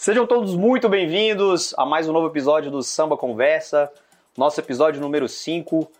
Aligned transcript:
Sejam 0.00 0.26
todos 0.26 0.56
muito 0.56 0.88
bem-vindos 0.88 1.74
a 1.76 1.84
mais 1.84 2.08
um 2.08 2.12
novo 2.14 2.26
episódio 2.26 2.70
do 2.70 2.82
Samba 2.82 3.18
Conversa, 3.18 3.92
nosso 4.34 4.58
episódio 4.58 4.98
número 4.98 5.28
5, 5.28 5.92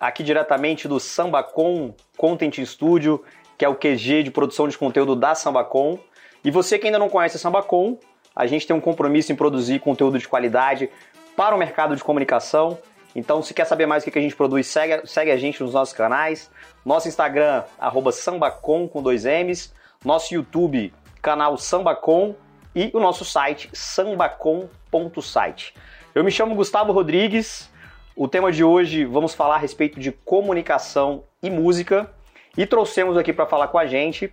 aqui 0.00 0.24
diretamente 0.24 0.88
do 0.88 0.98
Sambacom 0.98 1.94
Content 2.16 2.58
Studio, 2.64 3.22
que 3.56 3.64
é 3.64 3.68
o 3.68 3.76
QG 3.76 4.24
de 4.24 4.32
produção 4.32 4.66
de 4.66 4.76
conteúdo 4.76 5.14
da 5.14 5.32
Sambacom. 5.36 5.96
E 6.42 6.50
você 6.50 6.76
que 6.76 6.86
ainda 6.86 6.98
não 6.98 7.08
conhece 7.08 7.36
a 7.36 7.38
Sambacom, 7.38 7.96
a 8.34 8.48
gente 8.48 8.66
tem 8.66 8.74
um 8.74 8.80
compromisso 8.80 9.30
em 9.30 9.36
produzir 9.36 9.78
conteúdo 9.78 10.18
de 10.18 10.26
qualidade 10.26 10.90
para 11.36 11.54
o 11.54 11.58
mercado 11.58 11.94
de 11.94 12.02
comunicação. 12.02 12.76
Então, 13.14 13.44
se 13.44 13.54
quer 13.54 13.64
saber 13.66 13.86
mais 13.86 14.02
o 14.02 14.10
que 14.10 14.18
a 14.18 14.22
gente 14.22 14.34
produz, 14.34 14.66
segue, 14.66 15.06
segue 15.06 15.30
a 15.30 15.36
gente 15.36 15.62
nos 15.62 15.72
nossos 15.72 15.94
canais. 15.94 16.50
Nosso 16.84 17.06
Instagram, 17.06 17.62
arroba 17.78 18.10
sambacom 18.10 18.88
com 18.88 19.00
dois 19.00 19.24
M's. 19.24 19.72
Nosso 20.04 20.34
YouTube, 20.34 20.92
canal 21.22 21.56
Sambacom. 21.56 22.34
E 22.76 22.90
o 22.92 23.00
nosso 23.00 23.24
site, 23.24 23.70
sambacom.site. 23.72 25.72
Eu 26.14 26.22
me 26.22 26.30
chamo 26.30 26.54
Gustavo 26.54 26.92
Rodrigues. 26.92 27.70
O 28.14 28.28
tema 28.28 28.52
de 28.52 28.62
hoje, 28.62 29.06
vamos 29.06 29.34
falar 29.34 29.54
a 29.54 29.58
respeito 29.58 29.98
de 29.98 30.12
comunicação 30.12 31.24
e 31.42 31.48
música. 31.48 32.12
E 32.54 32.66
trouxemos 32.66 33.16
aqui 33.16 33.32
para 33.32 33.46
falar 33.46 33.68
com 33.68 33.78
a 33.78 33.86
gente 33.86 34.30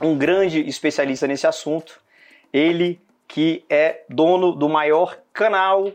um 0.00 0.16
grande 0.16 0.66
especialista 0.66 1.26
nesse 1.26 1.46
assunto. 1.46 2.00
Ele 2.50 2.98
que 3.28 3.62
é 3.68 4.04
dono 4.08 4.52
do 4.52 4.66
maior 4.66 5.18
canal 5.30 5.92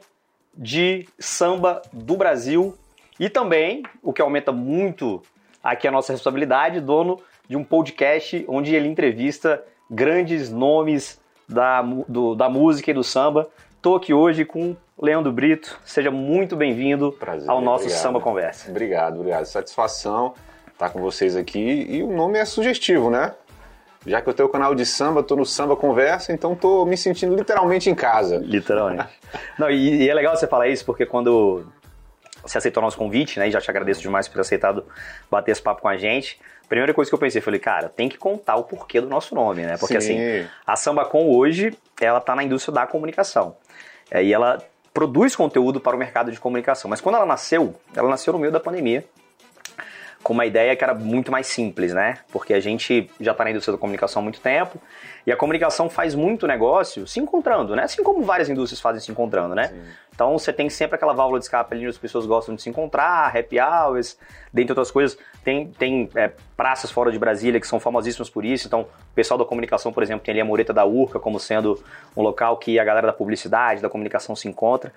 de 0.56 1.10
samba 1.18 1.82
do 1.92 2.16
Brasil 2.16 2.78
e 3.20 3.32
também, 3.32 3.82
o 4.04 4.14
que 4.14 4.22
aumenta 4.22 4.52
muito 4.52 5.24
aqui 5.64 5.88
a 5.88 5.92
nossa 5.92 6.14
responsabilidade, 6.14 6.82
dono 6.82 7.20
de 7.48 7.58
um 7.58 7.64
podcast 7.64 8.46
onde 8.48 8.76
ele 8.76 8.88
entrevista 8.88 9.66
grandes 9.90 10.52
nomes 10.52 11.20
da, 11.50 11.82
do, 11.82 12.36
da 12.36 12.48
música 12.48 12.92
e 12.92 12.94
do 12.94 13.04
samba. 13.04 13.50
Estou 13.76 13.96
aqui 13.96 14.14
hoje 14.14 14.46
com 14.46 14.76
Leandro 15.02 15.32
Brito. 15.32 15.80
Seja 15.84 16.12
muito 16.12 16.56
bem-vindo 16.56 17.18
ao 17.48 17.60
nosso 17.60 17.86
obrigado. 17.86 18.02
Samba 18.02 18.22
Conversa. 18.22 18.70
Obrigado, 18.70 19.16
obrigado. 19.16 19.46
Satisfação 19.46 20.34
estar 20.72 20.92
com 20.92 21.02
vocês 21.02 21.36
aqui. 21.36 21.88
E 21.90 22.02
o 22.04 22.12
nome 22.12 22.40
é 22.40 22.46
sugestivo, 22.46 23.10
né? 23.10 23.34
Já 24.06 24.22
que 24.22 24.30
eu 24.30 24.34
tenho 24.34 24.48
o 24.48 24.52
canal 24.52 24.74
de 24.74 24.86
samba, 24.86 25.22
tô 25.22 25.36
no 25.36 25.46
Samba 25.46 25.76
Conversa, 25.76 26.32
então 26.32 26.56
tô 26.56 26.86
me 26.86 26.96
sentindo 26.96 27.36
literalmente 27.36 27.90
em 27.90 27.96
casa. 27.96 28.38
Literalmente. 28.38 29.10
Não, 29.60 29.70
e, 29.70 30.04
e, 30.04 30.10
é 30.10 30.14
legal 30.14 30.38
você 30.38 30.48
falar 30.48 30.70
isso, 30.70 30.86
porque 30.86 31.06
quando 31.06 31.66
você 32.42 32.58
aceitou 32.58 32.82
o 32.82 32.86
nosso 32.86 32.98
convite, 32.98 33.38
né, 33.38 33.50
e 33.50 33.52
já 33.52 33.60
te 33.60 33.70
agradeço 33.70 34.02
demais 34.02 34.26
por 34.28 34.36
ter 34.36 34.42
aceitado 34.42 34.86
bater 35.30 35.52
esse 35.52 35.62
papo 35.62 35.82
com 35.82 35.90
a 35.90 35.98
gente, 35.98 36.40
primeira 36.70 36.94
coisa 36.94 37.10
que 37.10 37.16
eu 37.16 37.20
pensei, 37.20 37.42
falei, 37.42 37.60
cara, 37.60 37.90
tem 37.90 38.08
que 38.08 38.18
contar 38.18 38.56
o 38.56 38.64
porquê 38.64 39.02
do 39.02 39.08
nosso 39.08 39.34
nome, 39.34 39.64
né? 39.64 39.76
Porque 39.78 40.00
Sim. 40.00 40.14
assim, 40.14 40.48
a 40.66 40.76
SambaCom 40.76 41.28
hoje, 41.36 41.76
ela 42.00 42.22
tá 42.22 42.36
na 42.36 42.44
indústria 42.44 42.74
da 42.74 42.86
comunicação. 42.86 43.58
É, 44.10 44.24
e 44.24 44.32
ela 44.32 44.64
produz 44.94 45.36
conteúdo 45.36 45.80
para 45.80 45.96
o 45.96 46.00
mercado 46.00 46.32
de 46.32 46.40
comunicação. 46.40 46.90
Mas 46.90 47.02
quando 47.02 47.16
ela 47.16 47.26
nasceu, 47.26 47.76
ela 47.96 48.08
nasceu 48.08 48.32
no 48.32 48.40
meio 48.40 48.52
da 48.52 48.60
pandemia, 48.60 49.04
com 50.22 50.34
uma 50.34 50.46
ideia 50.46 50.76
que 50.76 50.84
era 50.84 50.94
muito 50.94 51.32
mais 51.32 51.48
simples, 51.48 51.94
né? 51.94 52.20
Porque 52.32 52.54
a 52.54 52.60
gente 52.60 53.10
já 53.20 53.32
está 53.32 53.44
na 53.44 53.52
indústria 53.52 53.74
da 53.74 53.80
comunicação 53.80 54.22
há 54.22 54.24
muito 54.24 54.40
tempo 54.40 54.80
e 55.30 55.32
a 55.32 55.36
comunicação 55.36 55.88
faz 55.92 56.16
muito 56.16 56.48
negócio 56.48 57.06
se 57.06 57.20
encontrando, 57.20 57.76
né? 57.76 57.84
Assim 57.84 58.02
como 58.02 58.24
várias 58.24 58.50
indústrias 58.50 58.82
fazem 58.82 59.00
se 59.00 59.12
encontrando, 59.12 59.54
né? 59.54 59.68
Sim. 59.68 59.82
Então 60.12 60.36
você 60.36 60.52
tem 60.52 60.72
sempre 60.72 60.96
aquela 60.96 61.14
válvula 61.14 61.38
de 61.38 61.46
escape 61.46 61.72
ali 61.72 61.82
onde 61.84 61.92
as 61.92 62.00
pessoas 62.00 62.26
gostam 62.26 62.56
de 62.56 62.64
se 62.64 62.68
encontrar, 62.68 63.28
happy 63.38 63.60
hours, 63.60 64.18
dentre 64.52 64.72
outras 64.72 64.90
coisas. 64.90 65.20
Tem, 65.44 65.68
tem 65.68 66.10
é, 66.16 66.32
praças 66.58 66.90
fora 66.90 67.12
de 67.12 67.20
Brasília 67.20 67.60
que 67.60 67.68
são 67.68 67.80
famosíssimas 67.80 68.28
por 68.28 68.44
isso. 68.44 68.66
Então, 68.66 68.82
o 68.82 69.14
pessoal 69.14 69.38
da 69.38 69.46
comunicação, 69.46 69.94
por 69.94 70.02
exemplo, 70.02 70.26
tem 70.26 70.32
ali 70.32 70.42
a 70.42 70.46
Mureta 70.46 70.74
da 70.74 70.84
Urca 70.84 71.20
como 71.20 71.40
sendo 71.40 71.80
um 72.18 72.24
local 72.24 72.58
que 72.58 72.80
a 72.80 72.84
galera 72.84 73.06
da 73.06 73.14
publicidade, 73.14 73.84
da 73.84 73.90
comunicação 73.90 74.36
se 74.36 74.48
encontra. 74.48 74.92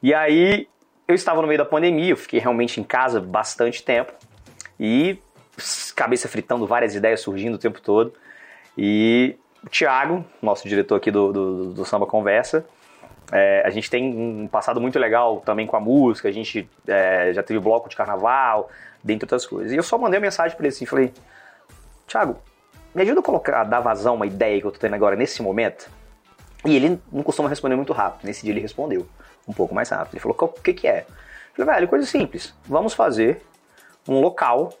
E 0.00 0.14
aí, 0.14 0.68
eu 1.08 1.14
estava 1.16 1.42
no 1.42 1.48
meio 1.48 1.58
da 1.58 1.64
pandemia, 1.64 2.10
eu 2.10 2.16
fiquei 2.16 2.38
realmente 2.38 2.80
em 2.80 2.84
casa 2.84 3.20
bastante 3.20 3.82
tempo 3.82 4.12
e 4.78 5.18
cabeça 5.96 6.28
fritando, 6.28 6.68
várias 6.68 6.94
ideias 6.94 7.20
surgindo 7.20 7.56
o 7.56 7.58
tempo 7.58 7.80
todo. 7.80 8.14
E 8.78 9.36
o 9.64 9.68
Thiago, 9.68 10.24
nosso 10.40 10.68
diretor 10.68 10.96
aqui 10.96 11.10
do, 11.10 11.32
do, 11.32 11.64
do 11.72 11.84
Samba 11.84 12.06
Conversa, 12.06 12.64
é, 13.30 13.62
a 13.64 13.70
gente 13.70 13.88
tem 13.88 14.14
um 14.14 14.46
passado 14.46 14.80
muito 14.80 14.98
legal 14.98 15.40
também 15.40 15.66
com 15.66 15.76
a 15.76 15.80
música, 15.80 16.28
a 16.28 16.32
gente 16.32 16.68
é, 16.86 17.32
já 17.32 17.42
teve 17.42 17.58
bloco 17.60 17.88
de 17.88 17.96
carnaval, 17.96 18.68
dentre 19.02 19.24
outras 19.24 19.46
coisas. 19.46 19.72
E 19.72 19.76
eu 19.76 19.82
só 19.82 19.96
mandei 19.96 20.18
uma 20.18 20.24
mensagem 20.24 20.56
para 20.56 20.66
ele 20.66 20.74
assim, 20.74 20.84
falei, 20.84 21.12
Thiago, 22.06 22.36
me 22.94 23.02
ajuda 23.02 23.20
a 23.20 23.22
colocar, 23.22 23.60
a 23.60 23.64
dar 23.64 23.80
vazão 23.80 24.16
uma 24.16 24.26
ideia 24.26 24.60
que 24.60 24.66
eu 24.66 24.70
tô 24.72 24.78
tendo 24.78 24.94
agora 24.94 25.16
nesse 25.16 25.42
momento? 25.42 25.88
E 26.64 26.76
ele 26.76 27.00
não 27.10 27.22
costuma 27.22 27.48
responder 27.48 27.74
muito 27.74 27.92
rápido. 27.92 28.26
Nesse 28.26 28.42
dia 28.42 28.52
ele 28.52 28.60
respondeu 28.60 29.08
um 29.48 29.52
pouco 29.52 29.74
mais 29.74 29.88
rápido. 29.88 30.14
Ele 30.14 30.20
falou, 30.20 30.36
o 30.38 30.48
que 30.60 30.74
que 30.74 30.86
é? 30.86 31.06
Eu 31.56 31.64
falei, 31.64 31.74
velho, 31.74 31.88
coisa 31.88 32.06
simples. 32.06 32.54
Vamos 32.66 32.94
fazer 32.94 33.42
um 34.06 34.20
local, 34.20 34.74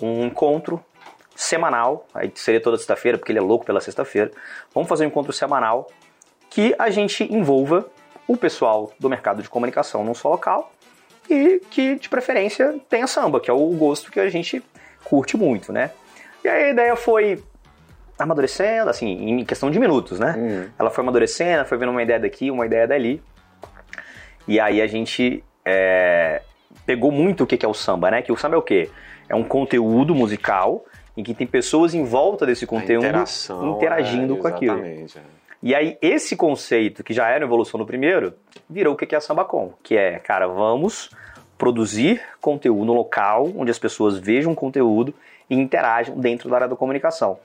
um 0.00 0.24
encontro 0.24 0.82
semanal, 1.34 2.06
aí 2.14 2.30
seria 2.34 2.60
toda 2.60 2.76
sexta-feira, 2.76 3.18
porque 3.18 3.32
ele 3.32 3.38
é 3.38 3.42
louco 3.42 3.64
pela 3.64 3.80
sexta-feira. 3.80 4.30
Vamos 4.72 4.88
fazer 4.88 5.04
um 5.04 5.08
encontro 5.08 5.32
semanal 5.32 5.90
que 6.50 6.74
a 6.78 6.90
gente 6.90 7.24
envolva 7.32 7.86
o 8.26 8.36
pessoal 8.36 8.92
do 8.98 9.10
mercado 9.10 9.42
de 9.42 9.48
comunicação 9.48 10.04
num 10.04 10.14
só 10.14 10.28
local 10.30 10.72
e 11.28 11.60
que, 11.70 11.96
de 11.96 12.08
preferência, 12.08 12.78
tenha 12.88 13.06
samba, 13.06 13.40
que 13.40 13.50
é 13.50 13.52
o 13.52 13.66
gosto 13.70 14.10
que 14.10 14.20
a 14.20 14.28
gente 14.30 14.62
curte 15.04 15.36
muito, 15.36 15.72
né? 15.72 15.90
E 16.42 16.48
aí 16.48 16.64
a 16.64 16.70
ideia 16.70 16.96
foi 16.96 17.42
amadurecendo, 18.18 18.90
assim, 18.90 19.08
em 19.08 19.44
questão 19.44 19.70
de 19.70 19.78
minutos, 19.78 20.20
né? 20.20 20.34
Uhum. 20.36 20.70
Ela 20.78 20.90
foi 20.90 21.02
amadurecendo, 21.02 21.64
foi 21.64 21.78
vendo 21.78 21.90
uma 21.90 22.02
ideia 22.02 22.20
daqui, 22.20 22.50
uma 22.50 22.64
ideia 22.64 22.86
dali. 22.86 23.22
E 24.46 24.60
aí 24.60 24.80
a 24.80 24.86
gente 24.86 25.42
é, 25.64 26.42
pegou 26.86 27.10
muito 27.10 27.44
o 27.44 27.46
que 27.46 27.64
é 27.64 27.68
o 27.68 27.74
samba, 27.74 28.10
né? 28.10 28.22
Que 28.22 28.30
o 28.30 28.36
samba 28.36 28.56
é 28.56 28.58
o 28.58 28.62
quê? 28.62 28.90
É 29.28 29.34
um 29.34 29.42
conteúdo 29.42 30.14
musical 30.14 30.84
em 31.16 31.22
que 31.22 31.34
tem 31.34 31.46
pessoas 31.46 31.94
em 31.94 32.04
volta 32.04 32.44
desse 32.44 32.66
conteúdo 32.66 33.06
interagindo 33.62 34.34
é, 34.34 34.38
com 34.38 34.46
aquilo. 34.46 34.84
é. 34.84 35.06
E 35.62 35.74
aí 35.74 35.96
esse 36.02 36.36
conceito, 36.36 37.02
que 37.02 37.14
já 37.14 37.28
era 37.28 37.44
evolução 37.44 37.78
no 37.78 37.86
primeiro, 37.86 38.34
virou 38.68 38.94
o 38.94 38.96
que 38.96 39.14
é 39.14 39.18
a 39.18 39.20
SambaCom, 39.20 39.72
que 39.82 39.96
é, 39.96 40.18
cara, 40.18 40.46
vamos 40.46 41.10
produzir 41.56 42.20
conteúdo 42.40 42.92
local 42.92 43.50
onde 43.56 43.70
as 43.70 43.78
pessoas 43.78 44.18
vejam 44.18 44.54
conteúdo 44.54 45.14
e 45.48 45.54
interajam 45.54 46.18
dentro 46.18 46.50
da 46.50 46.56
área 46.56 46.68
da 46.68 46.76
comunicação. 46.76 47.38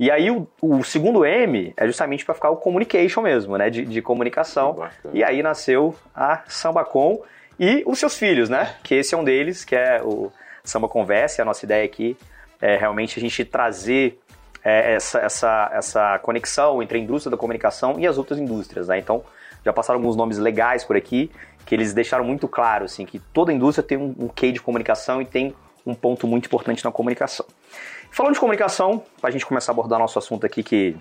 E 0.00 0.10
aí 0.10 0.30
o, 0.30 0.48
o 0.62 0.82
segundo 0.82 1.24
M 1.26 1.74
é 1.76 1.86
justamente 1.86 2.24
para 2.24 2.34
ficar 2.34 2.50
o 2.50 2.56
communication 2.56 3.20
mesmo, 3.20 3.58
né, 3.58 3.68
de, 3.68 3.84
de 3.84 4.00
comunicação. 4.00 4.82
E 5.12 5.22
aí 5.22 5.42
nasceu 5.42 5.94
a 6.14 6.42
SambaCom 6.48 7.20
e 7.58 7.84
os 7.86 7.98
seus 7.98 8.16
filhos, 8.16 8.48
né, 8.48 8.74
que 8.82 8.94
esse 8.94 9.14
é 9.14 9.18
um 9.18 9.22
deles, 9.22 9.64
que 9.64 9.76
é 9.76 10.00
o 10.02 10.32
Samba 10.64 10.88
Conversa, 10.88 11.42
a 11.42 11.44
nossa 11.44 11.64
ideia 11.64 11.84
aqui 11.84 12.16
é 12.16 12.39
realmente 12.60 13.18
a 13.18 13.22
gente 13.22 13.44
trazer 13.44 14.18
é, 14.64 14.94
essa, 14.94 15.18
essa, 15.18 15.70
essa 15.72 16.18
conexão 16.18 16.82
entre 16.82 16.98
a 16.98 17.00
indústria 17.00 17.30
da 17.30 17.36
comunicação 17.36 17.98
e 17.98 18.06
as 18.06 18.18
outras 18.18 18.38
indústrias, 18.38 18.88
né? 18.88 18.98
Então, 18.98 19.22
já 19.64 19.72
passaram 19.72 19.98
alguns 19.98 20.16
nomes 20.16 20.38
legais 20.38 20.84
por 20.84 20.96
aqui, 20.96 21.30
que 21.66 21.74
eles 21.74 21.92
deixaram 21.92 22.24
muito 22.24 22.48
claro, 22.48 22.84
assim, 22.84 23.04
que 23.04 23.18
toda 23.18 23.52
indústria 23.52 23.86
tem 23.86 23.98
um, 23.98 24.14
um 24.18 24.28
quê 24.28 24.52
de 24.52 24.60
comunicação 24.60 25.20
e 25.20 25.24
tem 25.24 25.54
um 25.86 25.94
ponto 25.94 26.26
muito 26.26 26.46
importante 26.46 26.84
na 26.84 26.92
comunicação. 26.92 27.46
Falando 28.12 28.34
de 28.34 28.40
comunicação, 28.40 29.04
para 29.20 29.28
a 29.28 29.30
gente 29.30 29.46
começar 29.46 29.70
a 29.70 29.74
abordar 29.74 29.98
nosso 29.98 30.18
assunto 30.18 30.44
aqui, 30.44 30.62
que 30.64 30.96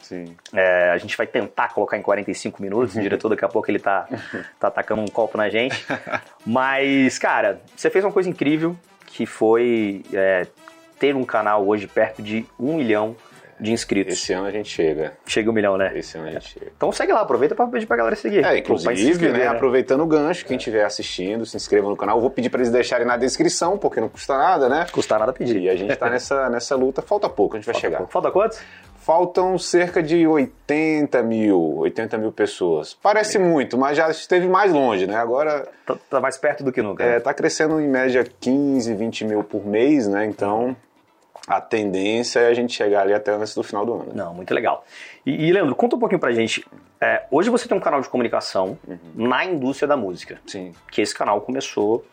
é, 0.54 0.92
a 0.92 0.98
gente 0.98 1.18
vai 1.18 1.26
tentar 1.26 1.74
colocar 1.74 1.98
em 1.98 2.02
45 2.02 2.62
minutos, 2.62 2.96
o 2.96 3.02
diretor 3.02 3.30
daqui 3.30 3.44
a 3.44 3.48
pouco 3.50 3.70
ele 3.70 3.80
tá, 3.80 4.08
tá 4.60 4.68
atacando 4.68 5.02
um 5.02 5.08
copo 5.08 5.38
na 5.38 5.50
gente. 5.50 5.86
Mas, 6.46 7.18
cara, 7.18 7.62
você 7.76 7.90
fez 7.90 8.06
uma 8.06 8.12
coisa 8.12 8.30
incrível, 8.30 8.76
que 9.08 9.26
foi 9.26 10.04
é, 10.14 10.46
ter 11.00 11.16
um 11.16 11.24
canal 11.24 11.66
hoje 11.68 11.88
perto 11.88 12.22
de 12.22 12.46
um 12.60 12.76
milhão 12.76 13.16
de 13.60 13.74
inscritos. 13.74 14.14
Esse 14.14 14.32
ano 14.32 14.48
a 14.48 14.52
gente 14.52 14.70
chega. 14.70 15.14
Chega 15.26 15.50
um 15.50 15.54
milhão, 15.54 15.78
né? 15.78 15.92
Esse 15.94 16.18
ano 16.18 16.28
a 16.28 16.32
gente 16.32 16.48
chega. 16.48 16.72
Então 16.78 16.92
segue 16.94 17.12
lá, 17.12 17.20
aproveita 17.22 17.54
para 17.56 17.68
pedir 17.68 17.86
pra 17.86 17.98
galera 17.98 18.16
seguir. 18.16 18.38
É, 18.40 18.42
vai 18.44 18.54
se 18.56 18.60
inclusive, 18.62 19.10
inscrever, 19.12 19.40
né, 19.40 19.48
aproveitando 19.48 20.02
o 20.02 20.06
gancho, 20.06 20.46
quem 20.46 20.56
estiver 20.56 20.86
assistindo, 20.86 21.46
se 21.46 21.58
inscreva 21.58 21.90
no 21.90 21.98
canal. 21.98 22.16
Eu 22.18 22.22
vou 22.22 22.30
pedir 22.30 22.50
para 22.50 22.62
eles 22.62 22.72
deixarem 22.72 23.06
na 23.06 23.18
descrição, 23.18 23.78
porque 23.78 24.00
não 24.00 24.08
custa 24.08 24.38
nada, 24.38 24.70
né? 24.70 24.86
Custa 24.92 25.20
nada 25.20 25.34
pedir. 25.34 25.58
E 25.62 25.70
a 25.70 25.76
gente 25.76 25.94
tá 25.98 26.10
nessa, 26.10 26.48
nessa 26.52 26.74
luta. 26.76 27.02
Falta 27.02 27.28
pouco, 27.28 27.58
a 27.58 27.60
gente 27.60 27.66
vai 27.66 27.76
chegar. 27.76 28.08
Falta 28.08 28.32
quantos? 28.32 28.62
Faltam 29.02 29.58
cerca 29.58 30.02
de 30.04 30.26
80 30.28 31.22
mil, 31.24 31.78
80 31.80 32.18
mil 32.18 32.32
pessoas. 32.32 32.94
Parece 32.94 33.40
muito, 33.40 33.78
mas 33.78 33.98
já 33.98 34.10
esteve 34.10 34.48
mais 34.48 34.72
longe, 34.72 35.06
né? 35.08 35.16
Agora 35.16 35.68
Tá, 35.86 35.98
tá 36.10 36.20
mais 36.22 36.38
perto 36.38 36.64
do 36.64 36.72
que 36.72 36.82
nunca. 36.82 37.04
é, 37.04 37.20
tá 37.20 37.34
crescendo 37.34 37.82
em 37.82 37.88
média 37.88 38.26
15, 38.40 38.94
20 38.94 39.26
mil 39.26 39.44
por 39.44 39.66
mês, 39.66 40.08
né? 40.08 40.26
Então 40.26 40.78
a 41.50 41.60
tendência 41.60 42.40
é 42.42 42.48
a 42.48 42.54
gente 42.54 42.74
chegar 42.74 43.02
ali 43.02 43.14
até 43.14 43.32
antes 43.34 43.56
do 43.56 43.64
final 43.64 43.84
do 43.86 43.94
ano. 43.96 44.12
Não, 44.14 44.34
muito 44.36 44.54
legal. 44.54 44.86
E, 45.26 45.48
e 45.48 45.52
Leandro, 45.52 45.74
conta 45.76 45.96
um 45.96 46.00
pouquinho 46.00 46.20
pra 46.20 46.32
gente. 46.32 46.64
É, 47.02 47.24
hoje 47.32 47.50
você 47.50 47.68
tem 47.68 47.76
um 47.76 47.82
canal 47.82 48.00
de 48.02 48.08
comunicação 48.08 48.78
na 49.16 49.44
indústria 49.44 49.88
da 49.88 49.98
música. 49.98 50.40
Sim. 50.46 50.74
Que 50.92 51.02
esse 51.02 51.16
canal 51.16 51.42
começou, 51.42 52.06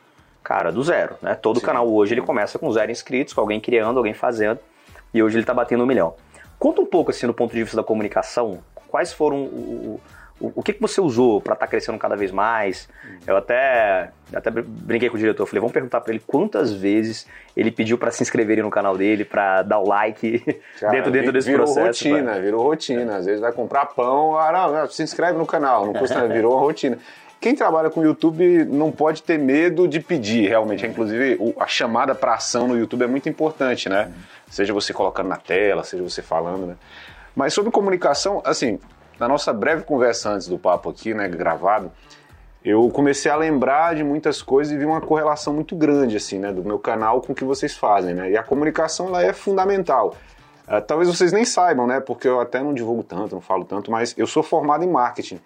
cara, 0.43 0.73
do 0.73 0.83
zero, 0.83 1.17
né? 1.21 1.35
Todo 1.35 1.61
Sim. 1.61 1.67
canal 1.67 1.87
hoje 1.87 2.15
ele 2.15 2.23
começa 2.23 2.59
com 2.59 2.73
zero 2.73 2.91
inscritos, 2.91 3.35
com 3.35 3.41
alguém 3.43 3.61
criando, 3.61 3.99
alguém 3.99 4.15
fazendo, 4.15 4.59
e 5.13 5.23
hoje 5.23 5.37
ele 5.37 5.45
tá 5.45 5.53
batendo 5.53 5.85
um 5.85 5.87
milhão. 5.87 6.15
Conta 6.59 6.81
um 6.81 6.87
pouco, 6.87 7.11
assim, 7.11 7.27
do 7.27 7.35
ponto 7.35 7.53
de 7.53 7.63
vista 7.63 7.77
da 7.77 7.83
comunicação, 7.85 8.61
quais 8.89 9.13
foram 9.13 9.37
o- 9.45 10.01
o- 10.41 10.53
o, 10.57 10.63
que, 10.63 10.73
que 10.73 10.81
você 10.81 11.01
usou 11.01 11.41
para 11.41 11.55
estar 11.55 11.67
tá 11.67 11.71
crescendo 11.71 11.99
cada 11.99 12.15
vez 12.17 12.31
mais? 12.31 12.89
Eu 13.27 13.37
até, 13.37 14.11
até 14.35 14.51
brinquei 14.51 15.09
com 15.09 15.17
o 15.17 15.19
diretor, 15.19 15.47
falei, 15.47 15.61
vamos 15.61 15.73
perguntar 15.73 16.01
para 16.01 16.13
ele 16.13 16.23
quantas 16.27 16.73
vezes 16.73 17.27
ele 17.57 17.71
pediu 17.71 17.97
para 17.97 18.11
se 18.11 18.23
inscreverem 18.23 18.63
no 18.63 18.71
canal 18.71 18.97
dele, 18.97 19.25
para 19.25 19.63
dar 19.63 19.79
o 19.79 19.89
like 19.89 20.41
Cara, 20.79 20.93
dentro, 20.93 21.11
dentro 21.11 21.33
desse 21.33 21.49
virou 21.51 21.65
processo. 21.65 22.05
Virou 22.05 22.17
rotina, 22.19 22.33
pra... 22.33 22.41
virou 22.43 22.63
rotina. 22.63 23.17
Às 23.17 23.27
vezes 23.27 23.41
vai 23.41 23.53
comprar 23.53 23.87
pão, 23.87 24.39
ah, 24.39 24.71
não, 24.71 24.87
se 24.89 25.03
inscreve 25.03 25.39
no 25.39 25.47
canal, 25.47 25.87
não 25.87 25.95
custa 25.95 26.17
nada, 26.17 26.33
virou 26.33 26.59
rotina. 26.59 26.99
Quem 27.41 27.55
trabalha 27.55 27.91
com 27.91 28.03
YouTube 28.03 28.65
não 28.65 28.91
pode 28.91 29.23
ter 29.23 29.39
medo 29.39 29.87
de 29.87 30.01
pedir, 30.01 30.49
realmente. 30.49 30.87
Inclusive, 30.87 31.39
a 31.61 31.67
chamada 31.67 32.15
para 32.15 32.35
ação 32.35 32.67
no 32.67 32.77
YouTube 32.79 33.03
é 33.05 33.07
muito 33.07 33.29
importante, 33.29 33.89
né? 33.89 34.11
Seja 34.51 34.73
você 34.73 34.93
colocando 34.93 35.29
na 35.29 35.37
tela, 35.37 35.85
seja 35.85 36.03
você 36.03 36.23
falando, 36.23 36.67
né? 36.67 36.75
Mas 37.35 37.53
sobre 37.53 37.71
comunicação, 37.71 38.41
assim, 38.45 38.81
na 39.19 39.29
nossa 39.29 39.53
breve 39.53 39.83
conversa 39.83 40.31
antes 40.31 40.49
do 40.49 40.59
papo 40.59 40.91
aqui, 40.91 41.15
né, 41.15 41.29
gravado, 41.29 41.91
eu 42.65 42.89
comecei 42.91 43.31
a 43.31 43.37
lembrar 43.37 43.95
de 43.95 44.03
muitas 44.03 44.43
coisas 44.43 44.73
e 44.73 44.77
vi 44.77 44.85
uma 44.85 45.01
correlação 45.01 45.55
muito 45.55 45.77
grande, 45.77 46.17
assim, 46.17 46.39
né, 46.39 46.53
do 46.53 46.65
meu 46.65 46.79
canal 46.79 47.21
com 47.21 47.33
o 47.33 47.35
que 47.35 47.45
vocês 47.45 47.77
fazem, 47.77 48.13
né? 48.13 48.31
E 48.31 48.37
a 48.37 48.43
comunicação, 48.43 49.07
ela 49.07 49.23
é 49.23 49.33
fundamental. 49.33 50.17
Uh, 50.67 50.81
talvez 50.81 51.09
vocês 51.09 51.33
nem 51.33 51.45
saibam, 51.45 51.87
né, 51.87 52.01
porque 52.01 52.27
eu 52.27 52.41
até 52.41 52.61
não 52.61 52.75
divulgo 52.75 53.05
tanto, 53.05 53.37
não 53.37 53.41
falo 53.41 53.65
tanto, 53.65 53.91
mas 53.91 54.15
eu 54.19 54.27
sou 54.27 54.43
formado 54.43 54.83
em 54.83 54.89
marketing. 54.89 55.39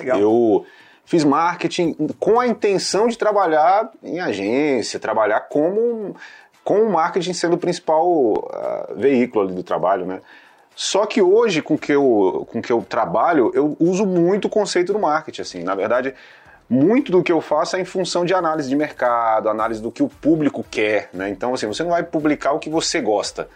Legal. 0.00 0.18
Eu 0.18 0.64
fiz 1.04 1.24
marketing 1.24 1.94
com 2.18 2.40
a 2.40 2.46
intenção 2.46 3.06
de 3.06 3.18
trabalhar 3.18 3.90
em 4.02 4.18
agência, 4.18 4.98
trabalhar 4.98 5.40
como 5.40 6.16
com 6.64 6.80
o 6.80 6.90
marketing 6.90 7.34
sendo 7.34 7.54
o 7.54 7.58
principal 7.58 8.08
uh, 8.08 8.94
veículo 8.96 9.46
do 9.48 9.62
trabalho, 9.62 10.06
né? 10.06 10.20
Só 10.78 11.06
que 11.06 11.22
hoje, 11.22 11.62
com 11.62 11.78
que 11.78 11.90
eu, 11.90 12.46
com 12.52 12.60
que 12.60 12.70
eu 12.70 12.82
trabalho, 12.86 13.50
eu 13.54 13.74
uso 13.80 14.04
muito 14.04 14.44
o 14.44 14.50
conceito 14.50 14.92
do 14.92 14.98
marketing, 14.98 15.40
assim. 15.40 15.62
Na 15.62 15.74
verdade, 15.74 16.14
muito 16.68 17.10
do 17.10 17.22
que 17.22 17.32
eu 17.32 17.40
faço 17.40 17.76
é 17.76 17.80
em 17.80 17.84
função 17.86 18.26
de 18.26 18.34
análise 18.34 18.68
de 18.68 18.76
mercado, 18.76 19.48
análise 19.48 19.80
do 19.80 19.90
que 19.90 20.02
o 20.02 20.08
público 20.08 20.62
quer, 20.70 21.08
né? 21.14 21.30
Então, 21.30 21.54
assim, 21.54 21.66
você 21.66 21.82
não 21.82 21.92
vai 21.92 22.02
publicar 22.02 22.52
o 22.52 22.58
que 22.58 22.68
você 22.68 23.00
gosta. 23.00 23.48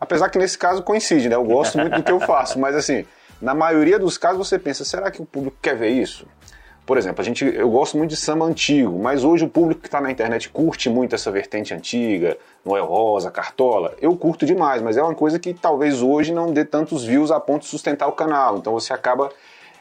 Apesar 0.00 0.30
que 0.30 0.38
nesse 0.38 0.56
caso 0.56 0.82
coincide, 0.82 1.28
né? 1.28 1.34
Eu 1.34 1.44
gosto 1.44 1.76
muito 1.76 1.96
do 1.96 2.02
que 2.02 2.10
eu 2.10 2.20
faço, 2.20 2.58
mas 2.58 2.74
assim, 2.74 3.04
na 3.42 3.54
maioria 3.54 3.98
dos 3.98 4.16
casos 4.16 4.48
você 4.48 4.58
pensa, 4.58 4.86
será 4.86 5.10
que 5.10 5.20
o 5.20 5.26
público 5.26 5.58
quer 5.60 5.76
ver 5.76 5.90
isso? 5.90 6.26
Por 6.86 6.98
exemplo, 6.98 7.22
a 7.22 7.24
gente, 7.24 7.44
eu 7.44 7.70
gosto 7.70 7.96
muito 7.96 8.10
de 8.10 8.16
samba 8.16 8.44
antigo, 8.44 8.98
mas 8.98 9.24
hoje 9.24 9.44
o 9.44 9.48
público 9.48 9.80
que 9.80 9.88
está 9.88 10.02
na 10.02 10.10
internet 10.10 10.50
curte 10.50 10.90
muito 10.90 11.14
essa 11.14 11.30
vertente 11.30 11.72
antiga, 11.72 12.36
Noel 12.62 12.84
Rosa, 12.84 13.30
Cartola. 13.30 13.94
Eu 14.02 14.14
curto 14.16 14.44
demais, 14.44 14.82
mas 14.82 14.98
é 14.98 15.02
uma 15.02 15.14
coisa 15.14 15.38
que 15.38 15.54
talvez 15.54 16.02
hoje 16.02 16.32
não 16.32 16.52
dê 16.52 16.62
tantos 16.62 17.02
views 17.02 17.30
a 17.30 17.40
ponto 17.40 17.62
de 17.62 17.68
sustentar 17.68 18.06
o 18.06 18.12
canal. 18.12 18.58
Então 18.58 18.74
você 18.74 18.92
acaba 18.92 19.30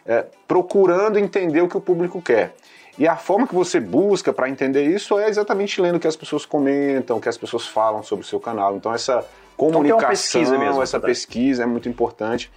é, 0.06 0.26
procurando 0.48 1.20
entender 1.20 1.62
o 1.62 1.68
que 1.68 1.76
o 1.76 1.82
público 1.82 2.22
quer. 2.22 2.56
E 2.98 3.06
a 3.06 3.18
forma 3.18 3.48
que 3.48 3.56
você 3.56 3.82
busca 3.82 4.32
para 4.32 4.48
entender 4.48 4.84
isso 4.86 5.20
é 5.20 5.28
exatamente 5.28 5.82
lendo 5.82 5.96
o 5.98 6.00
que 6.00 6.08
as 6.08 6.16
pessoas 6.16 6.46
comentam, 6.46 7.18
o 7.18 7.20
que 7.20 7.28
as 7.28 7.38
pessoas 7.38 7.68
falam 7.68 8.02
sobre 8.02 8.24
o 8.24 8.28
seu 8.28 8.40
canal. 8.40 8.78
Então 8.78 8.94
essa 8.94 9.26
comunicação, 9.58 9.98
então, 9.98 10.10
pesquisa 10.10 10.58
mesmo, 10.58 10.82
essa 10.82 11.00
pesquisa 11.02 11.64
é 11.64 11.66
muito 11.66 11.90
importante 11.90 12.50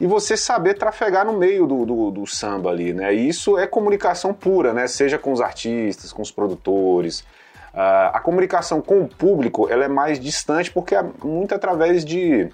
e 0.00 0.06
você 0.06 0.36
saber 0.36 0.74
trafegar 0.74 1.26
no 1.26 1.34
meio 1.34 1.66
do, 1.66 1.84
do, 1.84 2.10
do, 2.10 2.26
samba 2.26 2.70
ali, 2.70 2.94
né? 2.94 3.14
E 3.14 3.28
isso 3.28 3.58
é 3.58 3.66
comunicação 3.66 4.32
pura, 4.32 4.72
né? 4.72 4.86
Seja 4.86 5.18
com 5.18 5.30
os 5.30 5.42
artistas, 5.42 6.10
com 6.10 6.22
os 6.22 6.30
produtores. 6.30 7.20
Uh, 7.74 8.10
a 8.12 8.20
comunicação 8.20 8.80
com 8.80 9.02
o 9.02 9.08
público 9.08 9.68
ela 9.70 9.84
é 9.84 9.88
mais 9.88 10.18
distante 10.18 10.72
porque 10.72 10.94
é 10.94 11.04
muito 11.22 11.54
através 11.54 12.04
de, 12.04 12.46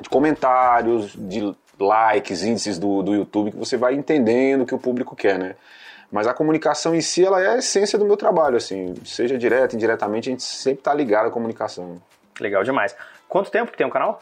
de 0.00 0.08
comentários, 0.10 1.14
de 1.16 1.54
likes, 1.78 2.42
índices 2.42 2.78
do, 2.78 3.02
do 3.02 3.14
YouTube 3.14 3.52
que 3.52 3.56
você 3.56 3.76
vai 3.76 3.94
entendendo 3.94 4.62
o 4.62 4.66
que 4.66 4.74
o 4.74 4.78
público 4.78 5.14
quer, 5.14 5.38
né? 5.38 5.54
Mas 6.10 6.26
a 6.26 6.34
comunicação 6.34 6.94
em 6.94 7.00
si, 7.00 7.24
ela 7.24 7.40
é 7.40 7.48
a 7.48 7.56
essência 7.56 7.98
do 7.98 8.04
meu 8.04 8.18
trabalho, 8.18 8.56
assim, 8.56 8.94
seja 9.02 9.38
direta, 9.38 9.74
indiretamente, 9.74 10.28
a 10.28 10.32
gente 10.32 10.42
sempre 10.42 10.80
está 10.80 10.92
ligado 10.92 11.28
à 11.28 11.30
comunicação. 11.30 12.02
Legal 12.38 12.62
demais. 12.62 12.94
Quanto 13.26 13.50
tempo 13.50 13.72
que 13.72 13.78
tem 13.78 13.86
o 13.86 13.90
canal? 13.90 14.20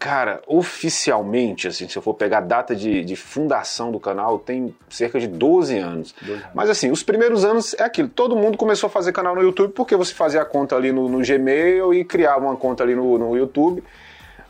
Cara, 0.00 0.40
oficialmente, 0.46 1.68
assim, 1.68 1.86
se 1.86 1.94
eu 1.94 2.00
for 2.00 2.14
pegar 2.14 2.38
a 2.38 2.40
data 2.40 2.74
de, 2.74 3.04
de 3.04 3.14
fundação 3.16 3.92
do 3.92 4.00
canal, 4.00 4.38
tem 4.38 4.74
cerca 4.88 5.20
de 5.20 5.28
12 5.28 5.76
anos. 5.76 6.14
12 6.22 6.32
anos. 6.32 6.46
Mas 6.54 6.70
assim, 6.70 6.90
os 6.90 7.02
primeiros 7.02 7.44
anos 7.44 7.74
é 7.74 7.82
aquilo, 7.82 8.08
todo 8.08 8.34
mundo 8.34 8.56
começou 8.56 8.86
a 8.86 8.90
fazer 8.90 9.12
canal 9.12 9.34
no 9.34 9.42
YouTube 9.42 9.74
porque 9.74 9.94
você 9.94 10.14
fazia 10.14 10.40
a 10.40 10.44
conta 10.46 10.74
ali 10.74 10.90
no, 10.90 11.06
no 11.06 11.18
Gmail 11.18 11.92
e 11.92 12.02
criava 12.02 12.46
uma 12.46 12.56
conta 12.56 12.82
ali 12.82 12.94
no, 12.94 13.18
no 13.18 13.36
YouTube. 13.36 13.84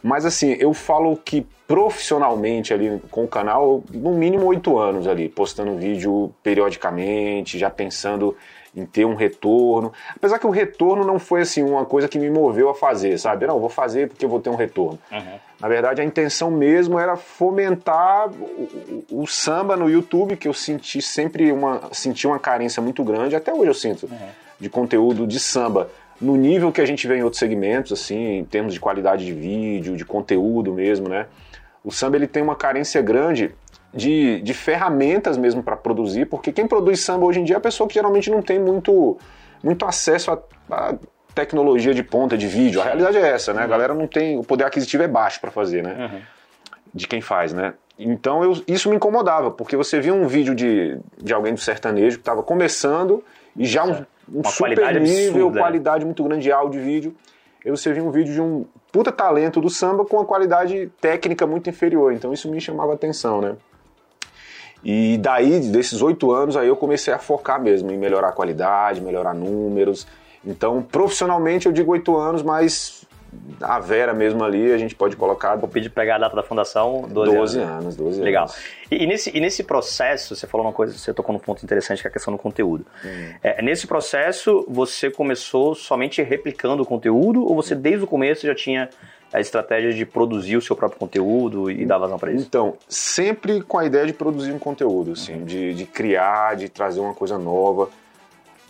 Mas 0.01 0.25
assim, 0.25 0.57
eu 0.61 0.73
falo 0.73 1.17
que 1.17 1.45
profissionalmente 1.67 2.73
ali 2.73 3.03
com 3.11 3.25
o 3.25 3.29
canal, 3.29 3.83
no 3.93 4.13
mínimo 4.13 4.47
oito 4.47 4.79
anos 4.79 5.09
ali, 5.09 5.29
postando 5.29 5.75
vídeo 5.77 6.33
periodicamente, 6.45 7.59
já 7.59 7.69
pensando 7.69 8.37
em 8.75 8.87
ter 8.87 9.05
um 9.05 9.15
retorno. 9.15 9.93
Apesar 10.15 10.39
que 10.39 10.47
o 10.47 10.51
retorno 10.51 11.05
não 11.05 11.19
foi 11.19 11.43
assim 11.43 11.63
uma 11.63 11.85
coisa 11.85 12.09
que 12.09 12.19
me 12.19 12.31
moveu 12.31 12.69
a 12.69 12.75
fazer, 12.75 13.19
sabe? 13.19 13.47
Não, 13.47 13.59
vou 13.59 13.69
fazer 13.69 14.09
porque 14.09 14.27
vou 14.27 14.41
ter 14.41 14.51
um 14.51 14.57
retorno. 14.57 14.99
Uhum. 15.11 15.39
Na 15.61 15.69
verdade, 15.69 16.01
a 16.01 16.05
intenção 16.05 16.51
mesmo 16.51 16.99
era 16.99 17.17
fomentar 17.17 18.31
o, 18.31 19.05
o, 19.11 19.23
o, 19.23 19.27
samba 19.27 19.77
no 19.77 19.91
YouTube, 19.91 20.37
que 20.37 20.49
eu 20.49 20.55
senti 20.55 21.03
sempre 21.03 21.53
uma, 21.53 21.83
senti 21.93 22.27
uma 22.27 22.39
carência 22.39 22.83
muito 22.83 23.05
grande, 23.05 23.37
até 23.37 23.53
hoje 23.53 23.67
eu 23.67 23.75
sinto, 23.75 24.07
uhum. 24.07 24.29
de 24.59 24.71
conteúdo 24.71 25.27
de 25.27 25.39
samba. 25.39 25.91
No 26.19 26.37
nível 26.37 26.71
que 26.71 26.81
a 26.81 26.87
gente 26.87 27.07
vê 27.07 27.17
em 27.17 27.23
outros 27.23 27.39
segmentos, 27.39 27.93
assim, 27.93 28.39
em 28.39 28.45
termos 28.45 28.73
de 28.73 28.81
qualidade 28.81 29.25
de 29.25 29.33
vídeo, 29.33 29.97
de 29.97 30.05
conteúdo 30.05 30.73
mesmo, 30.73 31.09
né? 31.09 31.27
O 31.83 31.91
samba 31.91 32.17
ele 32.17 32.27
tem 32.27 32.43
uma 32.43 32.55
carência 32.55 33.01
grande 33.01 33.53
de, 33.93 34.41
de 34.41 34.55
ferramentas 34.55 35.37
mesmo 35.37 35.63
para 35.63 35.77
produzir, 35.77 36.27
porque 36.27 36.53
quem 36.53 36.67
produz 36.67 37.01
samba 37.01 37.27
hoje 37.27 37.41
em 37.41 37.45
dia 37.45 37.57
é 37.57 37.59
a 37.59 37.61
pessoa 37.61 37.89
que 37.89 37.95
geralmente 37.95 38.31
não 38.31 38.41
tem 38.41 38.59
muito, 38.59 39.19
muito 39.63 39.85
acesso 39.85 40.31
a, 40.31 40.39
a 40.71 40.95
tecnologia 41.35 41.93
de 41.93 42.03
ponta 42.03 42.37
de 42.37 42.47
vídeo. 42.47 42.81
A 42.81 42.85
realidade 42.85 43.17
é 43.17 43.29
essa, 43.29 43.53
né? 43.53 43.63
A 43.63 43.67
galera 43.67 43.95
não 43.95 44.07
tem. 44.07 44.39
O 44.39 44.45
poder 44.45 44.65
aquisitivo 44.65 45.03
é 45.03 45.09
baixo 45.09 45.41
para 45.41 45.51
fazer, 45.51 45.83
né? 45.83 46.11
Uhum. 46.13 46.21
De 46.93 47.07
quem 47.07 47.21
faz, 47.21 47.53
né? 47.53 47.75
Então 47.99 48.43
eu, 48.43 48.63
isso 48.67 48.89
me 48.89 48.97
incomodava, 48.97 49.51
porque 49.51 49.77
você 49.77 50.01
via 50.01 50.15
um 50.15 50.27
vídeo 50.27 50.55
de, 50.55 50.99
de 51.19 51.33
alguém 51.33 51.53
do 51.53 51.61
sertanejo 51.61 52.17
que 52.17 52.23
estava 52.23 52.43
começando 52.43 53.23
e 53.57 53.67
já 53.67 53.85
um, 53.85 54.05
um 54.33 54.45
super 54.45 54.75
qualidade 54.75 55.01
nível, 55.01 55.47
absurda, 55.47 55.61
qualidade 55.61 56.05
muito 56.05 56.25
grande 56.25 56.43
de 56.45 56.53
áudio 56.53 56.81
e 56.81 56.85
vídeo. 56.85 57.15
E 57.65 57.71
você 57.71 57.93
via 57.93 58.03
um 58.03 58.11
vídeo 58.11 58.33
de 58.33 58.41
um 58.41 58.65
puta 58.91 59.13
talento 59.13 59.61
do 59.61 59.69
samba 59.69 60.05
com 60.05 60.17
uma 60.17 60.25
qualidade 60.25 60.91
técnica 61.01 61.47
muito 61.47 61.69
inferior. 61.69 62.13
Então 62.13 62.33
isso 62.33 62.51
me 62.51 62.61
chamava 62.61 62.95
atenção, 62.95 63.41
né? 63.41 63.57
E 64.83 65.19
daí, 65.19 65.61
desses 65.61 66.01
oito 66.01 66.33
anos, 66.33 66.57
aí 66.57 66.69
eu 66.69 66.77
comecei 66.77 67.13
a 67.13 67.19
focar 67.19 67.61
mesmo 67.61 67.91
em 67.91 67.99
melhorar 67.99 68.29
a 68.29 68.33
qualidade, 68.33 69.01
melhorar 69.01 69.35
números. 69.35 70.07
Então, 70.45 70.83
profissionalmente, 70.83 71.67
eu 71.67 71.73
digo 71.73 71.93
oito 71.93 72.17
anos, 72.17 72.43
mas 72.43 73.07
a 73.61 73.79
Vera 73.79 74.13
mesmo 74.13 74.43
ali, 74.43 74.73
a 74.73 74.79
gente 74.79 74.95
pode 74.95 75.17
colocar. 75.17 75.55
Vou 75.57 75.69
pedir 75.69 75.91
pegar 75.91 76.17
a 76.17 76.19
data 76.19 76.35
da 76.35 76.43
fundação, 76.43 77.07
12, 77.09 77.37
12 77.37 77.59
anos. 77.59 77.71
anos 77.71 77.97
12 77.97 78.21
Legal. 78.23 78.45
anos. 78.45 78.57
E, 78.91 79.05
e, 79.05 79.07
nesse, 79.07 79.37
e 79.37 79.41
nesse 79.41 79.63
processo, 79.63 80.35
você 80.35 80.47
falou 80.47 80.67
uma 80.67 80.73
coisa, 80.73 80.97
você 80.97 81.13
tocou 81.13 81.33
num 81.33 81.39
ponto 81.39 81.63
interessante 81.63 82.01
que 82.01 82.09
é 82.09 82.11
a 82.11 82.13
questão 82.13 82.33
do 82.33 82.39
conteúdo. 82.39 82.85
Hum. 83.05 83.35
É, 83.43 83.63
nesse 83.63 83.87
processo, 83.87 84.65
você 84.69 85.11
começou 85.11 85.75
somente 85.75 86.23
replicando 86.23 86.83
o 86.83 86.87
conteúdo 86.87 87.45
ou 87.45 87.55
você 87.55 87.75
desde 87.75 88.05
o 88.05 88.07
começo 88.07 88.47
já 88.47 88.55
tinha 88.55 88.89
a 89.33 89.41
estratégia 89.41 89.93
de 89.93 90.05
produzir 90.05 90.57
o 90.57 90.63
seu 90.63 90.75
próprio 90.75 90.99
conteúdo 90.99 91.71
e 91.71 91.87
dar 91.87 91.99
vazão 91.99 92.19
para 92.19 92.33
isso? 92.33 92.45
Então, 92.47 92.75
sempre 92.89 93.63
com 93.63 93.79
a 93.79 93.85
ideia 93.85 94.07
de 94.07 94.13
produzir 94.13 94.53
um 94.53 94.59
conteúdo, 94.59 95.13
assim, 95.13 95.35
uhum. 95.35 95.45
de, 95.45 95.75
de 95.75 95.87
criar, 95.87 96.57
de 96.57 96.69
trazer 96.69 97.01
uma 97.01 97.15
coisa 97.15 97.39
nova, 97.39 97.89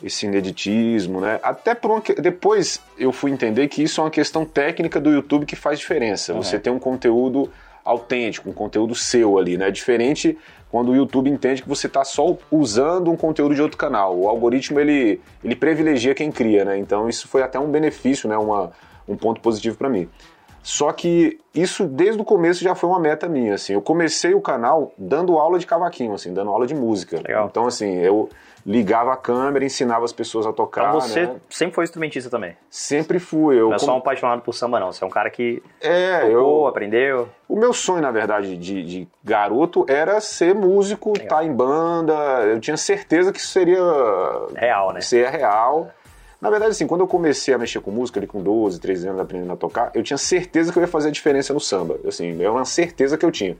esse 0.02 0.26
ineditismo, 0.26 1.20
né? 1.20 1.38
Até 1.42 1.74
por 1.74 1.90
uma, 1.90 2.02
depois 2.18 2.80
eu 2.98 3.12
fui 3.12 3.30
entender 3.30 3.68
que 3.68 3.82
isso 3.82 4.00
é 4.00 4.04
uma 4.04 4.10
questão 4.10 4.44
técnica 4.44 5.00
do 5.00 5.10
YouTube 5.10 5.46
que 5.46 5.56
faz 5.56 5.78
diferença. 5.78 6.32
Uhum. 6.32 6.42
Você 6.42 6.58
tem 6.58 6.72
um 6.72 6.78
conteúdo 6.78 7.50
autêntico, 7.84 8.48
um 8.48 8.52
conteúdo 8.52 8.94
seu 8.94 9.38
ali, 9.38 9.56
né? 9.56 9.70
Diferente 9.70 10.38
quando 10.70 10.92
o 10.92 10.96
YouTube 10.96 11.28
entende 11.28 11.62
que 11.62 11.68
você 11.68 11.88
está 11.88 12.04
só 12.04 12.36
usando 12.50 13.10
um 13.10 13.16
conteúdo 13.16 13.54
de 13.54 13.60
outro 13.60 13.76
canal. 13.76 14.16
O 14.16 14.28
algoritmo 14.28 14.78
ele, 14.78 15.20
ele 15.42 15.56
privilegia 15.56 16.14
quem 16.14 16.30
cria, 16.30 16.64
né? 16.64 16.78
Então 16.78 17.08
isso 17.08 17.26
foi 17.26 17.42
até 17.42 17.58
um 17.58 17.70
benefício, 17.70 18.28
né? 18.28 18.36
Uma, 18.36 18.70
um 19.08 19.16
ponto 19.16 19.40
positivo 19.40 19.76
para 19.76 19.88
mim. 19.88 20.08
Só 20.62 20.92
que 20.92 21.38
isso 21.54 21.86
desde 21.86 22.20
o 22.20 22.24
começo 22.24 22.62
já 22.62 22.74
foi 22.74 22.90
uma 22.90 23.00
meta 23.00 23.28
minha, 23.28 23.54
assim. 23.54 23.72
Eu 23.72 23.82
comecei 23.82 24.34
o 24.34 24.40
canal 24.40 24.92
dando 24.96 25.38
aula 25.38 25.58
de 25.58 25.66
cavaquinho, 25.66 26.14
assim, 26.14 26.32
dando 26.32 26.50
aula 26.50 26.66
de 26.66 26.74
música. 26.74 27.16
Legal. 27.16 27.46
Então, 27.46 27.66
assim, 27.66 27.96
eu 27.96 28.28
ligava 28.64 29.12
a 29.12 29.16
câmera, 29.16 29.64
ensinava 29.64 30.04
as 30.04 30.12
pessoas 30.12 30.46
a 30.46 30.52
tocar. 30.52 30.88
Então 30.88 31.00
você 31.00 31.26
né? 31.26 31.36
sempre 31.48 31.74
foi 31.74 31.84
instrumentista 31.84 32.30
também? 32.30 32.56
Sempre 32.68 33.18
fui. 33.18 33.58
Eu 33.58 33.68
não 33.68 33.76
é 33.76 33.78
só 33.78 33.94
um 33.94 33.98
apaixonado 33.98 34.42
por 34.42 34.52
samba, 34.52 34.78
não. 34.78 34.92
Você 34.92 35.02
é 35.02 35.06
um 35.06 35.10
cara 35.10 35.30
que 35.30 35.62
é, 35.80 36.20
tocou, 36.20 36.32
eu... 36.32 36.66
aprendeu. 36.66 37.28
O 37.48 37.56
meu 37.56 37.72
sonho, 37.72 38.02
na 38.02 38.10
verdade, 38.10 38.56
de, 38.56 38.84
de 38.84 39.08
garoto 39.24 39.84
era 39.88 40.20
ser 40.20 40.54
músico, 40.54 41.12
estar 41.16 41.36
tá 41.36 41.44
em 41.44 41.52
banda. 41.52 42.14
Eu 42.44 42.60
tinha 42.60 42.76
certeza 42.76 43.32
que 43.32 43.38
isso 43.38 43.48
seria 43.48 43.80
real, 44.54 44.92
né? 44.92 45.00
Ser 45.00 45.28
real. 45.28 45.90
Na 46.40 46.48
verdade, 46.48 46.72
assim, 46.72 46.86
quando 46.86 47.02
eu 47.02 47.06
comecei 47.06 47.52
a 47.52 47.58
mexer 47.58 47.80
com 47.80 47.90
música, 47.90 48.18
ali 48.18 48.26
com 48.26 48.42
12, 48.42 48.80
13 48.80 49.08
anos 49.08 49.20
aprendendo 49.20 49.52
a 49.52 49.56
tocar, 49.56 49.90
eu 49.94 50.02
tinha 50.02 50.16
certeza 50.16 50.72
que 50.72 50.78
eu 50.78 50.82
ia 50.82 50.88
fazer 50.88 51.08
a 51.08 51.12
diferença 51.12 51.52
no 51.52 51.60
samba. 51.60 51.98
Assim, 52.06 52.40
era 52.40 52.50
uma 52.50 52.64
certeza 52.64 53.18
que 53.18 53.26
eu 53.26 53.30
tinha. 53.30 53.56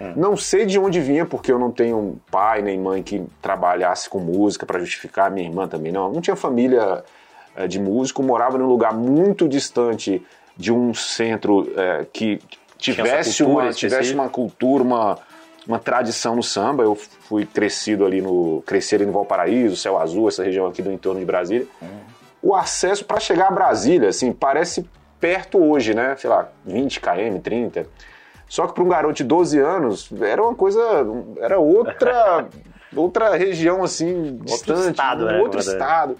Hum. 0.00 0.14
Não 0.16 0.36
sei 0.36 0.64
de 0.64 0.78
onde 0.78 0.98
vinha, 0.98 1.26
porque 1.26 1.52
eu 1.52 1.58
não 1.58 1.70
tenho 1.70 2.18
pai 2.30 2.62
nem 2.62 2.78
mãe 2.78 3.02
que 3.02 3.22
trabalhasse 3.42 4.08
com 4.08 4.18
música 4.18 4.64
para 4.64 4.78
justificar, 4.80 5.30
minha 5.30 5.46
irmã 5.46 5.68
também 5.68 5.92
não. 5.92 6.10
Não 6.10 6.20
tinha 6.22 6.34
família 6.34 7.04
é, 7.54 7.66
de 7.66 7.78
músico, 7.78 8.22
morava 8.22 8.56
num 8.56 8.66
lugar 8.66 8.94
muito 8.94 9.46
distante 9.46 10.24
de 10.56 10.72
um 10.72 10.94
centro 10.94 11.70
é, 11.76 12.06
que 12.10 12.40
tivesse 12.78 13.44
uma, 13.44 13.70
tivesse 13.72 14.14
uma 14.14 14.28
cultura, 14.30 14.82
uma, 14.82 15.18
uma 15.66 15.78
tradição 15.78 16.34
no 16.34 16.42
samba. 16.42 16.82
Eu 16.82 16.94
fui 16.94 17.44
crescido 17.44 18.06
ali 18.06 18.22
no. 18.22 18.62
cresci 18.66 18.94
ali 18.94 19.04
no 19.04 19.12
Valparaíso, 19.12 19.76
Céu 19.76 19.98
Azul, 19.98 20.28
essa 20.28 20.42
região 20.42 20.66
aqui 20.66 20.80
do 20.80 20.90
entorno 20.90 21.20
de 21.20 21.26
Brasília. 21.26 21.66
Hum. 21.82 22.11
O 22.42 22.54
acesso 22.54 23.04
para 23.04 23.20
chegar 23.20 23.48
a 23.48 23.50
Brasília, 23.52 24.08
assim, 24.08 24.32
parece 24.32 24.88
perto 25.20 25.62
hoje, 25.62 25.94
né? 25.94 26.16
Sei 26.16 26.28
lá, 26.28 26.48
20 26.64 27.00
km, 27.00 27.38
30. 27.42 27.86
Só 28.48 28.66
que 28.66 28.74
para 28.74 28.82
um 28.82 28.88
garoto 28.88 29.14
de 29.14 29.24
12 29.24 29.58
anos, 29.58 30.10
era 30.20 30.42
uma 30.42 30.54
coisa. 30.54 30.80
Era 31.40 31.58
outra. 31.58 32.48
outra 32.94 33.36
região, 33.36 33.82
assim, 33.82 34.38
distante. 34.44 34.70
Outro 34.70 34.90
estado, 34.90 35.24
né? 35.24 35.38
Outro 35.38 35.60
estado. 35.60 36.16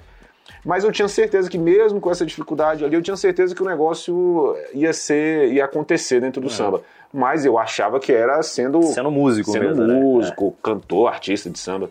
Mas 0.64 0.84
eu 0.84 0.92
tinha 0.92 1.08
certeza 1.08 1.50
que 1.50 1.58
mesmo 1.58 2.00
com 2.00 2.10
essa 2.10 2.24
dificuldade 2.24 2.84
ali, 2.84 2.94
eu 2.94 3.02
tinha 3.02 3.16
certeza 3.16 3.54
que 3.54 3.62
o 3.62 3.66
negócio 3.66 4.56
ia 4.72 4.92
ser, 4.92 5.52
ia 5.52 5.64
acontecer 5.64 6.20
dentro 6.20 6.40
do 6.40 6.46
uhum. 6.46 6.50
samba. 6.50 6.82
Mas 7.12 7.44
eu 7.44 7.58
achava 7.58 7.98
que 7.98 8.12
era 8.12 8.42
sendo 8.42 8.82
sendo 8.84 9.10
músico, 9.10 9.50
sendo 9.50 9.66
mesmo, 9.66 9.86
né? 9.86 9.94
músico, 9.94 10.46
né? 10.46 10.52
cantor, 10.62 11.08
artista 11.08 11.50
de 11.50 11.58
samba. 11.58 11.90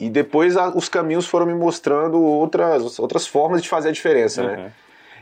E 0.00 0.08
depois 0.08 0.56
a, 0.56 0.70
os 0.70 0.88
caminhos 0.88 1.26
foram 1.26 1.44
me 1.44 1.54
mostrando 1.54 2.20
outras 2.20 2.98
outras 2.98 3.26
formas 3.26 3.62
de 3.62 3.68
fazer 3.68 3.90
a 3.90 3.92
diferença, 3.92 4.42
né? 4.42 4.48
uhum. 4.48 4.62
né? 4.64 4.72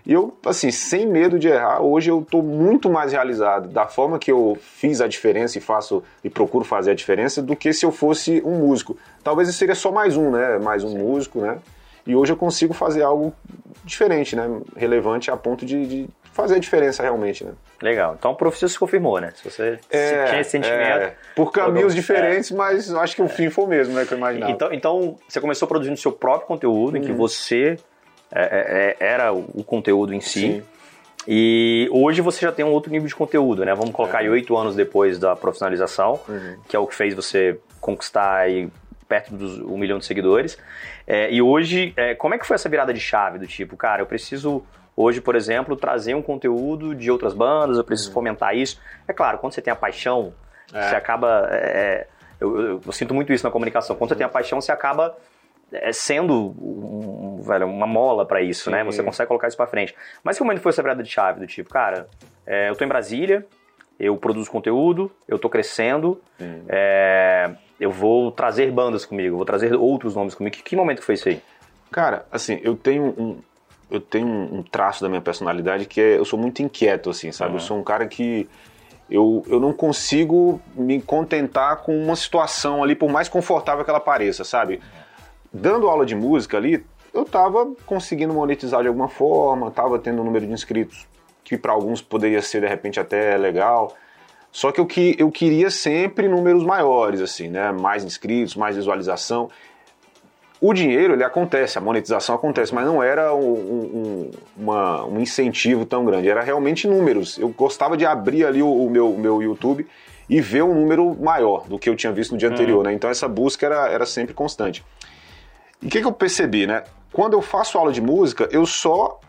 E 0.06 0.12
eu, 0.12 0.34
assim, 0.46 0.70
sem 0.70 1.06
medo 1.06 1.38
de 1.38 1.48
errar, 1.48 1.82
hoje 1.82 2.10
eu 2.10 2.20
estou 2.20 2.42
muito 2.42 2.88
mais 2.88 3.12
realizado 3.12 3.68
da 3.68 3.86
forma 3.86 4.18
que 4.18 4.32
eu 4.32 4.56
fiz 4.58 5.02
a 5.02 5.06
diferença 5.06 5.58
e 5.58 5.60
faço 5.60 6.02
e 6.24 6.30
procuro 6.30 6.64
fazer 6.64 6.92
a 6.92 6.94
diferença 6.94 7.42
do 7.42 7.54
que 7.54 7.74
se 7.74 7.84
eu 7.84 7.92
fosse 7.92 8.40
um 8.42 8.54
músico. 8.54 8.96
Talvez 9.22 9.48
eu 9.48 9.54
seria 9.54 9.74
só 9.74 9.92
mais 9.92 10.16
um, 10.16 10.30
né? 10.30 10.56
Mais 10.58 10.82
um 10.82 10.92
Sim. 10.92 10.98
músico, 10.98 11.40
né? 11.40 11.58
E 12.08 12.16
hoje 12.16 12.32
eu 12.32 12.36
consigo 12.36 12.72
fazer 12.72 13.02
algo 13.02 13.34
diferente, 13.84 14.34
né? 14.34 14.48
Relevante 14.74 15.30
a 15.30 15.36
ponto 15.36 15.66
de, 15.66 15.86
de 15.86 16.08
fazer 16.32 16.54
a 16.54 16.58
diferença 16.58 17.02
realmente, 17.02 17.44
né? 17.44 17.52
Legal. 17.82 18.16
Então 18.18 18.30
o 18.30 18.34
professor 18.34 18.66
se 18.66 18.78
confirmou, 18.78 19.20
né? 19.20 19.30
Se 19.36 19.48
você 19.48 19.78
é, 19.90 20.24
tinha 20.24 20.40
esse 20.40 20.50
sentimento. 20.52 20.80
É, 20.80 21.14
por 21.36 21.52
caminhos 21.52 21.94
diferentes, 21.94 22.50
é. 22.50 22.54
mas 22.54 22.90
acho 22.94 23.14
que 23.14 23.20
o 23.20 23.28
fim 23.28 23.50
foi 23.50 23.66
o 23.66 23.68
mesmo, 23.68 23.92
né? 23.92 24.06
Que 24.06 24.14
eu 24.14 24.18
imaginava. 24.18 24.50
Então, 24.50 24.72
então 24.72 25.16
você 25.28 25.38
começou 25.38 25.68
produzindo 25.68 25.98
seu 25.98 26.10
próprio 26.10 26.48
conteúdo, 26.48 26.96
em 26.96 27.02
que 27.02 27.10
uhum. 27.10 27.16
você 27.18 27.76
é, 28.32 28.42
é, 28.42 28.96
é, 29.00 29.12
era 29.12 29.32
o 29.34 29.62
conteúdo 29.62 30.14
em 30.14 30.20
si. 30.20 30.40
Sim. 30.40 30.62
E 31.26 31.90
hoje 31.92 32.22
você 32.22 32.40
já 32.40 32.50
tem 32.50 32.64
um 32.64 32.70
outro 32.70 32.90
nível 32.90 33.06
de 33.06 33.14
conteúdo, 33.14 33.66
né? 33.66 33.74
Vamos 33.74 33.90
colocar 33.90 34.20
aí 34.20 34.30
oito 34.30 34.56
anos 34.56 34.74
depois 34.74 35.18
da 35.18 35.36
profissionalização, 35.36 36.18
uhum. 36.26 36.56
que 36.66 36.74
é 36.74 36.78
o 36.78 36.86
que 36.86 36.94
fez 36.94 37.12
você 37.12 37.60
conquistar 37.82 38.34
aí 38.34 38.70
perto 39.08 39.34
dos 39.34 39.58
um 39.58 39.78
milhão 39.78 39.98
de 39.98 40.04
seguidores. 40.04 40.58
É, 41.06 41.32
e 41.32 41.40
hoje, 41.40 41.94
é, 41.96 42.14
como 42.14 42.34
é 42.34 42.38
que 42.38 42.46
foi 42.46 42.54
essa 42.54 42.68
virada 42.68 42.92
de 42.92 43.00
chave 43.00 43.38
do 43.38 43.46
tipo, 43.46 43.76
cara, 43.76 44.02
eu 44.02 44.06
preciso 44.06 44.62
hoje, 44.94 45.20
por 45.20 45.34
exemplo, 45.34 45.76
trazer 45.76 46.14
um 46.14 46.22
conteúdo 46.22 46.94
de 46.94 47.10
outras 47.10 47.32
bandas, 47.32 47.78
eu 47.78 47.84
preciso 47.84 48.10
uhum. 48.10 48.14
fomentar 48.14 48.54
isso. 48.54 48.80
É 49.06 49.12
claro, 49.12 49.38
quando 49.38 49.54
você 49.54 49.62
tem 49.62 49.72
a 49.72 49.76
paixão, 49.76 50.34
é. 50.72 50.88
você 50.88 50.96
acaba. 50.96 51.48
É, 51.50 51.56
é, 51.56 52.06
eu, 52.40 52.60
eu, 52.60 52.80
eu, 52.84 52.92
sinto 52.92 53.14
muito 53.14 53.32
isso 53.32 53.44
na 53.44 53.50
comunicação. 53.50 53.96
Quando 53.96 54.10
você 54.10 54.16
tem 54.16 54.26
a 54.26 54.28
paixão, 54.28 54.60
você 54.60 54.70
acaba 54.70 55.16
sendo 55.92 56.54
um, 56.58 57.42
velho, 57.42 57.66
uma 57.66 57.86
mola 57.86 58.24
para 58.24 58.40
isso, 58.40 58.70
né? 58.70 58.78
Sim. 58.78 58.84
né? 58.84 58.92
Você 58.92 59.02
consegue 59.02 59.28
colocar 59.28 59.48
isso 59.48 59.56
para 59.56 59.66
frente. 59.66 59.94
Mas 60.22 60.36
que 60.36 60.42
momento 60.42 60.60
foi 60.60 60.70
essa 60.70 60.82
virada 60.82 61.02
de 61.02 61.10
chave 61.10 61.40
do 61.40 61.46
tipo, 61.46 61.68
cara, 61.68 62.08
eu 62.46 62.74
tô 62.74 62.84
em 62.84 62.88
Brasília, 62.88 63.44
eu 63.98 64.16
produzo 64.16 64.50
conteúdo, 64.50 65.10
eu 65.26 65.38
tô 65.38 65.48
crescendo, 65.48 66.20
é, 66.68 67.50
eu 67.80 67.90
vou 67.90 68.30
trazer 68.30 68.70
bandas 68.70 69.04
comigo, 69.04 69.36
vou 69.36 69.44
trazer 69.44 69.74
outros 69.74 70.14
nomes 70.14 70.34
comigo. 70.34 70.54
Que, 70.56 70.62
que 70.62 70.76
momento 70.76 71.00
que 71.00 71.04
foi 71.04 71.16
isso 71.16 71.28
aí? 71.28 71.42
Cara, 71.90 72.26
assim, 72.30 72.60
eu 72.62 72.76
tenho 72.76 73.14
um, 73.18 73.38
eu 73.90 74.00
tenho 74.00 74.26
um 74.28 74.62
traço 74.62 75.02
da 75.02 75.08
minha 75.08 75.20
personalidade 75.20 75.86
que 75.86 76.00
é, 76.00 76.18
eu 76.18 76.24
sou 76.24 76.38
muito 76.38 76.62
inquieto, 76.62 77.10
assim, 77.10 77.32
sabe? 77.32 77.52
Uhum. 77.52 77.56
Eu 77.56 77.60
sou 77.60 77.78
um 77.78 77.82
cara 77.82 78.06
que 78.06 78.48
eu, 79.10 79.42
eu 79.48 79.58
não 79.58 79.72
consigo 79.72 80.60
me 80.76 81.00
contentar 81.02 81.78
com 81.78 81.96
uma 81.96 82.14
situação 82.14 82.84
ali, 82.84 82.94
por 82.94 83.10
mais 83.10 83.28
confortável 83.28 83.84
que 83.84 83.90
ela 83.90 84.00
pareça, 84.00 84.44
sabe? 84.44 84.80
Dando 85.52 85.88
aula 85.88 86.06
de 86.06 86.14
música 86.14 86.56
ali, 86.56 86.84
eu 87.12 87.24
tava 87.24 87.72
conseguindo 87.84 88.32
monetizar 88.32 88.82
de 88.82 88.88
alguma 88.88 89.08
forma, 89.08 89.70
tava 89.72 89.98
tendo 89.98 90.20
um 90.20 90.24
número 90.24 90.46
de 90.46 90.52
inscritos 90.52 91.07
que 91.48 91.56
para 91.56 91.72
alguns 91.72 92.02
poderia 92.02 92.42
ser 92.42 92.60
de 92.60 92.66
repente 92.66 93.00
até 93.00 93.36
legal. 93.36 93.96
Só 94.52 94.70
que 94.70 94.80
eu, 94.80 94.86
que 94.86 95.16
eu 95.18 95.30
queria 95.30 95.70
sempre 95.70 96.28
números 96.28 96.64
maiores, 96.64 97.20
assim, 97.20 97.48
né? 97.48 97.72
Mais 97.72 98.04
inscritos, 98.04 98.54
mais 98.54 98.76
visualização. 98.76 99.50
O 100.60 100.74
dinheiro, 100.74 101.14
ele 101.14 101.22
acontece, 101.22 101.78
a 101.78 101.80
monetização 101.80 102.34
acontece, 102.34 102.74
mas 102.74 102.84
não 102.84 103.00
era 103.02 103.32
um, 103.32 103.52
um, 103.52 104.30
uma, 104.56 105.04
um 105.06 105.20
incentivo 105.20 105.86
tão 105.86 106.04
grande, 106.04 106.28
era 106.28 106.42
realmente 106.42 106.88
números. 106.88 107.38
Eu 107.38 107.48
gostava 107.50 107.96
de 107.96 108.04
abrir 108.04 108.44
ali 108.44 108.60
o, 108.60 108.70
o 108.70 108.90
meu, 108.90 109.16
meu 109.16 109.40
YouTube 109.40 109.86
e 110.28 110.40
ver 110.40 110.64
um 110.64 110.74
número 110.74 111.14
maior 111.14 111.66
do 111.68 111.78
que 111.78 111.88
eu 111.88 111.94
tinha 111.94 112.12
visto 112.12 112.32
no 112.32 112.38
dia 112.38 112.48
anterior, 112.48 112.78
uhum. 112.78 112.84
né? 112.84 112.92
Então 112.92 113.08
essa 113.08 113.28
busca 113.28 113.64
era, 113.66 113.88
era 113.88 114.04
sempre 114.04 114.34
constante. 114.34 114.84
E 115.80 115.86
o 115.86 115.88
que, 115.88 116.00
que 116.00 116.06
eu 116.06 116.12
percebi, 116.12 116.66
né? 116.66 116.82
Quando 117.12 117.34
eu 117.34 117.40
faço 117.40 117.78
aula 117.78 117.92
de 117.92 118.00
música, 118.00 118.48
eu 118.50 118.66
só 118.66 119.20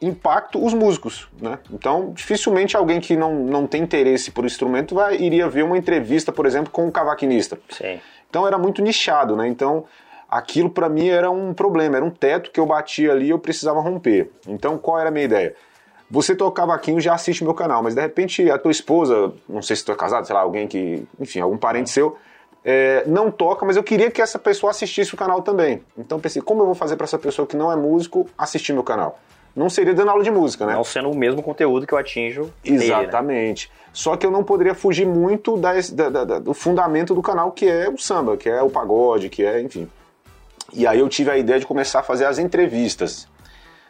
impacto 0.00 0.64
os 0.64 0.72
músicos, 0.72 1.28
né? 1.40 1.58
Então, 1.72 2.12
dificilmente 2.14 2.76
alguém 2.76 3.00
que 3.00 3.16
não, 3.16 3.34
não 3.34 3.66
tem 3.66 3.82
interesse 3.82 4.30
por 4.30 4.44
instrumento 4.44 4.94
vai, 4.94 5.16
iria 5.16 5.48
ver 5.48 5.64
uma 5.64 5.76
entrevista, 5.76 6.32
por 6.32 6.46
exemplo, 6.46 6.70
com 6.70 6.86
um 6.86 6.90
cavaquinista. 6.90 7.58
Sim. 7.70 8.00
Então 8.30 8.46
era 8.46 8.56
muito 8.56 8.82
nichado, 8.82 9.34
né? 9.34 9.48
Então, 9.48 9.84
aquilo 10.28 10.70
para 10.70 10.88
mim 10.88 11.08
era 11.08 11.30
um 11.30 11.52
problema, 11.52 11.96
era 11.96 12.04
um 12.04 12.10
teto 12.10 12.50
que 12.50 12.60
eu 12.60 12.66
batia 12.66 13.12
ali 13.12 13.26
e 13.26 13.30
eu 13.30 13.38
precisava 13.38 13.80
romper. 13.80 14.30
Então, 14.46 14.78
qual 14.78 14.98
era 15.00 15.08
a 15.08 15.12
minha 15.12 15.24
ideia? 15.24 15.54
Você 16.10 16.34
toca 16.34 16.62
cavaquinho 16.62 17.00
já 17.00 17.14
assiste 17.14 17.44
meu 17.44 17.52
canal, 17.52 17.82
mas 17.82 17.94
de 17.94 18.00
repente 18.00 18.50
a 18.50 18.58
tua 18.58 18.70
esposa, 18.70 19.32
não 19.48 19.60
sei 19.60 19.76
se 19.76 19.84
tu 19.84 19.92
é 19.92 19.94
casado, 19.94 20.26
sei 20.26 20.34
lá, 20.34 20.40
alguém 20.40 20.66
que, 20.66 21.06
enfim, 21.20 21.40
algum 21.40 21.58
parente 21.58 21.90
seu, 21.90 22.16
é, 22.64 23.04
não 23.06 23.30
toca, 23.30 23.66
mas 23.66 23.76
eu 23.76 23.82
queria 23.82 24.10
que 24.10 24.22
essa 24.22 24.38
pessoa 24.38 24.70
assistisse 24.70 25.14
o 25.14 25.16
canal 25.18 25.42
também. 25.42 25.82
Então 25.96 26.18
pensei, 26.18 26.40
como 26.40 26.62
eu 26.62 26.66
vou 26.66 26.74
fazer 26.74 26.96
para 26.96 27.04
essa 27.04 27.18
pessoa 27.18 27.46
que 27.46 27.56
não 27.56 27.70
é 27.70 27.76
músico 27.76 28.26
assistir 28.38 28.72
meu 28.72 28.82
canal? 28.82 29.18
Não 29.58 29.68
seria 29.68 29.92
dando 29.92 30.10
aula 30.10 30.22
de 30.22 30.30
música, 30.30 30.64
né? 30.64 30.74
Não 30.74 30.84
sendo 30.84 31.10
o 31.10 31.16
mesmo 31.16 31.42
conteúdo 31.42 31.86
que 31.86 31.92
eu 31.92 31.98
atinjo. 31.98 32.52
Exatamente. 32.64 33.68
Dele, 33.68 33.78
né? 33.78 33.88
Só 33.92 34.16
que 34.16 34.24
eu 34.24 34.30
não 34.30 34.44
poderia 34.44 34.74
fugir 34.74 35.06
muito 35.06 35.56
da, 35.56 35.72
da, 35.92 36.24
da, 36.24 36.38
do 36.38 36.54
fundamento 36.54 37.14
do 37.14 37.22
canal, 37.22 37.50
que 37.50 37.66
é 37.66 37.88
o 37.88 37.98
samba, 37.98 38.36
que 38.36 38.48
é 38.48 38.62
o 38.62 38.70
pagode, 38.70 39.28
que 39.28 39.44
é, 39.44 39.60
enfim. 39.60 39.88
E 40.72 40.86
aí 40.86 41.00
eu 41.00 41.08
tive 41.08 41.30
a 41.30 41.36
ideia 41.36 41.58
de 41.58 41.66
começar 41.66 42.00
a 42.00 42.02
fazer 42.02 42.26
as 42.26 42.38
entrevistas. 42.38 43.26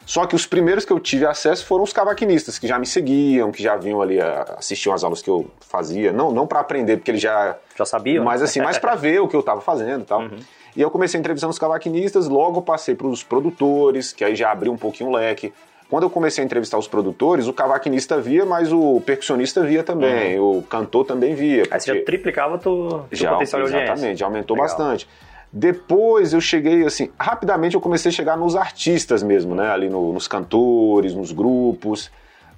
Só 0.06 0.24
que 0.24 0.34
os 0.34 0.46
primeiros 0.46 0.86
que 0.86 0.92
eu 0.92 0.98
tive 0.98 1.26
acesso 1.26 1.66
foram 1.66 1.84
os 1.84 1.92
cavaquinistas, 1.92 2.58
que 2.58 2.66
já 2.66 2.78
me 2.78 2.86
seguiam, 2.86 3.52
que 3.52 3.62
já 3.62 3.76
vinham 3.76 4.00
ali 4.00 4.18
assistir 4.56 4.90
as 4.90 5.04
aulas 5.04 5.20
que 5.20 5.28
eu 5.28 5.50
fazia. 5.60 6.12
Não, 6.12 6.32
não 6.32 6.46
para 6.46 6.60
aprender, 6.60 6.96
porque 6.96 7.10
eles 7.10 7.20
já. 7.20 7.58
Já 7.76 7.84
sabiam? 7.84 8.24
Mas 8.24 8.40
assim, 8.40 8.62
mais 8.62 8.78
para 8.78 8.94
ver 8.96 9.20
o 9.20 9.28
que 9.28 9.36
eu 9.36 9.40
estava 9.40 9.60
fazendo 9.60 10.02
e 10.02 10.06
tal. 10.06 10.20
Uhum. 10.22 10.38
E 10.76 10.80
eu 10.80 10.90
comecei 10.90 11.18
entrevistando 11.18 11.50
os 11.50 11.58
cavaquinistas, 11.58 12.28
logo 12.28 12.62
passei 12.62 12.94
para 12.94 13.06
os 13.06 13.22
produtores, 13.22 14.12
que 14.12 14.24
aí 14.24 14.36
já 14.36 14.50
abriu 14.50 14.72
um 14.72 14.76
pouquinho 14.76 15.10
o 15.10 15.12
leque. 15.12 15.52
Quando 15.88 16.02
eu 16.02 16.10
comecei 16.10 16.42
a 16.42 16.44
entrevistar 16.44 16.76
os 16.76 16.86
produtores, 16.86 17.46
o 17.46 17.52
cavaquinista 17.52 18.20
via, 18.20 18.44
mas 18.44 18.70
o 18.70 19.00
percussionista 19.00 19.62
via 19.64 19.82
também, 19.82 20.38
uhum. 20.38 20.58
o 20.58 20.62
cantor 20.62 21.06
também 21.06 21.34
via. 21.34 21.62
Aí 21.70 21.80
você 21.80 21.96
já 21.96 22.04
triplicava 22.04 22.58
tu, 22.58 23.04
tu 23.10 23.16
já, 23.16 23.32
potencial 23.32 23.62
de 23.62 23.74
Exatamente, 23.74 24.20
já 24.20 24.26
aumentou 24.26 24.54
Legal. 24.54 24.68
bastante. 24.68 25.08
Depois 25.50 26.34
eu 26.34 26.42
cheguei, 26.42 26.84
assim, 26.84 27.10
rapidamente 27.18 27.74
eu 27.74 27.80
comecei 27.80 28.10
a 28.10 28.12
chegar 28.12 28.36
nos 28.36 28.54
artistas 28.54 29.22
mesmo, 29.22 29.54
né? 29.54 29.70
Ali 29.70 29.88
no, 29.88 30.12
nos 30.12 30.28
cantores, 30.28 31.14
nos 31.14 31.32
grupos. 31.32 32.10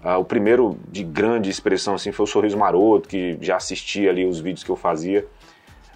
Uh, 0.05 0.19
o 0.19 0.25
primeiro 0.25 0.76
de 0.88 1.05
grande 1.05 1.49
expressão, 1.50 1.95
assim, 1.95 2.11
foi 2.11 2.25
o 2.25 2.26
Sorriso 2.26 2.59
Maroto, 2.59 3.09
que 3.09 3.38
já 3.40 3.57
assistia 3.57 4.11
ali 4.11 4.26
os 4.26 4.40
vídeos 4.40 4.64
que 4.64 4.71
eu 4.71 4.76
fazia 4.76 5.25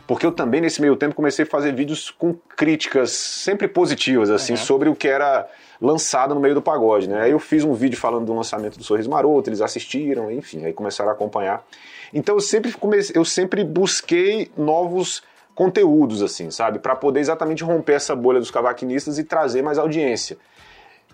porque 0.07 0.27
eu 0.27 0.33
também 0.33 0.61
nesse 0.61 0.81
meio 0.81 0.97
tempo 0.97 1.15
comecei 1.15 1.45
a 1.45 1.49
fazer 1.49 1.75
vídeos 1.75 2.11
com 2.11 2.35
críticas 2.57 3.11
sempre 3.13 3.67
positivas 3.69 4.31
assim 4.31 4.53
uhum. 4.53 4.59
sobre 4.59 4.89
o 4.89 4.95
que 4.95 5.09
era 5.09 5.49
lançado 5.81 6.35
no 6.35 6.41
meio 6.41 6.55
do 6.55 6.63
pagode, 6.63 7.09
né? 7.09 7.23
Aí 7.23 7.31
eu 7.33 7.39
fiz 7.39 7.65
um 7.65 7.75
vídeo 7.75 7.99
falando 7.99 8.27
do 8.27 8.35
lançamento 8.35 8.79
do 8.79 8.85
Sorriso 8.85 9.11
Maroto, 9.11 9.51
eles 9.51 9.61
assistiram, 9.61 10.31
enfim, 10.31 10.65
aí 10.65 10.73
começaram 10.73 11.11
a 11.11 11.13
acompanhar. 11.13 11.65
Então 12.13 12.37
eu 12.37 12.41
sempre 12.41 12.73
comecei, 12.73 13.17
eu 13.17 13.25
sempre 13.25 13.65
busquei 13.65 14.51
novos 14.57 15.23
conteúdos 15.55 16.23
assim, 16.23 16.51
sabe, 16.51 16.79
para 16.79 16.97
poder 16.97 17.21
exatamente 17.21 17.63
romper 17.63 17.95
essa 17.95 18.15
bolha 18.15 18.41
dos 18.41 18.51
cavaquinistas 18.51 19.19
e 19.19 19.25
trazer 19.25 19.63
mais 19.63 19.79
audiência. 19.79 20.37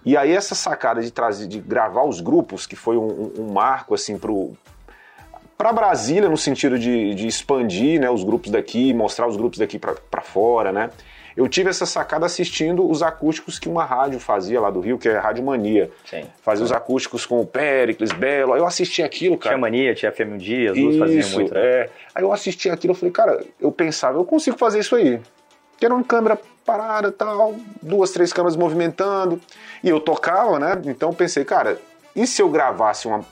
E 0.04 0.16
aí 0.16 0.32
essa 0.32 0.54
sacada 0.54 1.02
de 1.02 1.10
trazer, 1.10 1.46
de 1.46 1.60
gravar 1.60 2.04
os 2.04 2.20
grupos, 2.20 2.66
que 2.66 2.76
foi 2.76 2.96
um, 2.96 3.32
um 3.38 3.52
marco 3.52 3.94
assim 3.94 4.18
pro 4.18 4.52
para 5.60 5.74
Brasília, 5.74 6.26
no 6.26 6.38
sentido 6.38 6.78
de, 6.78 7.14
de 7.14 7.26
expandir 7.26 8.00
né, 8.00 8.08
os 8.08 8.24
grupos 8.24 8.50
daqui, 8.50 8.94
mostrar 8.94 9.28
os 9.28 9.36
grupos 9.36 9.58
daqui 9.58 9.78
para 9.78 10.22
fora, 10.22 10.72
né? 10.72 10.88
Eu 11.36 11.46
tive 11.48 11.68
essa 11.68 11.84
sacada 11.84 12.24
assistindo 12.24 12.90
os 12.90 13.02
acústicos 13.02 13.58
que 13.58 13.68
uma 13.68 13.84
rádio 13.84 14.18
fazia 14.18 14.58
lá 14.58 14.70
do 14.70 14.80
Rio, 14.80 14.96
que 14.96 15.06
é 15.06 15.18
a 15.18 15.20
Rádio 15.20 15.44
Mania. 15.44 15.90
Sim. 16.06 16.24
Fazia 16.40 16.64
os 16.64 16.72
acústicos 16.72 17.26
com 17.26 17.42
o 17.42 17.46
Péricles, 17.46 18.10
Belo. 18.10 18.54
Aí 18.54 18.60
eu 18.60 18.66
assisti 18.66 19.02
aquilo, 19.02 19.36
cara. 19.36 19.54
Tinha 19.54 19.60
Mania, 19.60 19.94
tinha 19.94 20.10
FM 20.10 20.32
um 20.32 20.38
dia, 20.38 20.72
as 20.72 20.78
duas 20.78 20.96
faziam 20.96 21.28
muito. 21.28 21.52
Né? 21.52 21.60
é. 21.62 21.90
Aí 22.14 22.24
eu 22.24 22.32
assisti 22.32 22.70
aquilo, 22.70 22.92
eu 22.92 22.96
falei, 22.96 23.12
cara, 23.12 23.44
eu 23.60 23.70
pensava, 23.70 24.16
eu 24.16 24.24
consigo 24.24 24.56
fazer 24.56 24.78
isso 24.78 24.96
aí. 24.96 25.20
Que 25.76 25.84
era 25.84 25.94
uma 25.94 26.02
câmera 26.02 26.38
parada 26.64 27.12
tal, 27.12 27.54
duas, 27.82 28.10
três 28.12 28.32
câmeras 28.32 28.56
movimentando. 28.56 29.38
E 29.84 29.90
eu 29.90 30.00
tocava, 30.00 30.58
né? 30.58 30.80
Então 30.86 31.10
eu 31.10 31.14
pensei, 31.14 31.44
cara, 31.44 31.78
e 32.16 32.26
se 32.26 32.40
eu 32.40 32.48
gravasse 32.48 33.06
uma, 33.06 33.22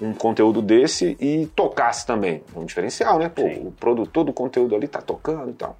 um 0.00 0.12
conteúdo 0.12 0.60
desse 0.60 1.16
e 1.20 1.46
tocasse 1.54 2.06
também? 2.06 2.42
Um 2.54 2.64
diferencial, 2.64 3.18
né? 3.18 3.28
Pô, 3.28 3.42
Sim. 3.42 3.66
o 3.66 3.70
produtor 3.70 4.24
do 4.24 4.32
conteúdo 4.32 4.74
ali 4.74 4.88
tá 4.88 5.00
tocando 5.00 5.50
e 5.50 5.54
tal. 5.54 5.76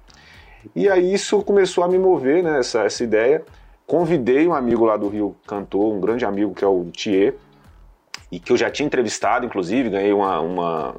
E 0.75 0.89
aí 0.89 1.13
isso 1.13 1.41
começou 1.43 1.83
a 1.83 1.87
me 1.87 1.97
mover, 1.97 2.43
né? 2.43 2.59
Essa, 2.59 2.83
essa 2.83 3.03
ideia. 3.03 3.43
Convidei 3.85 4.47
um 4.47 4.53
amigo 4.53 4.83
lá 4.83 4.97
do 4.97 5.07
Rio, 5.07 5.35
cantor, 5.45 5.93
um 5.93 5.99
grande 5.99 6.25
amigo 6.25 6.55
que 6.55 6.63
é 6.63 6.67
o 6.67 6.85
Thier, 6.85 7.35
e 8.31 8.39
que 8.39 8.51
eu 8.51 8.57
já 8.57 8.69
tinha 8.71 8.87
entrevistado, 8.87 9.45
inclusive, 9.45 9.91
ganhei 9.91 10.11
uma, 10.11 10.39
uma, 10.39 10.95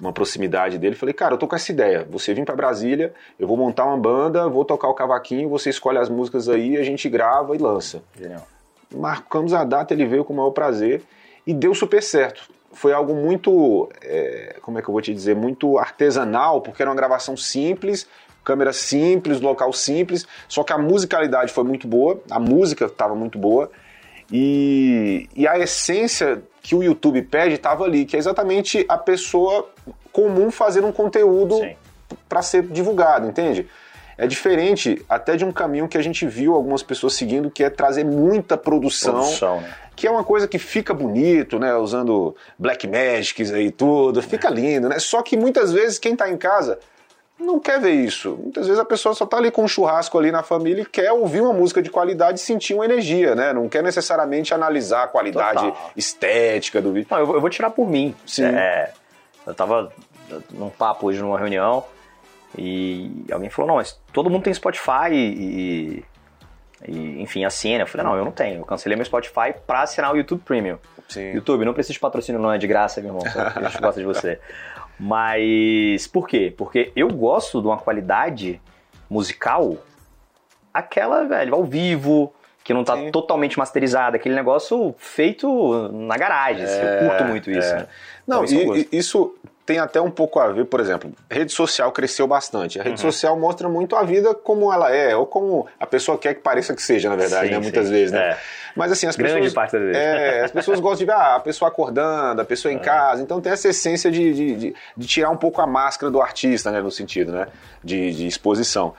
uma 0.00 0.12
proximidade 0.12 0.78
dele. 0.78 0.94
Falei, 0.94 1.12
cara, 1.12 1.34
eu 1.34 1.38
tô 1.38 1.48
com 1.48 1.56
essa 1.56 1.72
ideia. 1.72 2.06
Você 2.08 2.32
vem 2.32 2.44
para 2.44 2.54
Brasília, 2.54 3.12
eu 3.38 3.48
vou 3.48 3.56
montar 3.56 3.86
uma 3.86 3.96
banda, 3.96 4.48
vou 4.48 4.64
tocar 4.64 4.86
o 4.88 4.94
cavaquinho, 4.94 5.48
você 5.48 5.68
escolhe 5.68 5.98
as 5.98 6.08
músicas 6.08 6.48
aí, 6.48 6.76
a 6.76 6.84
gente 6.84 7.08
grava 7.08 7.56
e 7.56 7.58
lança. 7.58 8.02
Genial. 8.16 8.46
Marcamos 8.94 9.52
a 9.52 9.64
data, 9.64 9.92
ele 9.92 10.06
veio 10.06 10.24
com 10.24 10.32
o 10.32 10.36
maior 10.36 10.52
prazer 10.52 11.02
e 11.46 11.54
deu 11.54 11.74
super 11.74 12.02
certo. 12.02 12.50
Foi 12.72 12.92
algo 12.92 13.14
muito, 13.14 13.88
é, 14.02 14.56
como 14.60 14.78
é 14.78 14.82
que 14.82 14.88
eu 14.88 14.92
vou 14.92 15.00
te 15.00 15.14
dizer, 15.14 15.34
muito 15.34 15.78
artesanal, 15.78 16.60
porque 16.60 16.82
era 16.82 16.90
uma 16.90 16.96
gravação 16.96 17.36
simples, 17.36 18.06
câmera 18.44 18.72
simples, 18.72 19.40
local 19.40 19.72
simples, 19.72 20.26
só 20.48 20.62
que 20.62 20.72
a 20.72 20.78
musicalidade 20.78 21.52
foi 21.52 21.64
muito 21.64 21.88
boa, 21.88 22.20
a 22.30 22.38
música 22.38 22.84
estava 22.84 23.14
muito 23.14 23.38
boa 23.38 23.70
e, 24.30 25.28
e 25.34 25.46
a 25.46 25.58
essência 25.58 26.42
que 26.62 26.74
o 26.74 26.82
YouTube 26.82 27.22
pede 27.22 27.54
estava 27.54 27.84
ali, 27.84 28.04
que 28.04 28.16
é 28.16 28.18
exatamente 28.18 28.84
a 28.88 28.98
pessoa 28.98 29.68
comum 30.12 30.50
fazendo 30.50 30.86
um 30.86 30.92
conteúdo 30.92 31.60
para 32.28 32.42
ser 32.42 32.62
divulgado, 32.64 33.28
entende? 33.28 33.66
É 34.18 34.26
diferente 34.26 35.04
até 35.08 35.36
de 35.36 35.44
um 35.44 35.52
caminho 35.52 35.86
que 35.86 35.98
a 35.98 36.02
gente 36.02 36.26
viu 36.26 36.54
algumas 36.54 36.82
pessoas 36.82 37.14
seguindo, 37.14 37.50
que 37.50 37.62
é 37.62 37.70
trazer 37.70 38.04
muita 38.04 38.56
produção, 38.56 39.14
Produção, 39.14 39.60
né? 39.60 39.74
Que 39.96 40.06
é 40.06 40.10
uma 40.10 40.22
coisa 40.22 40.46
que 40.46 40.58
fica 40.58 40.92
bonito, 40.94 41.58
né? 41.58 41.74
Usando 41.74 42.36
Black 42.58 42.86
Magics 42.86 43.50
aí 43.52 43.70
tudo, 43.70 44.22
fica 44.22 44.50
lindo, 44.50 44.88
né? 44.88 44.98
Só 44.98 45.22
que 45.22 45.36
muitas 45.36 45.72
vezes 45.72 45.98
quem 45.98 46.14
tá 46.14 46.28
em 46.30 46.36
casa 46.36 46.78
não 47.38 47.58
quer 47.58 47.80
ver 47.80 47.92
isso. 47.92 48.38
Muitas 48.42 48.66
vezes 48.66 48.80
a 48.80 48.84
pessoa 48.84 49.14
só 49.14 49.26
tá 49.26 49.36
ali 49.36 49.50
com 49.50 49.64
um 49.64 49.68
churrasco 49.68 50.18
ali 50.18 50.30
na 50.30 50.42
família 50.42 50.82
e 50.82 50.86
quer 50.86 51.12
ouvir 51.12 51.40
uma 51.40 51.52
música 51.52 51.82
de 51.82 51.90
qualidade 51.90 52.38
e 52.38 52.42
sentir 52.42 52.74
uma 52.74 52.84
energia, 52.84 53.34
né? 53.34 53.52
Não 53.52 53.68
quer 53.68 53.82
necessariamente 53.82 54.54
analisar 54.54 55.04
a 55.04 55.08
qualidade 55.08 55.64
Total. 55.64 55.90
estética 55.96 56.80
do 56.80 56.92
vídeo. 56.92 57.08
Não, 57.10 57.18
eu, 57.18 57.40
vou- 57.40 57.50
tirar 57.50 57.70
por 57.70 57.88
mim. 57.88 58.14
Sim. 58.26 58.44
É, 58.44 58.90
eu 59.46 59.54
tava 59.54 59.92
num 60.50 60.70
papo 60.70 61.06
hoje 61.08 61.20
numa 61.20 61.38
reunião 61.38 61.84
e 62.58 63.10
alguém 63.30 63.50
falou, 63.50 63.68
não, 63.68 63.76
mas 63.76 63.98
todo 64.12 64.30
mundo 64.30 64.42
tem 64.44 64.54
Spotify 64.54 65.10
e, 65.12 66.04
e, 66.86 67.22
enfim, 67.22 67.44
assina. 67.44 67.82
Eu 67.84 67.86
falei, 67.86 68.06
não, 68.06 68.16
eu 68.16 68.24
não 68.24 68.32
tenho. 68.32 68.58
Eu 68.60 68.64
cancelei 68.64 68.96
meu 68.96 69.04
Spotify 69.04 69.54
pra 69.66 69.82
assinar 69.82 70.12
o 70.12 70.16
YouTube 70.16 70.42
Premium. 70.44 70.78
Sim. 71.08 71.32
YouTube, 71.32 71.64
não 71.64 71.72
precisa 71.72 71.92
de 71.92 72.00
patrocínio, 72.00 72.40
não 72.40 72.52
é 72.52 72.58
de 72.58 72.66
graça, 72.66 73.00
meu 73.00 73.14
irmão. 73.14 73.22
A 73.54 73.62
gente 73.68 73.80
gosta 73.80 74.00
de 74.00 74.06
você. 74.06 74.40
Mas 74.98 76.06
por 76.06 76.26
quê? 76.28 76.52
Porque 76.56 76.92
eu 76.96 77.08
gosto 77.08 77.60
de 77.60 77.66
uma 77.66 77.78
qualidade 77.78 78.60
musical, 79.08 79.76
aquela, 80.74 81.24
velho, 81.24 81.54
ao 81.54 81.64
vivo, 81.64 82.32
que 82.64 82.74
não 82.74 82.82
tá 82.82 82.96
Sim. 82.96 83.10
totalmente 83.12 83.58
masterizada, 83.58 84.16
aquele 84.16 84.34
negócio 84.34 84.94
feito 84.98 85.88
na 85.92 86.16
garagem. 86.16 86.64
assim, 86.64 86.80
eu 86.80 87.08
curto 87.08 87.24
muito 87.24 87.50
isso. 87.50 87.72
né? 87.74 87.86
Não, 88.26 88.42
Então, 88.42 88.44
isso 88.44 88.54
e- 88.54 88.64
gosto. 88.64 88.88
e 88.94 88.98
isso 88.98 89.34
tem 89.66 89.78
até 89.80 90.00
um 90.00 90.10
pouco 90.10 90.38
a 90.38 90.46
ver, 90.48 90.64
por 90.66 90.78
exemplo, 90.78 91.10
rede 91.28 91.50
social 91.52 91.90
cresceu 91.90 92.26
bastante. 92.26 92.78
A 92.78 92.82
Uhum. 92.82 92.88
rede 92.90 93.00
social 93.00 93.36
mostra 93.36 93.68
muito 93.68 93.96
a 93.96 94.04
vida 94.04 94.32
como 94.32 94.72
ela 94.72 94.94
é, 94.94 95.16
ou 95.16 95.26
como 95.26 95.66
a 95.80 95.84
pessoa 95.86 96.16
quer 96.16 96.34
que 96.34 96.40
pareça 96.40 96.72
que 96.72 96.80
seja, 96.80 97.08
na 97.08 97.16
verdade, 97.16 97.48
Sim, 97.48 97.54
né? 97.54 97.58
Muitas 97.58 97.86
sim. 97.86 97.92
vezes, 97.92 98.12
né? 98.12 98.30
É. 98.30 98.38
Mas 98.76 98.92
assim, 98.92 99.06
as 99.08 99.16
Grande 99.16 99.34
pessoas. 99.34 99.54
parte 99.54 99.72
das 99.72 99.80
vezes. 99.82 99.96
É, 100.00 100.44
as 100.44 100.50
pessoas 100.52 100.78
gostam 100.78 100.98
de 100.98 101.04
ver 101.06 101.12
ah, 101.12 101.34
a 101.36 101.40
pessoa 101.40 101.68
acordando, 101.68 102.40
a 102.40 102.44
pessoa 102.44 102.70
É. 102.70 102.74
em 102.76 102.78
casa. 102.78 103.22
Então 103.22 103.40
tem 103.40 103.50
essa 103.52 103.68
essência 103.68 104.10
de, 104.10 104.32
de, 104.32 104.54
de- 104.54 104.74
de 104.96 105.06
tirar 105.06 105.30
um 105.30 105.36
pouco 105.36 105.60
a 105.60 105.66
máscara 105.66 106.12
do 106.12 106.20
artista, 106.22 106.70
né? 106.70 106.80
No 106.80 106.90
sentido, 106.90 107.32
né? 107.32 107.48
De, 107.82 108.12
de 108.12 108.26
exposição. 108.26 108.94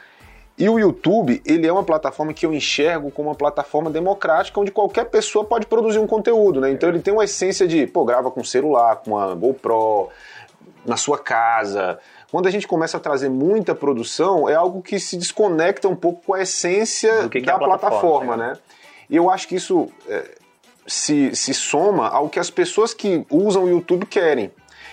E 0.60 0.68
o 0.68 0.80
YouTube, 0.80 1.39
ele 1.46 1.68
é 1.68 1.72
uma 1.72 1.84
plataforma 1.84 2.34
que 2.34 2.44
eu 2.44 2.52
enxergo 2.52 3.12
como 3.12 3.30
uma 3.30 3.36
plataforma 3.36 3.91
democrática, 3.91 4.60
onde 4.60 4.72
qualquer 4.72 5.06
pessoa 5.06 5.46
pode 5.46 5.68
produzir 5.68 6.00
um 6.00 6.08
conteúdo, 6.08 6.60
né? 6.60 6.72
Então 6.72 6.89
ele 6.89 7.00
tem 7.00 7.13
uma 7.13 7.24
essência 7.26 7.68
de, 7.68 7.86
pô, 7.86 8.04
grava 8.04 8.32
com 8.32 8.44
celular, 8.44 8.96
com 8.96 9.12
uma 9.12 9.36
GoPro, 9.36 10.10
na 10.88 10.95
sua 10.95 11.19
casa. 11.19 12.00
Quando 12.32 12.47
a 12.47 12.52
gente 12.52 12.65
começa 12.65 12.97
a 12.97 13.00
trazer 13.00 13.30
muita 13.30 13.76
produção, 13.76 14.50
é 14.50 14.56
algo 14.56 14.82
que 14.82 15.00
se 15.00 15.17
desconecta 15.17 15.88
um 15.88 15.95
pouco 15.95 16.23
com 16.26 16.34
a 16.34 16.41
essência 16.41 17.28
que 17.30 17.41
que 17.41 17.45
da 17.45 17.54
é 17.54 17.58
plataforma, 17.58 17.78
plataforma, 17.78 18.38
né? 18.38 18.54
E 19.10 19.15
eu 19.15 19.30
acho 19.30 19.47
que 19.47 19.56
isso 19.56 19.89
é, 20.08 20.23
se, 20.88 21.36
se 21.36 21.54
soma 21.54 22.08
ao 22.08 22.30
que 22.30 22.39
as 22.39 22.50
pessoas 22.50 22.93
que 22.93 23.26
usam 23.30 23.65
o 23.65 23.69
YouTube 23.69 24.06
querem. 24.06 24.52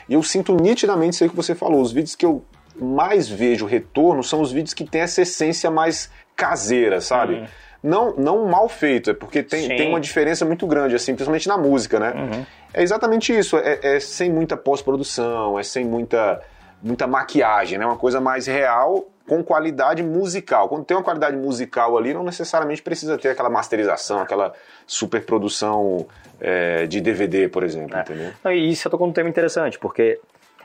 E 0.09 0.15
eu 0.15 0.23
sinto 0.23 0.55
nitidamente 0.55 1.15
isso 1.15 1.25
aí 1.25 1.31
que 1.31 1.37
você 1.37 1.55
falou. 1.55 1.81
Os 1.81 1.93
vídeos 1.93 2.15
que 2.15 2.27
eu 2.27 2.45
mais 2.77 3.29
vejo 3.29 3.65
retorno 3.65 4.23
são 4.23 4.41
os 4.41 4.51
vídeos 4.51 4.75
que 4.75 4.85
têm 4.85 5.03
essa 5.03 5.23
essência 5.23 5.71
mais 5.71 6.11
caseira, 6.37 7.01
sabe? 7.01 7.35
Uhum. 7.35 7.47
Não, 7.83 8.15
não 8.17 8.47
mal 8.47 8.69
feito, 8.69 9.11
é 9.11 9.15
porque 9.15 9.43
tem, 9.43 9.69
Sim. 9.69 9.77
tem 9.77 9.89
uma 9.91 10.01
diferença 10.01 10.45
muito 10.45 10.67
grande, 10.67 10.95
assim, 10.95 11.13
principalmente 11.13 11.47
na 11.47 11.59
música, 11.59 12.01
né? 12.01 12.13
Uhum. 12.13 12.47
É 12.75 12.83
exatamente 12.83 13.33
isso, 13.37 13.57
é, 13.57 13.79
é 13.83 14.01
sem 14.01 14.31
muita 14.31 14.57
pós-produção, 14.57 15.59
é 15.59 15.63
sem 15.63 15.85
muita, 15.85 16.43
muita 16.83 17.07
maquiagem, 17.07 17.79
né? 17.79 17.87
Uma 17.87 17.97
coisa 17.97 18.21
mais 18.21 18.47
real 18.47 19.07
com 19.27 19.43
qualidade 19.43 20.03
musical. 20.03 20.69
Quando 20.69 20.85
tem 20.85 20.95
uma 20.97 21.03
qualidade 21.03 21.37
musical 21.37 21.97
ali, 21.97 22.13
não 22.13 22.25
necessariamente 22.25 22.83
precisa 22.83 23.17
ter 23.17 23.29
aquela 23.31 23.49
masterização, 23.49 24.21
aquela 24.21 24.53
superprodução 24.87 26.07
é, 26.41 26.87
de 26.87 27.01
DVD, 27.01 27.49
por 27.49 27.63
exemplo, 27.63 27.99
entendeu? 27.99 28.33
Não, 28.43 28.53
e 28.53 28.71
isso 28.71 28.87
eu 28.87 28.91
tô 28.91 28.99
com 28.99 29.07
um 29.07 29.13
tema 29.13 29.29
interessante, 29.29 29.79
porque 29.79 30.21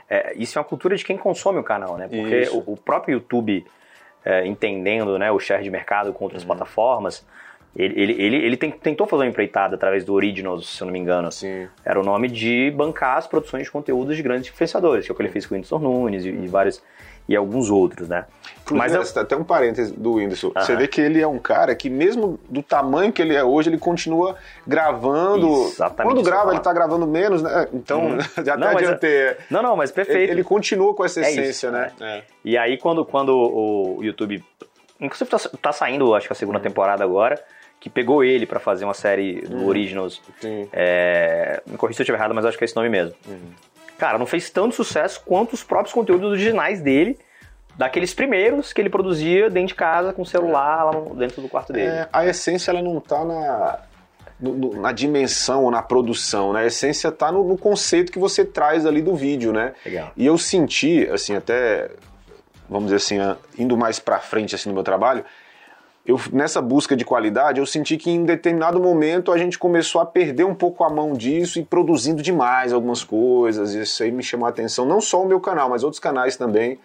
é, 0.10 0.34
isso 0.36 0.58
é 0.58 0.62
uma 0.62 0.68
cultura 0.68 0.96
de 0.96 1.06
quem 1.06 1.18
consome 1.18 1.60
o 1.60 1.64
canal, 1.64 1.98
né? 1.98 2.08
Porque 2.08 2.50
o, 2.52 2.74
o 2.74 2.78
próprio 2.78 3.14
YouTube, 3.14 3.66
é, 4.26 4.46
entendendo 4.46 5.18
né, 5.20 5.32
o 5.32 5.40
share 5.40 5.64
de 5.64 5.70
mercado 5.70 6.12
com 6.12 6.20
Uhum. 6.20 6.26
outras 6.26 6.44
plataformas, 6.44 7.26
ele, 7.76 8.02
ele, 8.02 8.14
ele, 8.22 8.36
ele 8.38 8.58
tentou 8.58 9.06
fazer 9.08 9.24
uma 9.24 9.30
empreitada 9.30 9.76
através 9.76 10.04
do 10.04 10.14
Originals, 10.14 10.68
se 10.68 10.82
eu 10.82 10.86
não 10.86 10.92
me 10.94 11.00
engano. 11.00 11.32
Sim. 11.32 11.68
Era 11.86 12.00
o 12.00 12.04
nome 12.04 12.28
de 12.28 12.72
bancar 12.76 13.18
as 13.18 13.28
produções 13.28 13.64
de 13.64 13.72
conteúdos 13.72 14.16
de 14.16 14.24
grandes 14.24 14.50
influenciadores, 14.52 15.06
que 15.06 15.12
é 15.12 15.14
o 15.14 15.16
que 15.16 15.22
ele 15.22 15.30
fez 15.30 15.46
com 15.46 15.54
o 15.54 15.56
Whindersson 15.56 15.78
Nunes 15.80 16.26
e, 16.26 16.30
e 16.30 16.48
vários 16.48 16.82
e 17.28 17.36
alguns 17.36 17.70
outros, 17.70 18.10
né? 18.10 18.26
Mas 18.72 18.92
eu, 18.94 19.04
até 19.22 19.36
um 19.36 19.44
parênteses 19.44 19.92
do 19.92 20.14
Whindersson. 20.14 20.52
Você 20.56 20.76
vê 20.76 20.88
que 20.88 21.00
ele 21.00 21.22
é 21.22 21.28
um 21.28 21.38
cara 21.38 21.76
que, 21.76 21.88
mesmo 21.88 22.40
do 22.50 22.64
tamanho 22.64 23.14
que 23.14 23.22
ele 23.22 23.36
é 23.36 23.44
hoje, 23.44 23.70
ele 23.70 23.78
continua 23.78 24.36
gravando. 24.66 25.48
Exatamente 25.68 26.14
Quando 26.16 26.24
grava, 26.26 26.52
ele 26.52 26.60
tá 26.60 26.74
gravando 26.74 27.06
menos, 27.06 27.42
né? 27.44 27.68
Então, 27.74 28.08
Uhum. 28.08 28.20
já 28.44 28.58
Não, 28.58 28.68
até 28.68 28.74
mas 28.74 28.84
é- 28.84 28.86
adiantei. 28.88 29.36
não, 29.50 29.62
não, 29.62 29.76
mas 29.76 29.92
perfeito. 29.92 30.32
Ele, 30.32 30.44
continua 30.44 30.94
com 30.96 31.06
essa 31.06 31.20
É 31.22 31.30
isso, 31.30 31.40
essência, 31.40 31.72
né? 31.72 31.92
É. 32.02 32.24
E 32.44 32.58
aí, 32.58 32.78
quando, 32.78 33.06
quando 33.06 33.30
o 33.36 34.00
YouTube. 34.04 34.44
Inclusive, 35.00 35.30
tá, 35.30 35.38
tá 35.62 35.72
saindo, 35.72 36.14
acho 36.16 36.28
que 36.28 36.34
a 36.34 36.36
segunda 36.36 36.60
temporada 36.60 37.04
agora, 37.04 37.40
que 37.80 37.90
pegou 37.90 38.24
ele 38.24 38.46
pra 38.46 38.60
fazer 38.60 38.84
uma 38.86 38.94
série 38.94 39.42
do 39.42 39.66
Originals. 39.66 40.22
Sim. 40.42 40.68
É, 40.74 41.62
me 41.66 41.78
corrija 41.78 41.98
se 41.98 42.02
eu 42.02 42.04
estiver 42.04 42.18
errado, 42.18 42.34
mas 42.36 42.46
acho 42.46 42.58
que 42.58 42.64
é 42.64 42.66
esse 42.66 42.76
nome 42.76 42.90
mesmo. 42.90 43.16
Cara, 43.98 44.18
não 44.18 44.26
fez 44.26 44.50
tanto 44.50 44.76
sucesso 44.76 45.22
quanto 45.26 45.54
os 45.54 45.64
próprios 45.64 45.94
conteúdos 45.94 46.32
originais 46.32 46.82
dele, 46.82 47.18
daqueles 47.78 48.14
primeiros 48.14 48.74
que 48.74 48.82
ele 48.82 48.90
produzia 48.90 49.50
dentro 49.50 49.70
de 49.70 49.76
casa 49.76 50.12
com 50.12 50.22
o 50.22 50.26
celular 50.26 50.84
lá 50.86 50.92
no- 50.92 51.16
dentro 51.16 51.42
do 51.42 51.48
quarto 51.48 51.72
dele. 51.72 51.88
É, 51.88 52.10
a 52.12 52.26
essência 52.26 52.72
ela 52.72 52.82
não 52.82 53.00
tá 53.00 53.24
na, 53.24 53.80
na 54.78 54.92
dimensão 54.92 55.64
ou 55.66 55.72
na 55.72 55.82
produção, 55.82 56.54
né? 56.54 56.62
A 56.62 56.66
essência 56.66 57.12
tá 57.12 57.32
no, 57.32 57.44
no 57.48 57.58
conceito 57.58 58.12
que 58.12 58.20
você 58.20 58.44
traz 58.46 58.86
ali 58.86 59.02
do 59.02 59.16
vídeo, 59.16 59.52
né? 59.54 59.74
Legal. 59.86 60.12
E 60.16 60.26
eu 60.26 60.38
senti, 60.38 61.08
assim, 61.10 61.36
até, 61.36 61.90
vamos 62.70 62.92
dizer 62.92 62.98
assim, 62.98 63.18
indo 63.58 63.76
mais 63.78 64.00
pra 64.00 64.20
frente 64.20 64.56
assim 64.56 64.70
no 64.70 64.76
meu 64.76 64.84
trabalho, 64.84 65.24
eu, 66.06 66.20
nessa 66.32 66.62
busca 66.62 66.96
de 66.96 67.06
qualidade, 67.06 67.60
eu 67.60 67.66
senti 67.66 67.98
que 67.98 68.10
em 68.10 68.24
determinado 68.26 68.80
momento 68.80 69.32
a 69.32 69.38
gente 69.38 69.60
começou 69.60 70.02
a 70.02 70.06
perder 70.06 70.44
um 70.44 70.56
pouco 70.56 70.84
a 70.84 70.90
mão 70.90 71.14
disso 71.14 71.60
e 71.60 71.64
produzindo 71.64 72.22
demais 72.22 72.74
algumas 72.74 73.04
coisas. 73.04 73.74
Isso 73.74 74.02
aí 74.02 74.12
me 74.12 74.24
chamou 74.24 74.48
a 74.48 74.50
atenção, 74.50 74.86
não 74.86 75.00
só 75.02 75.22
o 75.22 75.28
meu 75.28 75.40
canal, 75.40 75.70
mas 75.70 75.84
outros 75.84 76.00
canais 76.00 76.36
também. 76.36 76.80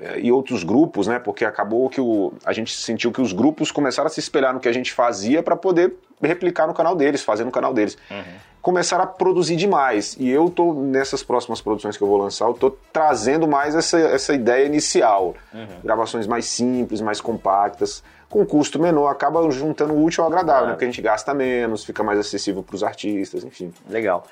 eh, 0.00 0.20
e 0.20 0.32
outros 0.32 0.64
grupos, 0.64 1.06
né? 1.06 1.18
Porque 1.18 1.44
acabou 1.44 1.88
que 1.88 2.00
o, 2.00 2.32
a 2.44 2.52
gente 2.52 2.72
sentiu 2.76 3.12
que 3.12 3.20
os 3.20 3.32
grupos 3.32 3.70
começaram 3.70 4.06
a 4.06 4.10
se 4.10 4.20
espelhar 4.20 4.52
no 4.54 4.60
que 4.60 4.68
a 4.68 4.72
gente 4.72 4.92
fazia 4.92 5.42
para 5.42 5.56
poder 5.56 5.94
replicar 6.22 6.66
no 6.66 6.74
canal 6.74 6.94
deles, 6.94 7.22
fazer 7.22 7.44
no 7.44 7.50
canal 7.50 7.74
deles. 7.74 7.96
Uhum. 8.10 8.22
Começaram 8.62 9.04
a 9.04 9.06
produzir 9.06 9.54
demais. 9.54 10.16
E 10.18 10.28
eu 10.28 10.50
tô, 10.50 10.72
nessas 10.74 11.22
próximas 11.22 11.60
produções 11.60 11.96
que 11.96 12.02
eu 12.02 12.08
vou 12.08 12.16
lançar, 12.16 12.46
eu 12.46 12.54
tô 12.54 12.70
trazendo 12.92 13.46
mais 13.46 13.74
essa, 13.74 13.98
essa 13.98 14.34
ideia 14.34 14.66
inicial. 14.66 15.34
Uhum. 15.54 15.66
Gravações 15.84 16.26
mais 16.26 16.46
simples, 16.46 17.00
mais 17.00 17.20
compactas, 17.20 18.02
com 18.28 18.44
custo 18.44 18.78
menor, 18.78 19.08
acaba 19.08 19.48
juntando 19.50 19.94
o 19.94 20.04
útil 20.04 20.24
ao 20.24 20.28
agradável, 20.28 20.66
né? 20.66 20.72
Porque 20.72 20.84
a 20.84 20.88
gente 20.88 21.00
gasta 21.00 21.32
menos, 21.32 21.84
fica 21.84 22.02
mais 22.02 22.18
acessível 22.18 22.62
para 22.62 22.74
os 22.74 22.82
artistas, 22.82 23.44
enfim. 23.44 23.72
Legal. 23.88 24.24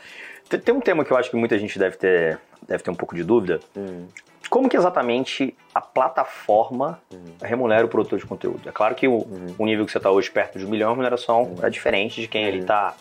Tem 0.49 0.75
um 0.75 0.81
tema 0.81 1.05
que 1.05 1.13
eu 1.13 1.17
acho 1.17 1.31
que 1.31 1.37
muita 1.37 1.59
gente 1.59 1.79
deve 1.79 1.97
ter, 1.97 2.39
deve 2.67 2.83
ter 2.83 2.91
um 2.91 2.95
pouco 2.95 3.15
de 3.15 3.25
dúvida. 3.25 3.61
Hum. 3.77 4.07
Como 4.51 4.69
que 4.69 4.77
exatamente 4.77 5.57
a 5.75 5.81
plataforma 5.81 7.01
uhum. 7.11 7.35
remunera 7.43 7.85
o 7.85 7.89
produtor 7.89 8.19
de 8.19 8.27
conteúdo? 8.27 8.69
É 8.69 8.73
claro 8.73 8.95
que 8.95 9.09
o, 9.09 9.13
uhum. 9.13 9.55
o 9.59 9.67
nível 9.67 9.87
que 9.87 9.91
você 9.91 9.99
está 9.99 10.11
hoje 10.11 10.31
perto 10.31 10.59
de 10.59 10.67
um 10.67 10.69
milhão, 10.69 10.91
a 10.91 10.93
remuneração 10.93 11.45
uhum. 11.45 11.57
é 11.63 11.71
diferente 11.71 12.21
de 12.21 12.29
quem 12.29 12.45
ele 12.45 12.61
está 12.61 12.95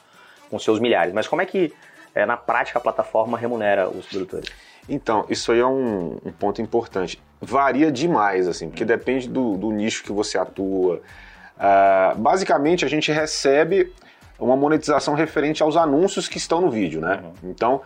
com 0.50 0.58
seus 0.58 0.80
milhares. 0.80 1.14
Mas 1.14 1.28
como 1.28 1.42
é 1.42 1.46
que, 1.46 1.74
é, 2.16 2.26
na 2.26 2.38
prática, 2.38 2.80
a 2.80 2.82
plataforma 2.82 3.38
remunera 3.38 3.90
os 3.90 4.06
produtores? 4.06 4.50
Então, 4.88 5.26
isso 5.30 5.52
aí 5.52 5.60
é 5.60 5.66
um, 5.66 6.18
um 6.26 6.32
ponto 6.32 6.62
importante. 6.62 7.22
Varia 7.42 7.92
demais, 7.92 8.48
assim, 8.48 8.70
porque 8.70 8.86
depende 8.86 9.30
do, 9.30 9.58
do 9.58 9.72
nicho 9.72 10.04
que 10.04 10.12
você 10.12 10.38
atua. 10.38 11.02
Uh, 11.58 12.18
basicamente, 12.18 12.84
a 12.84 12.88
gente 12.88 13.12
recebe 13.12 13.92
uma 14.40 14.56
monetização 14.56 15.14
referente 15.14 15.64
aos 15.64 15.78
anúncios 15.78 16.28
que 16.28 16.38
estão 16.38 16.60
no 16.60 16.70
vídeo, 16.70 17.00
né? 17.00 17.24
Uhum. 17.24 17.50
Então, 17.52 17.82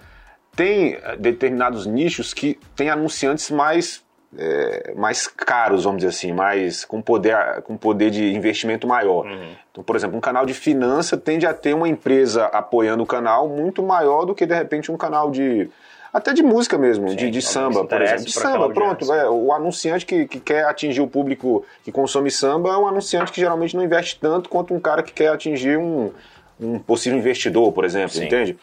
tem 0.56 0.98
determinados 1.20 1.86
nichos 1.86 2.34
que 2.34 2.60
tem 2.76 2.90
anunciantes 2.90 3.52
mais 3.52 4.04
é, 4.36 4.94
mais 4.96 5.26
caros, 5.28 5.86
vamos 5.86 6.00
dizer 6.00 6.10
assim, 6.10 6.34
mais 6.34 6.84
com 6.84 7.02
poder, 7.02 7.62
com 7.64 7.78
poder 7.78 8.10
de 8.10 8.34
investimento 8.36 8.88
maior. 8.88 9.26
Uhum. 9.26 9.52
Então, 9.72 9.84
por 9.84 9.96
exemplo, 9.96 10.18
um 10.18 10.22
canal 10.22 10.46
de 10.46 10.54
finança 10.54 11.16
tende 11.18 11.46
a 11.46 11.54
ter 11.54 11.74
uma 11.74 11.88
empresa 11.88 12.46
apoiando 12.46 13.04
o 13.04 13.06
canal 13.06 13.48
muito 13.48 13.82
maior 13.82 14.26
do 14.26 14.36
que 14.36 14.46
de 14.46 14.54
repente 14.54 14.92
um 14.92 14.98
canal 14.98 15.32
de 15.32 15.70
até 16.18 16.34
de 16.34 16.44
música 16.44 16.78
mesmo, 16.78 17.10
Sim, 17.10 17.16
de, 17.16 17.30
de 17.30 17.42
samba, 17.42 17.86
por 17.86 18.02
exemplo. 18.02 18.26
De 18.26 18.32
samba, 18.32 18.70
pronto. 18.70 19.14
É, 19.14 19.30
o 19.30 19.54
anunciante 19.54 20.06
que, 20.06 20.26
que 20.26 20.40
quer 20.40 20.66
atingir 20.66 21.02
o 21.02 21.08
público 21.08 21.66
que 21.84 21.92
consome 21.92 22.32
samba 22.32 22.70
é 22.70 22.78
um 22.78 22.88
anunciante 22.88 23.32
que 23.32 23.40
geralmente 23.40 23.76
não 23.76 23.84
investe 23.84 24.20
tanto 24.20 24.50
quanto 24.50 24.74
um 24.74 24.80
cara 24.80 25.04
que 25.04 25.14
quer 25.14 25.30
atingir 25.30 25.78
um, 25.78 26.12
um 26.60 26.80
possível 26.80 27.18
investidor, 27.20 27.72
por 27.72 27.86
exemplo, 27.86 28.12
Sim. 28.12 28.26
entende? 28.26 28.58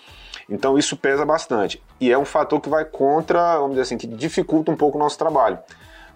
Então 0.49 0.77
isso 0.77 0.97
pesa 0.97 1.25
bastante. 1.25 1.81
E 2.01 2.13
é 2.13 2.19
um 2.19 2.25
fator 2.25 2.61
que 2.61 2.69
vai 2.69 2.85
contra, 2.85 3.55
vamos 3.55 3.71
dizer 3.71 3.83
assim, 3.83 3.97
que 3.97 4.07
dificulta 4.07 4.71
um 4.71 4.77
pouco 4.77 4.99
o 4.99 5.01
nosso 5.01 5.19
trabalho. 5.19 5.59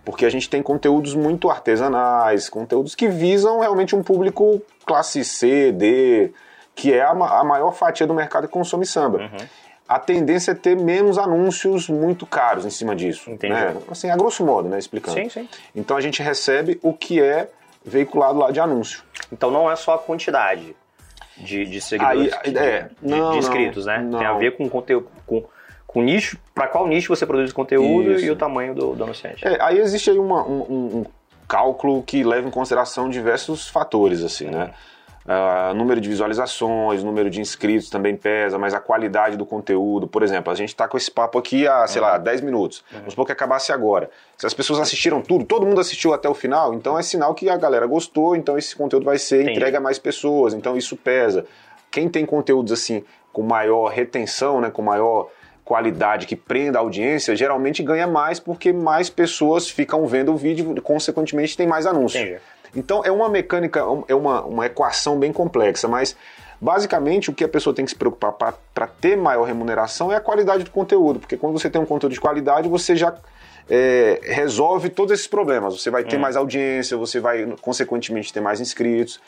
Porque 0.05 0.25
a 0.25 0.31
gente 0.31 0.49
tem 0.49 0.63
conteúdos 0.63 1.15
muito 1.15 1.51
artesanais, 1.51 2.49
conteúdos 2.49 2.95
que 2.95 3.09
visam 3.09 3.61
realmente 3.61 3.95
um 3.95 4.03
público 4.03 4.61
classe 4.85 5.25
C, 5.25 5.71
D, 5.73 6.33
que 6.75 6.93
é 6.93 7.03
a, 7.03 7.11
a 7.11 7.45
maior 7.45 7.73
fatia 7.73 8.07
do 8.07 8.15
mercado 8.15 8.47
que 8.47 8.53
consome 8.53 8.87
samba. 8.87 9.19
Uhum. 9.19 9.47
A 9.89 9.99
tendência 9.99 10.53
é 10.53 10.55
ter 10.55 10.77
menos 10.77 11.17
anúncios 11.17 11.89
muito 11.89 12.27
caros 12.27 12.67
em 12.67 12.71
cima 12.71 12.95
disso. 12.95 13.31
Entendi. 13.31 13.55
Né? 13.55 13.75
Assim, 13.91 14.11
a 14.11 14.17
grosso 14.17 14.45
modo, 14.45 14.69
né? 14.69 14.79
Explicando. 14.79 15.19
Sim, 15.19 15.31
sim. 15.31 15.49
Então 15.75 15.97
a 15.97 16.01
gente 16.01 16.23
recebe 16.23 16.79
o 16.83 16.93
que 16.93 17.23
é 17.23 17.49
veiculado 17.85 18.39
lá 18.39 18.51
de 18.51 18.61
anúncio. 18.61 19.03
Então 19.33 19.51
não 19.51 19.71
é 19.71 19.77
só 19.77 19.95
a 19.95 19.99
quantidade 19.99 20.77
de, 21.39 21.65
de 21.65 21.81
seguidores, 21.81 22.33
Aí, 22.45 22.51
de, 22.51 22.59
é, 22.59 22.91
de, 23.01 23.11
não, 23.11 23.33
de 23.33 23.39
inscritos, 23.39 23.87
não, 23.87 23.93
né? 23.93 24.03
Não. 24.03 24.19
Tem 24.19 24.27
a 24.27 24.35
ver 24.35 24.57
com 24.57 24.69
conteúdo, 24.69 25.09
com, 25.27 25.45
com 25.87 26.03
nicho, 26.03 26.39
para 26.55 26.67
qual 26.67 26.87
nicho 26.87 27.15
você 27.15 27.25
produz 27.25 27.53
conteúdo 27.53 28.13
Isso. 28.13 28.25
e 28.25 28.31
o 28.31 28.37
tamanho 28.37 28.75
do, 28.75 28.95
do 28.95 29.05
anunciante. 29.05 29.47
É, 29.47 29.57
aí 29.63 29.79
existe 29.79 30.11
aí 30.11 30.19
uma, 30.19 30.47
um, 30.47 30.99
um, 30.99 31.07
cálculo 31.47 32.03
que 32.03 32.23
leva 32.23 32.47
em 32.47 32.51
consideração 32.51 33.09
diversos 33.09 33.69
fatores, 33.69 34.23
assim, 34.23 34.49
né? 34.49 34.71
Uh, 35.27 35.75
número 35.75 36.01
de 36.01 36.09
visualizações, 36.09 37.05
número 37.05 37.29
de 37.29 37.39
inscritos 37.39 37.91
também 37.91 38.17
pesa, 38.17 38.57
mas 38.57 38.73
a 38.73 38.81
qualidade 38.81 39.37
do 39.37 39.45
conteúdo. 39.45 40.09
Por 40.09 40.23
exemplo, 40.23 40.51
a 40.51 40.57
gente 40.57 40.71
está 40.71 40.89
com 40.89 40.97
esse 40.97 41.11
papo 41.11 41.39
aqui 41.39 41.69
há, 41.69 41.87
sei 41.87 42.01
uhum. 42.01 42.09
lá, 42.09 42.17
10 42.17 42.41
minutos. 42.41 42.83
Uhum. 42.91 42.99
Vamos 42.99 43.13
supor 43.13 43.27
que 43.27 43.33
acabasse 43.33 43.71
agora. 43.71 44.09
Se 44.39 44.47
as 44.47 44.55
pessoas 44.55 44.81
assistiram 44.81 45.21
tudo, 45.21 45.45
todo 45.45 45.67
mundo 45.67 45.81
assistiu 45.81 46.15
até 46.15 46.29
o 46.29 46.35
final, 46.35 46.73
então 46.73 46.99
é 46.99 47.03
sinal 47.03 47.35
que 47.35 47.51
a 47.51 47.59
galera 47.59 47.87
gostou, 47.87 48.35
então 48.37 48.57
esse 48.57 48.75
conteúdo 48.75 49.05
vai 49.05 49.19
ser 49.19 49.43
Entendi. 49.43 49.59
entregue 49.59 49.77
a 49.77 49.81
mais 49.81 49.99
pessoas, 49.99 50.55
então 50.55 50.77
isso 50.77 50.97
pesa. 50.97 51.45
Quem 51.91 52.09
tem 52.09 52.25
conteúdos 52.25 52.73
assim 52.73 53.05
com 53.31 53.43
maior 53.43 53.89
retenção, 53.89 54.61
né, 54.61 54.71
com 54.71 54.81
maior 54.81 55.29
qualidade 55.69 56.27
que 56.27 56.35
prenda 56.35 56.79
a 56.79 56.81
audiência, 56.81 57.37
geralmente 57.37 57.83
ganha 57.83 58.07
mais 58.07 58.41
porque 58.41 58.73
mais 58.73 59.11
pessoas 59.11 59.69
ficam 59.69 60.07
vendo 60.07 60.33
o 60.33 60.37
vídeo, 60.37 60.81
consequentemente 60.81 61.55
tem 61.55 61.67
mais 61.67 61.85
anúncios. 61.85 62.23
Entendi. 62.23 62.41
Então 62.75 63.03
é 63.05 63.11
uma 63.11 63.29
mecânica, 63.29 63.81
é 64.09 64.15
uma, 64.15 64.43
uma 64.45 64.67
equação 64.67 65.19
bem 65.19 65.33
complexa, 65.33 65.89
mas 65.89 66.17
basicamente 66.61 67.31
o 67.31 67.35
que 67.35 67.45
a 67.45 67.49
pessoa 67.49 67.75
tem 67.75 67.85
que 67.85 67.91
se 67.91 67.97
preocupar 67.97 68.33
para 68.33 68.87
ter 68.87 69.17
maior 69.17 69.45
remuneração 69.45 70.13
é 70.13 70.17
a 70.17 70.21
qualidade 70.21 70.65
do 70.65 70.71
conteúdo, 70.71 71.21
porque 71.21 71.37
quando 71.37 71.59
você 71.59 71.71
tem 71.71 71.81
um 71.81 71.87
conteúdo 71.87 72.13
de 72.13 72.21
qualidade, 72.21 72.69
você 72.69 72.97
já 72.97 73.15
é, 73.69 74.21
resolve 74.23 74.89
todos 74.89 75.13
esses 75.13 75.27
problemas. 75.27 75.81
Você 75.81 75.91
vai 75.91 76.05
ter 76.05 76.17
hum. 76.17 76.21
mais 76.21 76.37
audiência, 76.37 76.97
você 76.97 77.21
vai, 77.21 77.47
consequentemente, 77.61 78.33
ter 78.33 78.41
mais 78.41 78.61
inscritos. 78.61 79.21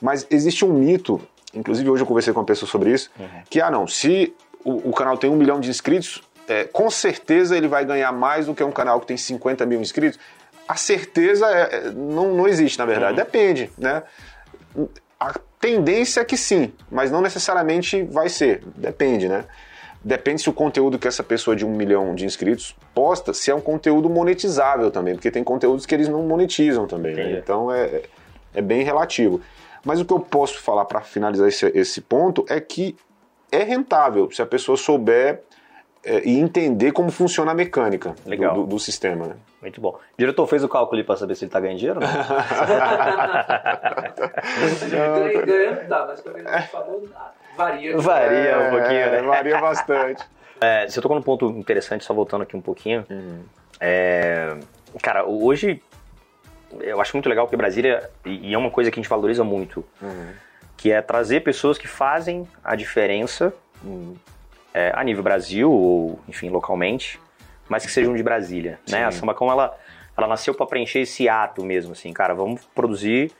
Mas 0.00 0.26
existe 0.30 0.64
um 0.64 0.72
mito, 0.72 1.20
inclusive 1.52 1.88
hoje 1.90 2.02
eu 2.02 2.06
conversei 2.06 2.32
com 2.32 2.40
uma 2.40 2.46
pessoa 2.46 2.70
sobre 2.70 2.92
isso, 2.92 3.10
uhum. 3.18 3.26
que, 3.50 3.60
ah, 3.60 3.70
não, 3.70 3.86
se 3.86 4.32
o, 4.64 4.90
o, 4.90 4.92
canal 4.92 5.18
tem 5.18 5.28
um 5.28 5.34
milhão 5.34 5.58
de 5.58 5.68
inscritos, 5.68 6.22
é, 6.46 6.64
com 6.64 6.88
certeza 6.88 7.56
ele 7.56 7.66
vai 7.66 7.84
ganhar 7.84 8.12
mais 8.12 8.46
do 8.46 8.54
que 8.54 8.62
um 8.62 8.70
canal 8.70 9.00
que 9.00 9.06
tem 9.06 9.16
50 9.16 9.66
mil 9.66 9.80
inscritos 9.80 10.18
a 10.68 10.76
certeza 10.76 11.46
é, 11.46 11.76
é, 11.76 11.90
não, 11.90 12.34
não 12.34 12.46
existe, 12.46 12.78
na 12.78 12.84
verdade. 12.84 13.18
Uhum. 13.18 13.24
Depende, 13.24 13.70
né? 13.78 14.02
A 15.18 15.34
tendência 15.58 16.20
é 16.20 16.24
que 16.24 16.36
sim, 16.36 16.72
mas 16.90 17.10
não 17.10 17.22
necessariamente 17.22 18.02
vai 18.02 18.28
ser. 18.28 18.62
Depende, 18.76 19.28
né? 19.28 19.46
Depende 20.04 20.42
se 20.42 20.50
o 20.50 20.52
conteúdo 20.52 20.98
que 20.98 21.08
essa 21.08 21.24
pessoa 21.24 21.56
de 21.56 21.66
um 21.66 21.74
milhão 21.74 22.14
de 22.14 22.24
inscritos 22.24 22.76
posta, 22.94 23.32
se 23.32 23.50
é 23.50 23.54
um 23.54 23.60
conteúdo 23.60 24.08
monetizável 24.08 24.90
também, 24.90 25.14
porque 25.14 25.30
tem 25.30 25.42
conteúdos 25.42 25.86
que 25.86 25.94
eles 25.94 26.08
não 26.08 26.22
monetizam 26.22 26.86
também, 26.86 27.16
né? 27.16 27.38
Então 27.42 27.72
é, 27.72 28.02
é 28.54 28.62
bem 28.62 28.84
relativo. 28.84 29.40
Mas 29.84 30.00
o 30.00 30.04
que 30.04 30.12
eu 30.12 30.20
posso 30.20 30.60
falar 30.60 30.84
para 30.84 31.00
finalizar 31.00 31.48
esse, 31.48 31.66
esse 31.74 32.00
ponto 32.00 32.44
é 32.48 32.60
que 32.60 32.94
é 33.50 33.62
rentável 33.62 34.30
se 34.30 34.42
a 34.42 34.46
pessoa 34.46 34.76
souber 34.76 35.42
é, 36.04 36.22
e 36.24 36.38
entender 36.38 36.92
como 36.92 37.10
funciona 37.10 37.50
a 37.50 37.54
mecânica 37.54 38.14
do, 38.24 38.36
do, 38.36 38.66
do, 38.66 38.78
sistema. 38.78 39.26
Né? 39.26 39.34
Muito 39.60 39.80
bom. 39.80 39.90
O 39.90 40.16
diretor 40.16 40.46
fez 40.46 40.62
o 40.62 40.68
cálculo 40.68 41.02
para 41.04 41.16
saber 41.16 41.34
se 41.34 41.44
ele 41.44 41.48
está 41.48 41.60
ganhando 41.60 41.78
dinheiro? 41.78 42.00
Não? 42.00 42.08
Ganhando 45.46 45.88
dá, 45.88 46.06
mas 46.06 46.20
como 46.20 46.38
ele 46.38 46.48
falou, 46.70 47.08
varia. 47.56 47.98
Varia 47.98 48.38
é, 48.38 48.58
um 48.58 48.70
pouquinho, 48.70 49.10
né? 49.10 49.22
Varia 49.22 49.60
bastante. 49.60 50.24
É, 50.60 50.88
você 50.88 51.00
tocou 51.00 51.16
num 51.16 51.22
ponto 51.22 51.50
interessante, 51.50 52.04
só 52.04 52.14
voltando 52.14 52.42
aqui 52.42 52.56
um 52.56 52.60
pouquinho. 52.60 53.04
Uhum. 53.10 53.42
É, 53.80 54.56
cara, 55.02 55.24
hoje 55.24 55.82
eu 56.80 57.00
acho 57.00 57.16
muito 57.16 57.28
legal 57.28 57.48
que 57.48 57.56
Brasília, 57.56 58.08
e 58.24 58.52
é 58.52 58.58
uma 58.58 58.70
coisa 58.70 58.90
que 58.90 58.98
a 58.98 59.02
gente 59.02 59.10
valoriza 59.10 59.42
muito, 59.42 59.84
uhum. 60.02 60.32
que 60.76 60.92
é 60.92 61.00
trazer 61.00 61.40
pessoas 61.40 61.78
que 61.78 61.88
fazem 61.88 62.46
a 62.62 62.76
diferença 62.76 63.52
uhum 63.82 64.16
é, 64.72 64.92
a 64.94 65.02
nível 65.02 65.22
Brasil, 65.22 65.70
ou 65.70 66.20
enfim, 66.28 66.48
localmente, 66.48 67.20
mas 67.68 67.84
que 67.84 67.92
sejam 67.92 68.14
de 68.14 68.22
Brasília, 68.22 68.78
né? 68.88 69.04
A 69.04 69.10
Sambacão, 69.10 69.50
ela, 69.50 69.76
ela 70.16 70.26
nasceu 70.26 70.54
para 70.54 70.66
preencher 70.66 71.00
esse 71.00 71.28
ato 71.28 71.64
mesmo, 71.64 71.92
assim, 71.92 72.12
cara, 72.12 72.34
vamos 72.34 72.64
produzir 72.74 73.32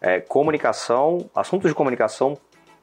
é, 0.00 0.20
comunicação, 0.20 1.28
assuntos 1.34 1.70
de 1.70 1.74
comunicação 1.74 2.38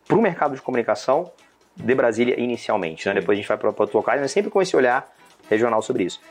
para 0.07 0.17
o 0.17 0.21
mercado 0.21 0.55
de 0.55 0.61
comunicação 0.61 1.31
de 1.75 1.95
Brasília 1.95 2.39
inicialmente, 2.39 3.07
né? 3.07 3.15
Depois 3.15 3.37
a 3.37 3.41
gente 3.41 3.47
vai 3.47 3.57
para 3.57 3.69
outros 3.69 3.93
locais, 3.93 4.21
mas 4.21 4.31
sempre 4.31 4.49
com 4.49 4.61
esse 4.61 4.75
olhar 4.75 5.13
regional 5.49 5.81
sobre 5.81 6.03
isso. 6.03 6.21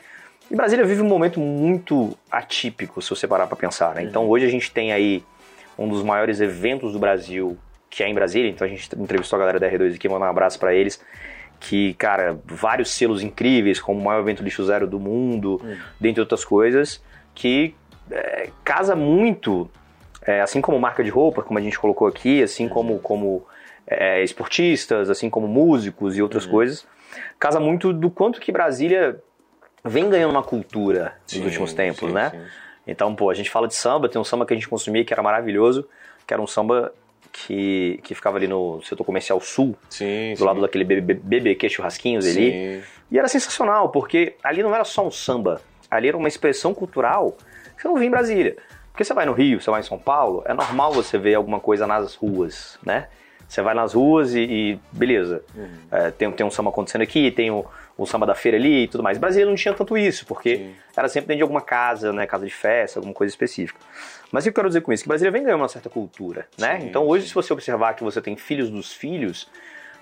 E 0.49 0.55
Brasília 0.55 0.85
vive 0.85 1.01
um 1.01 1.07
momento 1.07 1.39
muito 1.39 2.17
atípico, 2.31 3.01
se 3.01 3.09
você 3.09 3.27
parar 3.27 3.47
para 3.47 3.55
pensar, 3.55 3.95
né? 3.95 4.03
Então 4.03 4.27
hoje 4.27 4.45
a 4.45 4.49
gente 4.49 4.71
tem 4.71 4.91
aí 4.91 5.23
um 5.77 5.87
dos 5.87 6.03
maiores 6.03 6.39
eventos 6.39 6.93
do 6.93 6.99
Brasil, 6.99 7.57
que 7.89 8.03
é 8.03 8.07
em 8.07 8.13
Brasília, 8.13 8.49
então 8.49 8.65
a 8.65 8.69
gente 8.69 8.89
entrevistou 8.97 9.37
a 9.37 9.39
galera 9.39 9.59
da 9.59 9.69
R2 9.69 9.95
aqui, 9.95 10.07
mandar 10.07 10.27
um 10.27 10.29
abraço 10.29 10.59
para 10.59 10.73
eles 10.73 11.01
que, 11.67 11.95
cara, 11.95 12.37
vários 12.45 12.91
selos 12.91 13.23
incríveis, 13.23 13.79
como 13.79 13.99
o 13.99 14.03
maior 14.03 14.19
evento 14.19 14.43
lixo 14.43 14.63
zero 14.63 14.85
do 14.85 14.99
mundo, 14.99 15.59
hum. 15.63 15.75
dentre 15.99 16.21
outras 16.21 16.45
coisas, 16.45 17.03
que 17.33 17.73
é, 18.11 18.51
casa 18.63 18.95
muito, 18.95 19.67
é, 20.21 20.41
assim 20.41 20.61
como 20.61 20.79
marca 20.79 21.03
de 21.03 21.09
roupa, 21.09 21.41
como 21.41 21.57
a 21.57 21.61
gente 21.61 21.79
colocou 21.79 22.07
aqui, 22.07 22.43
assim 22.43 22.69
como, 22.69 22.99
como 22.99 23.47
é, 23.87 24.23
esportistas, 24.23 25.09
assim 25.09 25.27
como 25.27 25.47
músicos 25.47 26.15
e 26.15 26.21
outras 26.21 26.45
uhum. 26.45 26.51
coisas, 26.51 26.87
casa 27.39 27.59
muito 27.59 27.91
do 27.91 28.11
quanto 28.11 28.39
que 28.39 28.51
Brasília 28.51 29.19
vem 29.83 30.07
ganhando 30.07 30.31
uma 30.31 30.43
cultura 30.43 31.15
sim, 31.25 31.39
nos 31.39 31.47
últimos 31.47 31.73
tempos, 31.73 32.09
sim, 32.09 32.13
né? 32.13 32.29
Sim. 32.29 32.41
Então, 32.85 33.15
pô, 33.15 33.31
a 33.31 33.33
gente 33.33 33.49
fala 33.49 33.67
de 33.67 33.73
samba, 33.73 34.07
tem 34.07 34.21
um 34.21 34.23
samba 34.23 34.45
que 34.45 34.53
a 34.53 34.55
gente 34.55 34.69
consumia 34.69 35.03
que 35.03 35.11
era 35.11 35.23
maravilhoso, 35.23 35.87
que 36.27 36.31
era 36.31 36.41
um 36.41 36.45
samba 36.45 36.93
que, 37.35 37.99
que 38.03 38.15
ficava 38.15 38.37
ali 38.37 38.47
no 38.47 38.81
setor 38.81 39.03
comercial 39.03 39.39
sul, 39.41 39.75
sim, 39.89 40.31
do 40.33 40.37
sim. 40.37 40.43
lado 40.43 40.61
daquele 40.61 40.83
BBQ 40.83 41.69
churrasquinhos 41.69 42.25
sim. 42.25 42.31
ali. 42.31 42.83
E 43.11 43.19
era 43.19 43.27
sensacional, 43.27 43.89
porque 43.89 44.35
ali 44.43 44.63
não 44.63 44.73
era 44.73 44.83
só 44.83 45.05
um 45.05 45.11
samba, 45.11 45.61
Ali 45.89 46.07
era 46.07 46.17
uma 46.17 46.27
expressão 46.27 46.73
cultural 46.73 47.37
que 47.75 47.81
você 47.81 47.87
não 47.87 47.95
via 47.95 48.07
em 48.07 48.11
Brasília. 48.11 48.57
Porque 48.91 49.03
você 49.03 49.13
vai 49.13 49.25
no 49.25 49.33
Rio, 49.33 49.61
você 49.61 49.69
vai 49.69 49.81
em 49.81 49.83
São 49.83 49.97
Paulo, 49.97 50.43
é 50.45 50.53
normal 50.53 50.93
você 50.93 51.17
ver 51.17 51.35
alguma 51.35 51.59
coisa 51.59 51.85
nas 51.85 52.15
ruas, 52.15 52.79
né? 52.83 53.07
Você 53.47 53.61
vai 53.61 53.73
nas 53.73 53.93
ruas 53.93 54.33
e, 54.33 54.39
e 54.39 54.79
beleza, 54.91 55.43
uhum. 55.55 55.69
é, 55.91 56.11
tem, 56.11 56.31
tem 56.31 56.45
um 56.45 56.51
samba 56.51 56.69
acontecendo 56.69 57.01
aqui, 57.01 57.29
tem 57.31 57.51
o, 57.51 57.65
o, 57.97 58.05
samba 58.05 58.25
da 58.25 58.35
feira 58.35 58.57
ali 58.57 58.83
e 58.83 58.87
tudo 58.87 59.03
mais. 59.03 59.17
Brasília 59.17 59.45
não 59.45 59.55
tinha 59.55 59.73
tanto 59.73 59.97
isso, 59.97 60.25
porque 60.25 60.57
Sim. 60.57 60.75
era 60.95 61.07
sempre 61.07 61.27
dentro 61.27 61.37
de 61.37 61.43
alguma 61.43 61.61
casa, 61.61 62.11
né? 62.11 62.25
Casa 62.25 62.45
de 62.45 62.53
festa, 62.53 62.99
alguma 62.99 63.13
coisa 63.13 63.31
específica. 63.31 63.79
Mas 64.31 64.43
o 64.43 64.45
que 64.45 64.49
eu 64.49 64.53
quero 64.53 64.67
dizer 64.67 64.81
com 64.81 64.91
isso? 64.91 65.03
Que 65.03 65.09
Brasília 65.09 65.31
vem 65.31 65.43
ganhando 65.43 65.61
uma 65.61 65.69
certa 65.69 65.89
cultura, 65.89 66.47
né? 66.57 66.79
Sim, 66.79 66.87
então 66.87 67.05
hoje, 67.07 67.23
sim. 67.23 67.29
se 67.29 67.35
você 67.35 67.53
observar 67.53 67.93
que 67.93 68.03
você 68.03 68.21
tem 68.21 68.35
filhos 68.35 68.69
dos 68.69 68.91
filhos, 68.91 69.47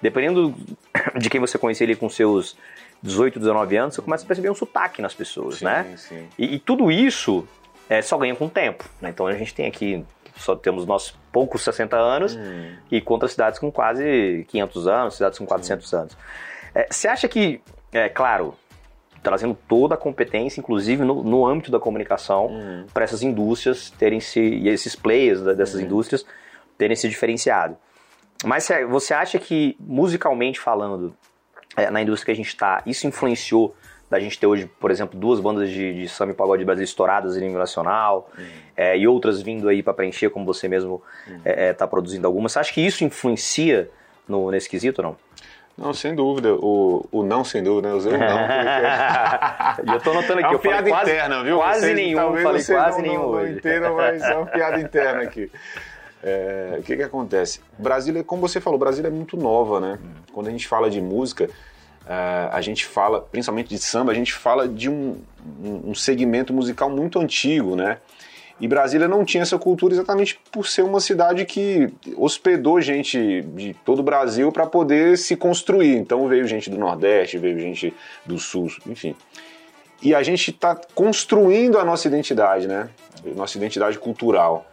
dependendo 0.01 0.55
de 1.17 1.29
quem 1.29 1.39
você 1.39 1.57
conhecer 1.57 1.83
ali 1.83 1.95
com 1.95 2.09
seus 2.09 2.55
18, 3.03 3.37
19 3.37 3.75
anos, 3.75 3.95
você 3.95 4.01
começa 4.01 4.23
a 4.23 4.27
perceber 4.27 4.49
um 4.49 4.55
sotaque 4.55 5.01
nas 5.01 5.13
pessoas, 5.13 5.57
sim, 5.57 5.65
né? 5.65 5.93
Sim. 5.97 6.27
E, 6.39 6.55
e, 6.55 6.59
tudo 6.59 6.89
isso 6.89 7.45
é, 7.89 8.01
só 8.01 8.17
ganha 8.17 8.33
com 8.33 8.45
o 8.45 8.49
tempo. 8.49 8.85
Né? 9.01 9.09
Então 9.09 9.27
a 9.27 9.33
gente 9.33 9.53
tem 9.53 9.67
aqui, 9.67 10.05
só 10.35 10.55
temos 10.55 10.85
nossos 10.85 11.17
poucos 11.31 11.61
60 11.63 11.95
anos 11.95 12.35
hum. 12.35 12.75
e 12.91 13.01
contra 13.01 13.27
cidades 13.27 13.59
com 13.59 13.71
quase 13.71 14.45
500 14.49 14.87
anos, 14.87 15.15
cidades 15.15 15.39
com 15.39 15.45
400 15.45 15.89
Sim. 15.89 15.95
anos. 15.95 16.17
É, 16.73 16.87
você 16.89 17.07
acha 17.07 17.27
que, 17.27 17.61
é 17.91 18.09
claro, 18.09 18.55
trazendo 19.21 19.57
toda 19.67 19.95
a 19.95 19.97
competência, 19.97 20.59
inclusive 20.59 21.03
no, 21.03 21.23
no 21.23 21.45
âmbito 21.45 21.71
da 21.71 21.79
comunicação, 21.79 22.47
hum. 22.47 22.85
para 22.93 23.03
essas 23.03 23.23
indústrias 23.23 23.89
terem 23.91 24.19
se, 24.19 24.39
e 24.39 24.67
esses 24.67 24.95
players 24.95 25.41
dessas 25.41 25.79
hum. 25.79 25.85
indústrias 25.85 26.25
terem 26.77 26.95
se 26.95 27.07
diferenciado. 27.07 27.77
Mas 28.43 28.67
você 28.89 29.13
acha 29.13 29.39
que, 29.39 29.77
musicalmente 29.79 30.59
falando, 30.59 31.15
é, 31.77 31.89
na 31.89 32.01
indústria 32.01 32.25
que 32.25 32.31
a 32.31 32.43
gente 32.43 32.49
está, 32.49 32.83
isso 32.85 33.07
influenciou 33.07 33.73
da 34.13 34.19
gente 34.19 34.37
ter 34.37 34.45
hoje, 34.45 34.69
por 34.79 34.91
exemplo, 34.91 35.19
duas 35.19 35.39
bandas 35.39 35.71
de, 35.71 35.91
de 35.91 36.07
samba 36.07 36.33
e 36.33 36.35
pagode 36.35 36.63
Brasil 36.63 36.83
estouradas 36.83 37.35
em 37.35 37.41
nível 37.41 37.57
nacional 37.57 38.29
uhum. 38.37 38.45
é, 38.77 38.95
e 38.95 39.07
outras 39.07 39.41
vindo 39.41 39.67
aí 39.67 39.81
para 39.81 39.91
preencher, 39.91 40.29
como 40.29 40.45
você 40.45 40.67
mesmo 40.67 41.01
está 41.25 41.33
uhum. 41.33 41.41
é, 41.43 41.69
é 41.69 41.73
tá 41.73 41.87
produzindo 41.87 42.27
algumas. 42.27 42.51
Você 42.51 42.59
acha 42.59 42.71
que 42.71 42.85
isso 42.85 43.03
influencia 43.03 43.89
no, 44.27 44.51
nesse 44.51 44.69
quesito 44.69 45.01
ou 45.01 45.07
não? 45.07 45.17
Não, 45.75 45.91
sem 45.95 46.13
dúvida. 46.13 46.53
O, 46.53 47.03
o 47.11 47.23
não, 47.23 47.43
sem 47.43 47.63
dúvida, 47.63 47.89
né? 47.89 47.95
Usei 47.95 48.13
o 48.13 48.17
não. 48.19 48.37
Porque... 49.81 49.91
eu 49.91 49.99
tô 50.01 50.13
notando 50.13 50.39
aqui. 50.41 50.45
É 50.45 50.49
uma 50.49 50.59
piada 50.59 50.89
quase, 50.89 51.11
interna, 51.11 51.43
viu? 51.43 51.57
Quase 51.57 51.79
Vocês, 51.79 51.95
nenhum, 51.95 52.19
falei 52.19 52.63
quase 52.63 52.97
não, 53.01 53.01
nenhum 53.01 53.21
não, 53.21 53.29
hoje. 53.29 53.51
Não 53.51 53.57
entendam, 53.57 53.95
mas 53.95 54.21
é 54.21 54.35
uma 54.35 54.45
piada 54.45 54.79
interna 54.79 55.23
aqui. 55.23 55.51
É, 56.25 56.77
o 56.79 56.83
que 56.83 56.95
que 56.95 57.03
acontece? 57.03 57.59
Brasília, 57.77 58.23
como 58.23 58.41
você 58.41 58.61
falou, 58.61 58.79
Brasília 58.79 59.09
é 59.09 59.11
muito 59.11 59.35
nova, 59.35 59.81
né? 59.81 59.99
Quando 60.31 60.47
a 60.47 60.51
gente 60.51 60.69
fala 60.69 60.89
de 60.89 61.01
música, 61.01 61.49
Uh, 62.05 62.51
a 62.51 62.59
gente 62.59 62.85
fala, 62.85 63.21
principalmente 63.21 63.69
de 63.69 63.77
samba, 63.77 64.11
a 64.11 64.15
gente 64.15 64.33
fala 64.33 64.67
de 64.67 64.89
um, 64.89 65.21
um, 65.63 65.95
segmento 65.95 66.53
musical 66.53 66.89
muito 66.89 67.17
antigo, 67.17 67.77
né? 67.77 67.97
E 68.59 68.67
Brasília 68.67 69.07
não 69.07 69.23
tinha 69.23 69.41
essa 69.41 69.57
cultura 69.57 69.93
exatamente 69.93 70.39
por 70.51 70.67
ser 70.67 70.83
uma 70.83 70.99
cidade 70.99 71.45
que 71.45 71.93
hospedou 72.17 72.79
gente 72.81 73.41
de 73.41 73.73
todo 73.85 73.99
o 73.99 74.03
Brasil 74.03 74.51
para 74.51 74.65
poder 74.65 75.17
se 75.17 75.35
construir. 75.35 75.95
Então 75.95 76.27
veio 76.27 76.45
gente 76.45 76.69
do 76.69 76.77
Nordeste, 76.77 77.37
veio 77.37 77.57
gente 77.57 77.93
do 78.25 78.37
Sul, 78.37 78.67
enfim. 78.85 79.15
E 80.01 80.13
a 80.13 80.21
gente 80.21 80.51
está 80.51 80.75
construindo 80.93 81.79
a 81.79 81.85
nossa 81.85 82.07
identidade, 82.07 82.67
né? 82.67 82.89
Nossa 83.35 83.57
identidade 83.57 83.97
cultural. 83.97 84.65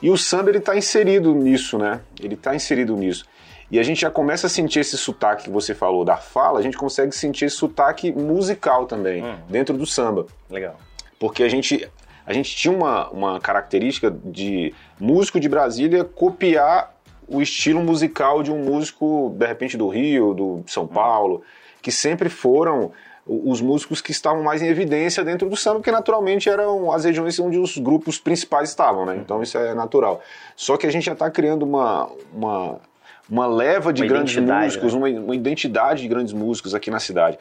E 0.00 0.08
o 0.08 0.16
samba 0.16 0.50
ele 0.50 0.58
está 0.58 0.76
inserido 0.76 1.34
nisso, 1.34 1.76
né? 1.76 2.00
Ele 2.18 2.34
está 2.34 2.54
inserido 2.54 2.96
nisso. 2.96 3.26
E 3.70 3.78
a 3.78 3.82
gente 3.82 4.00
já 4.00 4.10
começa 4.10 4.46
a 4.46 4.50
sentir 4.50 4.80
esse 4.80 4.98
sotaque 4.98 5.44
que 5.44 5.50
você 5.50 5.74
falou 5.74 6.04
da 6.04 6.16
fala, 6.16 6.58
a 6.58 6.62
gente 6.62 6.76
consegue 6.76 7.14
sentir 7.14 7.44
esse 7.44 7.56
sotaque 7.56 8.10
musical 8.10 8.86
também, 8.86 9.24
hum. 9.24 9.36
dentro 9.48 9.76
do 9.76 9.86
samba. 9.86 10.26
Legal. 10.50 10.76
Porque 11.18 11.42
a 11.42 11.48
gente, 11.48 11.88
a 12.26 12.32
gente 12.32 12.54
tinha 12.56 12.74
uma, 12.74 13.08
uma 13.10 13.40
característica 13.40 14.10
de 14.24 14.74
músico 14.98 15.38
de 15.38 15.48
Brasília 15.48 16.04
copiar 16.04 16.94
o 17.28 17.40
estilo 17.40 17.80
musical 17.80 18.42
de 18.42 18.50
um 18.50 18.58
músico, 18.64 19.32
de 19.38 19.46
repente, 19.46 19.76
do 19.76 19.88
Rio, 19.88 20.34
do 20.34 20.64
São 20.66 20.84
hum. 20.84 20.88
Paulo, 20.88 21.42
que 21.80 21.92
sempre 21.92 22.28
foram 22.28 22.90
os 23.24 23.60
músicos 23.60 24.00
que 24.00 24.10
estavam 24.10 24.42
mais 24.42 24.60
em 24.60 24.66
evidência 24.66 25.22
dentro 25.22 25.48
do 25.48 25.56
samba, 25.56 25.76
porque 25.76 25.92
naturalmente 25.92 26.48
eram 26.48 26.90
as 26.90 27.04
regiões 27.04 27.38
onde 27.38 27.58
os 27.58 27.78
grupos 27.78 28.18
principais 28.18 28.70
estavam, 28.70 29.06
né? 29.06 29.16
Então 29.16 29.40
isso 29.40 29.56
é 29.56 29.72
natural. 29.72 30.20
Só 30.56 30.76
que 30.76 30.84
a 30.84 30.90
gente 30.90 31.04
já 31.04 31.12
está 31.12 31.30
criando 31.30 31.62
uma, 31.62 32.10
uma 32.34 32.80
uma 33.30 33.46
leva 33.46 33.92
de 33.92 34.02
uma 34.02 34.08
grandes 34.08 34.36
músicos, 34.36 34.92
né? 34.92 34.98
uma, 34.98 35.20
uma 35.20 35.34
identidade 35.34 36.02
de 36.02 36.08
grandes 36.08 36.32
músicos 36.32 36.74
aqui 36.74 36.90
na 36.90 36.98
cidade. 36.98 37.38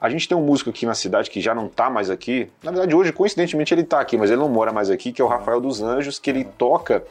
A 0.00 0.08
gente 0.08 0.28
tem 0.28 0.36
um 0.36 0.42
músico 0.42 0.70
aqui 0.70 0.86
na 0.86 0.94
cidade 0.94 1.30
que 1.30 1.40
já 1.40 1.54
não 1.54 1.66
está 1.66 1.90
mais 1.90 2.08
aqui. 2.10 2.50
Na 2.62 2.70
verdade, 2.70 2.94
hoje, 2.94 3.12
coincidentemente, 3.12 3.74
ele 3.74 3.82
está 3.82 4.00
aqui, 4.00 4.16
mas 4.16 4.30
ele 4.30 4.40
não 4.40 4.48
mora 4.48 4.72
mais 4.72 4.90
aqui, 4.90 5.12
que 5.12 5.20
é 5.20 5.24
o 5.24 5.28
Rafael 5.28 5.60
dos 5.60 5.82
Anjos, 5.82 6.18
que 6.18 6.30
ele 6.30 6.44
toca. 6.44 7.02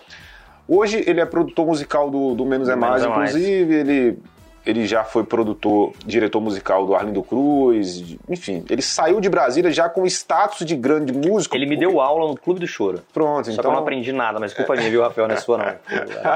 Hoje 0.68 1.04
ele 1.06 1.20
é 1.20 1.26
produtor 1.26 1.66
musical 1.66 2.10
do, 2.10 2.34
do 2.34 2.46
Menos 2.46 2.70
é 2.70 2.76
Mais, 2.76 3.02
Menos 3.04 3.18
inclusive, 3.18 3.74
é 3.74 3.84
mais. 3.84 3.90
ele 3.90 4.20
ele 4.68 4.86
já 4.86 5.02
foi 5.02 5.24
produtor, 5.24 5.94
diretor 6.06 6.42
musical 6.42 6.86
do 6.86 6.94
Arlindo 6.94 7.24
Cruz, 7.24 8.18
enfim, 8.28 8.66
ele 8.70 8.82
saiu 8.82 9.22
de 9.22 9.30
Brasília 9.30 9.72
já 9.72 9.88
com 9.88 10.06
status 10.06 10.66
de 10.66 10.76
grande 10.76 11.14
músico. 11.14 11.56
Ele 11.56 11.66
me 11.66 11.78
deu 11.78 12.02
aula 12.02 12.28
no 12.28 12.36
Clube 12.36 12.60
do 12.60 12.68
Choro. 12.68 13.02
Pronto, 13.14 13.46
Só 13.46 13.52
então. 13.54 13.64
que 13.64 13.68
eu 13.68 13.72
não 13.72 13.80
aprendi 13.80 14.12
nada, 14.12 14.42
mas 14.42 14.54
culpa 14.54 14.76
minha, 14.76 14.90
viu, 14.90 15.02
Rafael? 15.02 15.30
Não 15.30 15.36
é 15.36 15.40
sua, 15.40 15.58
não. 15.58 15.66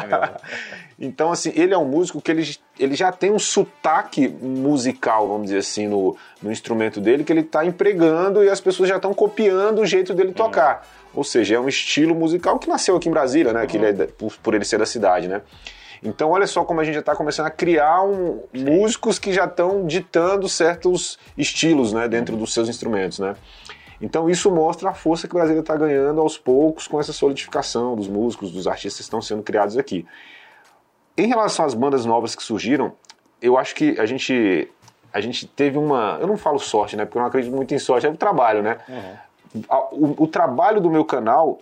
então, 0.98 1.30
assim, 1.30 1.52
ele 1.56 1.74
é 1.74 1.78
um 1.78 1.84
músico 1.84 2.22
que 2.22 2.32
ele, 2.32 2.50
ele 2.80 2.96
já 2.96 3.12
tem 3.12 3.32
um 3.32 3.40
sotaque 3.40 4.30
musical, 4.30 5.28
vamos 5.28 5.48
dizer 5.48 5.58
assim, 5.58 5.90
no, 5.90 6.16
no 6.42 6.50
instrumento 6.50 7.02
dele, 7.02 7.26
que 7.26 7.34
ele 7.34 7.42
está 7.42 7.66
empregando 7.66 8.46
e 8.46 8.50
as 8.50 8.62
pessoas 8.62 8.88
já 8.88 8.96
estão 8.96 9.14
copiando 9.14 9.80
o 9.80 9.86
jeito 9.86 10.14
dele 10.14 10.32
tocar. 10.32 10.76
Uhum. 10.78 11.02
Ou 11.16 11.24
seja, 11.26 11.56
é 11.56 11.60
um 11.60 11.68
estilo 11.68 12.16
musical 12.16 12.58
que 12.58 12.70
nasceu 12.70 12.96
aqui 12.96 13.10
em 13.10 13.12
Brasília, 13.12 13.52
né? 13.52 13.62
Uhum. 13.62 13.68
Que 13.68 13.76
ele 13.76 13.88
é, 13.88 14.08
por, 14.08 14.34
por 14.38 14.54
ele 14.54 14.64
ser 14.64 14.80
da 14.80 14.86
cidade, 14.86 15.28
né? 15.28 15.42
Então, 16.04 16.32
olha 16.32 16.48
só 16.48 16.64
como 16.64 16.80
a 16.82 16.84
gente 16.84 16.96
já 16.96 17.00
está 17.00 17.16
começando 17.16 17.46
a 17.46 17.52
criar 17.52 18.04
um, 18.04 18.42
músicos 18.54 19.20
que 19.20 19.32
já 19.32 19.46
estão 19.46 19.86
ditando 19.86 20.50
certos 20.50 21.20
estilos 21.38 21.94
né, 21.94 22.08
dentro 22.08 22.36
dos 22.36 22.54
seus 22.54 22.68
instrumentos. 22.68 23.20
Né? 23.20 23.36
Então, 24.02 24.28
isso 24.28 24.50
mostra 24.50 24.90
a 24.90 24.94
força 24.96 25.28
que 25.28 25.36
o 25.36 25.38
Brasil 25.38 25.60
está 25.60 25.76
ganhando 25.76 26.20
aos 26.20 26.38
poucos 26.38 26.88
com 26.88 27.00
essa 27.00 27.14
solidificação 27.14 27.96
dos 27.96 28.08
músicos, 28.08 28.52
dos 28.52 28.66
artistas 28.66 28.98
que 28.98 29.04
estão 29.04 29.22
sendo 29.22 29.44
criados 29.44 29.78
aqui. 29.78 30.06
Em 31.16 31.28
relação 31.28 31.66
às 31.66 31.76
bandas 31.76 32.04
novas 32.04 32.34
que 32.34 32.42
surgiram, 32.42 32.94
eu 33.40 33.58
acho 33.58 33.76
que 33.76 34.00
a 34.00 34.06
gente, 34.08 34.68
a 35.14 35.22
gente 35.22 35.46
teve 35.46 35.78
uma. 35.78 36.18
Eu 36.20 36.28
não 36.28 36.38
falo 36.38 36.58
sorte, 36.58 36.96
né? 36.96 37.06
Porque 37.06 37.18
eu 37.18 37.22
não 37.22 37.28
acredito 37.28 37.56
muito 37.56 37.74
em 37.74 37.80
sorte, 37.80 38.08
é 38.08 38.10
o 38.10 38.18
trabalho, 38.18 38.64
né? 38.64 38.78
Uhum. 38.88 39.64
O, 39.92 40.24
o, 40.24 40.28
trabalho 40.28 40.80
do 40.80 40.90
meu 40.90 41.04
canal 41.04 41.60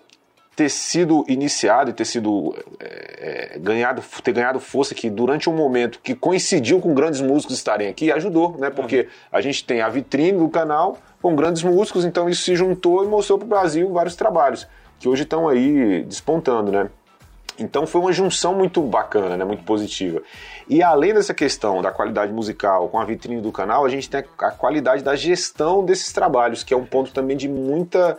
ter 0.56 0.70
sido 0.70 1.26
iniciado 1.28 1.90
e 1.90 1.94
ter 1.94 2.06
sido 2.06 2.56
é, 2.80 3.09
é, 3.20 3.60
ganhado, 3.60 4.02
ter 4.24 4.32
ganhado 4.32 4.60
força 4.60 4.96
que 4.96 5.10
durante 5.10 5.50
um 5.50 5.54
momento 5.54 6.00
que 6.02 6.16
coincidiu 6.16 6.80
com 6.80 6.94
grandes 6.94 7.20
músicos 7.20 7.56
estarem 7.56 7.90
aqui 7.90 8.12
ajudou, 8.12 8.58
né? 8.58 8.70
Porque 8.70 9.08
a 9.32 9.42
gente 9.42 9.64
tem 9.66 9.82
a 9.82 9.90
vitrine 9.90 10.38
do 10.40 10.48
canal 10.48 10.98
com 11.22 11.36
grandes 11.36 11.62
músicos, 11.62 12.06
então 12.06 12.30
isso 12.30 12.44
se 12.44 12.56
juntou 12.56 13.04
e 13.04 13.08
mostrou 13.08 13.38
para 13.38 13.46
o 13.46 13.50
Brasil 13.50 13.92
vários 13.92 14.16
trabalhos 14.16 14.68
que 15.00 15.08
hoje 15.08 15.24
estão 15.24 15.48
aí 15.48 16.04
despontando, 16.04 16.72
né? 16.72 16.90
Então 17.58 17.86
foi 17.86 18.00
uma 18.00 18.14
junção 18.14 18.56
muito 18.56 18.82
bacana, 18.82 19.36
né? 19.36 19.44
muito 19.44 19.64
positiva. 19.64 20.22
E 20.68 20.82
além 20.82 21.14
dessa 21.14 21.34
questão 21.34 21.82
da 21.82 21.92
qualidade 21.92 22.32
musical 22.32 22.88
com 22.88 23.00
a 23.00 23.04
vitrine 23.04 23.42
do 23.42 23.52
canal, 23.52 23.86
a 23.86 23.90
gente 23.90 24.10
tem 24.10 24.24
a 24.38 24.52
qualidade 24.52 25.04
da 25.04 25.16
gestão 25.16 25.84
desses 25.84 26.14
trabalhos, 26.14 26.64
que 26.64 26.74
é 26.74 26.78
um 26.78 26.86
ponto 26.86 27.12
também 27.12 27.36
de 27.36 27.50
muita 27.50 28.18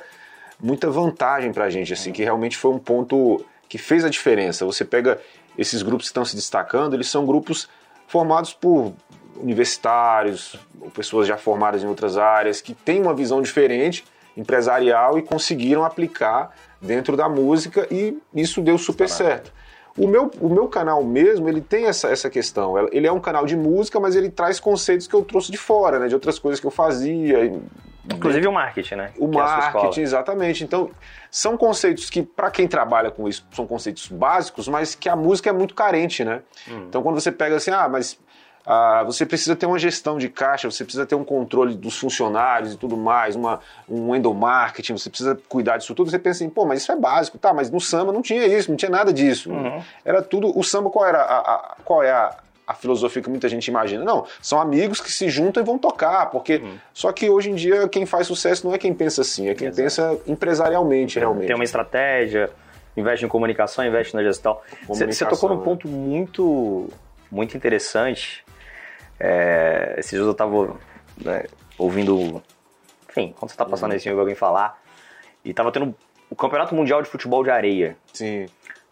muita 0.62 0.90
vantagem 0.90 1.54
para 1.54 1.64
a 1.64 1.70
gente, 1.70 1.90
assim, 1.90 2.12
que 2.12 2.22
realmente 2.22 2.54
foi 2.54 2.70
um 2.70 2.78
ponto 2.78 3.42
que 3.70 3.78
fez 3.78 4.04
a 4.04 4.10
diferença. 4.10 4.66
Você 4.66 4.84
pega 4.84 5.18
esses 5.56 5.80
grupos 5.80 6.06
que 6.06 6.10
estão 6.10 6.24
se 6.24 6.34
destacando, 6.34 6.92
eles 6.94 7.08
são 7.08 7.24
grupos 7.24 7.68
formados 8.08 8.52
por 8.52 8.92
universitários, 9.36 10.56
ou 10.80 10.90
pessoas 10.90 11.26
já 11.26 11.38
formadas 11.38 11.82
em 11.82 11.86
outras 11.86 12.18
áreas, 12.18 12.60
que 12.60 12.74
têm 12.74 13.00
uma 13.00 13.14
visão 13.14 13.40
diferente, 13.40 14.04
empresarial, 14.36 15.16
e 15.18 15.22
conseguiram 15.22 15.84
aplicar 15.84 16.54
dentro 16.82 17.16
da 17.16 17.28
música, 17.28 17.86
e 17.90 18.18
isso 18.34 18.60
deu 18.60 18.76
super 18.76 19.08
certo. 19.08 19.52
O 19.98 20.06
meu, 20.06 20.30
o 20.40 20.48
meu 20.48 20.68
canal 20.68 21.02
mesmo, 21.02 21.48
ele 21.48 21.60
tem 21.60 21.86
essa, 21.86 22.08
essa 22.08 22.30
questão. 22.30 22.88
Ele 22.92 23.06
é 23.06 23.12
um 23.12 23.20
canal 23.20 23.44
de 23.44 23.56
música, 23.56 23.98
mas 23.98 24.16
ele 24.16 24.30
traz 24.30 24.60
conceitos 24.60 25.06
que 25.06 25.14
eu 25.14 25.22
trouxe 25.22 25.50
de 25.50 25.58
fora, 25.58 25.98
né? 25.98 26.08
De 26.08 26.14
outras 26.14 26.38
coisas 26.38 26.60
que 26.60 26.66
eu 26.66 26.70
fazia. 26.70 27.52
Inclusive 28.14 28.46
o 28.46 28.52
marketing, 28.52 28.94
né? 28.94 29.12
O 29.18 29.28
que 29.28 29.38
é 29.38 29.42
marketing, 29.42 30.00
é 30.00 30.02
exatamente. 30.02 30.64
Então, 30.64 30.90
são 31.30 31.56
conceitos 31.56 32.08
que, 32.08 32.22
para 32.22 32.50
quem 32.50 32.66
trabalha 32.66 33.10
com 33.10 33.28
isso, 33.28 33.46
são 33.52 33.66
conceitos 33.66 34.08
básicos, 34.08 34.68
mas 34.68 34.94
que 34.94 35.08
a 35.08 35.16
música 35.16 35.50
é 35.50 35.52
muito 35.52 35.74
carente, 35.74 36.24
né? 36.24 36.42
Hum. 36.68 36.86
Então, 36.88 37.02
quando 37.02 37.20
você 37.20 37.30
pega 37.30 37.56
assim, 37.56 37.70
ah, 37.70 37.88
mas 37.88 38.18
ah, 38.64 39.02
você 39.04 39.24
precisa 39.24 39.56
ter 39.56 39.66
uma 39.66 39.78
gestão 39.78 40.18
de 40.18 40.28
caixa, 40.28 40.70
você 40.70 40.84
precisa 40.84 41.06
ter 41.06 41.14
um 41.14 41.24
controle 41.24 41.74
dos 41.74 41.98
funcionários 41.98 42.74
e 42.74 42.76
tudo 42.76 42.96
mais, 42.96 43.34
uma, 43.34 43.60
um 43.88 44.14
endomarketing, 44.14 44.96
você 44.96 45.08
precisa 45.08 45.38
cuidar 45.48 45.78
disso 45.78 45.94
tudo. 45.94 46.10
Você 46.10 46.18
pensa 46.18 46.44
assim, 46.44 46.50
pô, 46.50 46.66
mas 46.66 46.82
isso 46.82 46.92
é 46.92 46.96
básico, 46.96 47.38
tá? 47.38 47.52
Mas 47.52 47.70
no 47.70 47.80
samba 47.80 48.12
não 48.12 48.22
tinha 48.22 48.46
isso, 48.46 48.70
não 48.70 48.76
tinha 48.76 48.90
nada 48.90 49.12
disso. 49.12 49.50
Uhum. 49.50 49.82
Era 50.04 50.22
tudo. 50.22 50.56
O 50.56 50.62
samba, 50.62 50.90
qual 50.90 51.06
era 51.06 51.22
a, 51.22 51.38
a 51.38 51.76
qual 51.84 52.02
é 52.02 52.10
a, 52.10 52.36
a 52.70 52.74
filosofia 52.74 53.20
que 53.20 53.28
muita 53.28 53.48
gente 53.48 53.66
imagina. 53.66 54.04
Não, 54.04 54.24
são 54.40 54.60
amigos 54.60 55.00
que 55.00 55.10
se 55.10 55.28
juntam 55.28 55.60
e 55.60 55.66
vão 55.66 55.76
tocar, 55.76 56.26
porque 56.30 56.62
só 56.94 57.10
que 57.10 57.28
hoje 57.28 57.50
em 57.50 57.54
dia 57.56 57.88
quem 57.88 58.06
faz 58.06 58.28
sucesso 58.28 58.64
não 58.64 58.72
é 58.72 58.78
quem 58.78 58.94
pensa 58.94 59.22
assim, 59.22 59.48
é 59.48 59.54
quem 59.56 59.66
Exato. 59.66 59.82
pensa 59.82 60.20
empresarialmente 60.24 61.18
realmente. 61.18 61.48
Tem 61.48 61.56
uma 61.56 61.64
estratégia, 61.64 62.48
investe 62.96 63.26
em 63.26 63.28
comunicação, 63.28 63.84
investe 63.84 64.14
na 64.14 64.22
gestão. 64.22 64.56
Você 64.86 65.04
você 65.04 65.24
tocou 65.24 65.48
num 65.48 65.58
né? 65.58 65.64
ponto 65.64 65.88
muito, 65.88 66.88
muito 67.28 67.56
interessante. 67.56 68.44
É, 69.20 69.94
esses 69.98 70.10
dias 70.12 70.26
eu 70.26 70.32
tava 70.34 70.76
né, 71.22 71.44
ouvindo, 71.78 72.42
enfim, 73.08 73.34
quando 73.38 73.50
você 73.50 73.56
tá 73.56 73.64
Uhum. 73.64 73.70
passando 73.70 73.92
esse 73.94 74.08
eu 74.08 74.12
ouvi 74.14 74.20
alguém 74.20 74.34
falar, 74.34 74.80
e 75.44 75.52
tava 75.52 75.70
tendo 75.70 75.94
o 76.30 76.34
Campeonato 76.34 76.74
Mundial 76.74 77.02
de 77.02 77.08
Futebol 77.08 77.44
de 77.44 77.50
Areia, 77.50 77.96
Sim. 78.14 78.46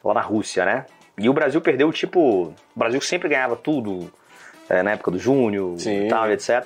lá 0.04 0.12
na 0.14 0.20
Rússia, 0.20 0.64
né? 0.66 0.84
E 1.16 1.28
o 1.28 1.32
Brasil 1.32 1.60
perdeu, 1.60 1.90
tipo, 1.92 2.20
o 2.48 2.54
Brasil 2.76 3.00
sempre 3.00 3.28
ganhava 3.28 3.56
tudo, 3.56 4.12
é, 4.68 4.82
na 4.82 4.92
época 4.92 5.10
do 5.10 5.18
Júnior 5.18 5.78
Sim. 5.80 6.06
e 6.06 6.08
tal, 6.08 6.30
etc. 6.30 6.64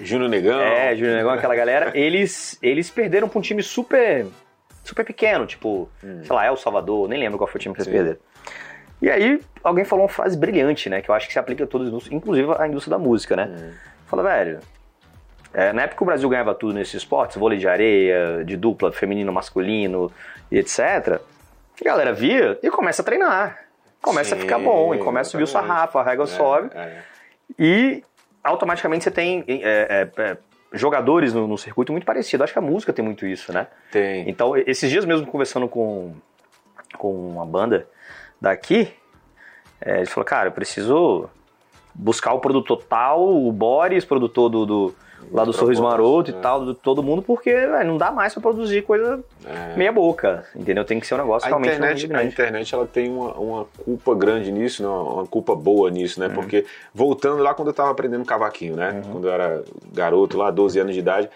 Júnior 0.00 0.28
Negão. 0.28 0.60
É, 0.60 0.94
Júnior 0.96 1.16
Negão, 1.16 1.30
aquela 1.30 1.54
galera, 1.54 1.92
eles, 1.96 2.58
eles 2.60 2.90
perderam 2.90 3.28
pra 3.28 3.38
um 3.38 3.42
time 3.42 3.62
super, 3.62 4.26
super 4.82 5.04
pequeno, 5.04 5.46
tipo, 5.46 5.88
sei 6.00 6.34
lá, 6.34 6.44
El 6.46 6.56
Salvador, 6.56 7.08
nem 7.08 7.18
lembro 7.20 7.38
qual 7.38 7.46
foi 7.46 7.58
o 7.58 7.62
time 7.62 7.74
que 7.74 7.80
eles 7.80 7.86
Sim. 7.86 7.92
perderam. 7.92 8.18
E 9.02 9.10
aí, 9.10 9.40
alguém 9.62 9.84
falou 9.84 10.04
uma 10.04 10.08
frase 10.10 10.36
brilhante, 10.36 10.88
né, 10.88 11.00
que 11.02 11.10
eu 11.10 11.14
acho 11.14 11.26
que 11.26 11.32
se 11.32 11.38
aplica 11.38 11.64
a 11.64 11.66
todos, 11.66 11.92
os- 11.92 12.10
inclusive 12.10 12.50
a 12.58 12.66
indústria 12.66 12.96
da 12.96 13.02
música, 13.02 13.36
né? 13.36 13.72
Fala, 14.06 14.22
velho, 14.22 14.60
é, 15.52 15.72
na 15.72 15.82
época 15.82 16.02
o 16.02 16.06
Brasil 16.06 16.28
ganhava 16.28 16.54
tudo 16.54 16.74
nesses 16.74 16.94
esportes, 16.94 17.36
vôlei 17.36 17.58
de 17.58 17.68
areia, 17.68 18.42
de 18.44 18.56
dupla, 18.56 18.92
feminino, 18.92 19.32
masculino 19.32 20.10
e 20.50 20.58
etc., 20.58 21.20
a 21.80 21.84
galera 21.84 22.12
via 22.12 22.58
e 22.62 22.70
começa 22.70 23.02
a 23.02 23.04
treinar. 23.04 23.58
Começa 24.00 24.34
a 24.34 24.38
ficar 24.38 24.58
Sim, 24.58 24.64
bom, 24.64 24.94
e 24.94 24.98
começa 24.98 25.28
a 25.28 25.30
subir 25.32 25.44
o 25.44 25.46
sarrafo, 25.46 25.98
a 25.98 26.02
régua 26.02 26.26
sobe. 26.26 26.70
É, 26.74 26.78
é. 26.78 27.02
E 27.58 28.04
automaticamente 28.42 29.04
você 29.04 29.10
tem 29.10 29.44
é, 29.48 30.10
é, 30.16 30.22
é, 30.22 30.36
jogadores 30.72 31.32
no, 31.34 31.48
no 31.48 31.58
circuito 31.58 31.90
muito 31.90 32.04
parecido. 32.04 32.44
Acho 32.44 32.52
que 32.52 32.58
a 32.58 32.62
música 32.62 32.92
tem 32.92 33.04
muito 33.04 33.26
isso, 33.26 33.52
né? 33.52 33.66
Tem. 33.90 34.28
Então, 34.28 34.56
esses 34.56 34.90
dias 34.90 35.04
mesmo 35.04 35.26
conversando 35.26 35.66
com, 35.68 36.14
com 36.98 37.12
uma 37.30 37.46
banda 37.46 37.86
daqui, 38.40 38.88
é, 39.80 39.98
ele 39.98 40.06
falou, 40.06 40.24
cara, 40.24 40.48
eu 40.48 40.52
preciso 40.52 41.28
buscar 41.94 42.32
o 42.34 42.40
produtor 42.40 42.82
tal, 42.88 43.28
o 43.46 43.52
Boris, 43.52 44.04
produtor 44.04 44.48
do, 44.50 44.66
do- 44.66 44.94
lá 45.32 45.42
do 45.44 45.52
Sorriso 45.54 45.82
Maroto 45.82 46.30
é. 46.30 46.34
e 46.34 46.36
tal, 46.38 46.64
do 46.64 46.74
todo 46.74 47.02
mundo, 47.02 47.22
porque 47.22 47.50
velho, 47.50 47.88
não 47.88 47.96
dá 47.96 48.10
mais 48.10 48.32
pra 48.34 48.42
produzir 48.42 48.82
coisa 48.82 49.24
É. 49.46 49.76
meia 49.76 49.90
boca, 49.92 50.44
entendeu? 50.54 50.84
Tem 50.84 51.00
que 51.00 51.06
ser 51.06 51.14
um 51.14 51.18
negócio 51.18 51.46
A 51.46 51.48
realmente 51.48 51.70
internet, 51.76 52.00
muito 52.00 52.12
a 52.12 52.18
grande. 52.18 52.32
internet 52.34 52.74
ela 52.74 52.86
tem 52.86 53.08
uma, 53.10 53.32
uma 53.34 53.64
culpa 53.84 54.14
grande 54.14 54.52
nisso, 54.52 54.82
né? 54.82 54.88
uma 54.88 55.26
culpa 55.26 55.54
boa 55.54 55.90
nisso, 55.90 56.20
Uhum. 56.20 56.28
né? 56.28 56.34
Porque 56.34 56.66
voltando 56.92 57.42
lá 57.42 57.54
quando 57.54 57.68
eu 57.68 57.74
tava 57.74 57.90
aprendendo 57.90 58.24
cavaquinho, 58.24 58.76
né? 58.76 59.02
Quando 59.10 59.26
eu 59.28 59.32
era 59.32 59.64
garoto 59.92 60.36
lá, 60.36 60.50
12 60.50 60.78
anos 60.78 60.92
de 60.92 61.00
idade, 61.00 61.30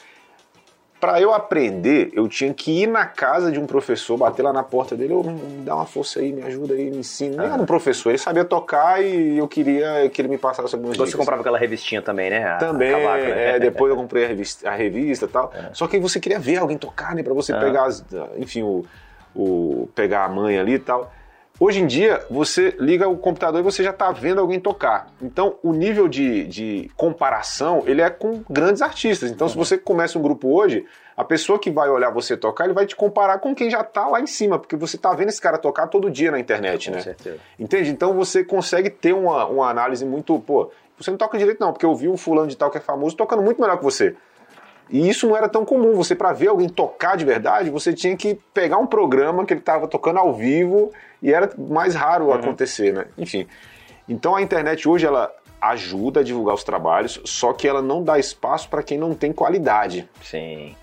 Pra 1.00 1.20
eu 1.20 1.32
aprender, 1.32 2.10
eu 2.12 2.26
tinha 2.26 2.52
que 2.52 2.82
ir 2.82 2.86
na 2.88 3.06
casa 3.06 3.52
de 3.52 3.60
um 3.60 3.66
professor, 3.66 4.16
bater 4.16 4.42
lá 4.42 4.52
na 4.52 4.64
porta 4.64 4.96
dele, 4.96 5.12
ô, 5.14 5.22
me 5.22 5.62
dá 5.64 5.76
uma 5.76 5.86
força 5.86 6.18
aí, 6.18 6.32
me 6.32 6.42
ajuda 6.42 6.74
aí, 6.74 6.90
me 6.90 6.98
ensina. 6.98 7.36
Nem 7.44 7.52
era 7.52 7.62
um 7.62 7.66
professor, 7.66 8.08
ele 8.10 8.18
sabia 8.18 8.44
tocar 8.44 9.00
e 9.00 9.38
eu 9.38 9.46
queria 9.46 10.08
que 10.12 10.20
ele 10.20 10.26
me 10.28 10.36
passasse 10.38 10.74
algumas 10.74 10.96
Você 10.96 11.04
dicas. 11.04 11.18
comprava 11.20 11.40
aquela 11.40 11.56
revistinha 11.56 12.02
também, 12.02 12.30
né? 12.30 12.42
A- 12.42 12.56
a 12.56 12.58
Também, 12.58 12.90
cavaco, 12.90 13.24
né? 13.24 13.56
é, 13.56 13.58
depois 13.60 13.90
eu 13.90 13.96
comprei 13.96 14.24
a 14.24 14.28
revista, 14.28 14.68
a 14.68 14.74
revista 14.74 15.26
e 15.26 15.28
tal. 15.28 15.52
Só 15.72 15.86
que 15.86 16.00
você 16.00 16.18
queria 16.18 16.40
ver 16.40 16.56
alguém 16.56 16.76
tocar, 16.76 17.14
né? 17.14 17.22
Pra 17.22 17.32
você 17.34 17.52
Ah. 17.52 17.60
pegar, 17.60 17.84
as, 17.84 18.04
enfim, 18.36 18.62
o, 18.64 18.84
o, 19.36 19.88
pegar 19.94 20.24
a 20.24 20.28
mãe 20.28 20.58
ali 20.58 20.72
e 20.74 20.78
tal. 20.80 21.12
Hoje 21.60 21.80
em 21.80 21.86
dia, 21.86 22.24
você 22.30 22.74
liga 22.78 23.08
o 23.08 23.18
computador 23.18 23.60
e 23.60 23.64
você 23.64 23.82
já 23.82 23.92
tá 23.92 24.12
vendo 24.12 24.40
alguém 24.40 24.60
tocar. 24.60 25.08
Então, 25.20 25.58
o 25.60 25.72
nível 25.72 26.06
de, 26.06 26.46
de 26.46 26.90
comparação, 26.96 27.82
ele 27.84 28.00
é 28.00 28.08
com 28.08 28.44
grandes 28.48 28.80
artistas. 28.80 29.30
Então, 29.30 29.48
se 29.48 29.56
você 29.56 29.76
começa 29.76 30.16
um 30.16 30.22
grupo 30.22 30.48
hoje, 30.54 30.86
a 31.16 31.24
pessoa 31.24 31.58
que 31.58 31.68
vai 31.68 31.88
olhar 31.88 32.10
você 32.10 32.36
tocar, 32.36 32.64
ele 32.64 32.74
vai 32.74 32.86
te 32.86 32.94
comparar 32.94 33.38
com 33.40 33.56
quem 33.56 33.68
já 33.68 33.82
tá 33.82 34.06
lá 34.06 34.20
em 34.20 34.26
cima, 34.26 34.56
porque 34.56 34.76
você 34.76 34.96
tá 34.96 35.12
vendo 35.14 35.30
esse 35.30 35.40
cara 35.40 35.58
tocar 35.58 35.88
todo 35.88 36.08
dia 36.08 36.30
na 36.30 36.38
internet, 36.38 36.90
Com 36.90 36.96
né? 36.96 37.02
certeza. 37.02 37.38
Entende? 37.58 37.90
Então 37.90 38.14
você 38.14 38.44
consegue 38.44 38.88
ter 38.88 39.12
uma, 39.12 39.44
uma 39.46 39.68
análise 39.68 40.04
muito, 40.04 40.38
pô, 40.38 40.70
você 40.96 41.10
não 41.10 41.18
toca 41.18 41.36
direito 41.38 41.58
não, 41.60 41.72
porque 41.72 41.86
eu 41.86 41.94
vi 41.94 42.06
o 42.06 42.16
fulano 42.16 42.46
de 42.46 42.56
tal 42.56 42.70
que 42.70 42.78
é 42.78 42.80
famoso 42.80 43.16
tocando 43.16 43.42
muito 43.42 43.60
melhor 43.60 43.78
que 43.78 43.84
você. 43.84 44.14
E 44.90 45.08
isso 45.08 45.28
não 45.28 45.36
era 45.36 45.48
tão 45.48 45.64
comum. 45.64 45.94
Você, 45.94 46.14
para 46.14 46.32
ver 46.32 46.48
alguém 46.48 46.68
tocar 46.68 47.16
de 47.16 47.24
verdade, 47.24 47.70
você 47.70 47.92
tinha 47.92 48.16
que 48.16 48.38
pegar 48.54 48.78
um 48.78 48.86
programa 48.86 49.44
que 49.44 49.52
ele 49.52 49.60
estava 49.60 49.86
tocando 49.86 50.18
ao 50.18 50.34
vivo 50.34 50.92
e 51.22 51.32
era 51.32 51.50
mais 51.56 51.94
raro 51.94 52.32
acontecer, 52.32 52.92
né? 52.92 53.06
Enfim. 53.16 53.46
Então 54.08 54.34
a 54.34 54.42
internet 54.42 54.88
hoje 54.88 55.06
ela 55.06 55.30
ajuda 55.60 56.20
a 56.20 56.22
divulgar 56.22 56.54
os 56.54 56.64
trabalhos, 56.64 57.20
só 57.24 57.52
que 57.52 57.66
ela 57.66 57.82
não 57.82 58.02
dá 58.02 58.18
espaço 58.18 58.68
para 58.68 58.82
quem 58.82 58.96
não 58.96 59.14
tem 59.14 59.32
qualidade. 59.32 60.08
Sim. 60.22 60.74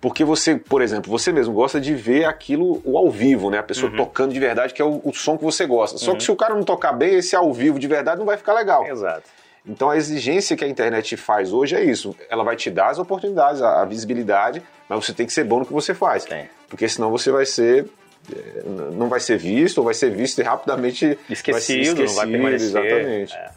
Porque 0.00 0.24
você, 0.24 0.56
por 0.56 0.80
exemplo, 0.80 1.10
você 1.10 1.30
mesmo 1.30 1.52
gosta 1.52 1.78
de 1.78 1.94
ver 1.94 2.24
aquilo 2.24 2.80
o 2.84 2.96
ao 2.96 3.10
vivo, 3.10 3.50
né? 3.50 3.58
A 3.58 3.62
pessoa 3.62 3.92
tocando 3.94 4.32
de 4.32 4.40
verdade, 4.40 4.72
que 4.72 4.80
é 4.80 4.84
o, 4.84 5.00
o 5.04 5.12
som 5.12 5.36
que 5.36 5.44
você 5.44 5.66
gosta. 5.66 5.98
Só 5.98 6.14
que 6.14 6.22
se 6.22 6.32
o 6.32 6.36
cara 6.36 6.54
não 6.54 6.62
tocar 6.62 6.92
bem, 6.92 7.16
esse 7.16 7.36
ao 7.36 7.52
vivo 7.52 7.78
de 7.78 7.86
verdade 7.86 8.18
não 8.18 8.24
vai 8.24 8.38
ficar 8.38 8.54
legal. 8.54 8.86
Exato. 8.86 9.28
Então 9.66 9.90
a 9.90 9.96
exigência 9.96 10.56
que 10.56 10.64
a 10.64 10.68
internet 10.68 11.16
faz 11.16 11.52
hoje 11.52 11.76
é 11.76 11.84
isso. 11.84 12.16
Ela 12.28 12.42
vai 12.42 12.56
te 12.56 12.70
dar 12.70 12.88
as 12.88 12.98
oportunidades, 12.98 13.60
a, 13.62 13.82
a 13.82 13.84
visibilidade, 13.84 14.62
mas 14.88 15.04
você 15.04 15.12
tem 15.12 15.26
que 15.26 15.32
ser 15.32 15.44
bom 15.44 15.60
no 15.60 15.66
que 15.66 15.72
você 15.72 15.92
faz. 15.94 16.24
Porque 16.68 16.88
senão 16.88 17.10
você 17.10 17.30
vai 17.30 17.44
ser. 17.44 17.86
eh, 18.32 18.62
Não 18.92 19.08
vai 19.08 19.20
ser 19.20 19.36
visto, 19.36 19.78
ou 19.78 19.84
vai 19.84 19.94
ser 19.94 20.10
visto 20.10 20.38
e 20.40 20.42
rapidamente 20.44 21.18
Esquecido, 21.28 21.96
vai 21.96 22.06
não 22.06 22.14
vai 22.14 22.26
permanecer. 22.26 22.68
Exatamente. 22.68 23.34
É. 23.34 23.50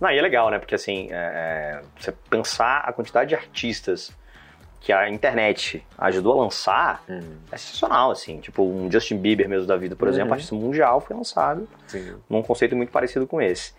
Não, 0.00 0.10
e 0.10 0.18
é 0.18 0.22
legal, 0.22 0.50
né? 0.50 0.58
Porque 0.58 0.74
assim, 0.74 1.08
é, 1.12 1.14
é, 1.14 1.80
você 1.98 2.12
pensar 2.30 2.78
a 2.78 2.92
quantidade 2.92 3.28
de 3.28 3.34
artistas 3.36 4.10
que 4.80 4.92
a 4.92 5.08
internet 5.08 5.84
ajudou 5.96 6.32
a 6.40 6.42
lançar 6.42 7.04
é 7.52 7.56
sensacional, 7.56 8.10
assim. 8.10 8.40
Tipo, 8.40 8.64
um 8.64 8.90
Justin 8.90 9.18
Bieber 9.18 9.48
mesmo 9.48 9.66
da 9.66 9.76
vida, 9.76 9.94
por 9.94 10.08
exemplo, 10.08 10.32
artista 10.32 10.56
mundial 10.56 11.00
foi 11.00 11.14
lançado 11.14 11.68
Sim. 11.86 12.14
num 12.28 12.42
conceito 12.42 12.74
muito 12.74 12.90
parecido 12.90 13.24
com 13.26 13.40
esse. 13.40 13.72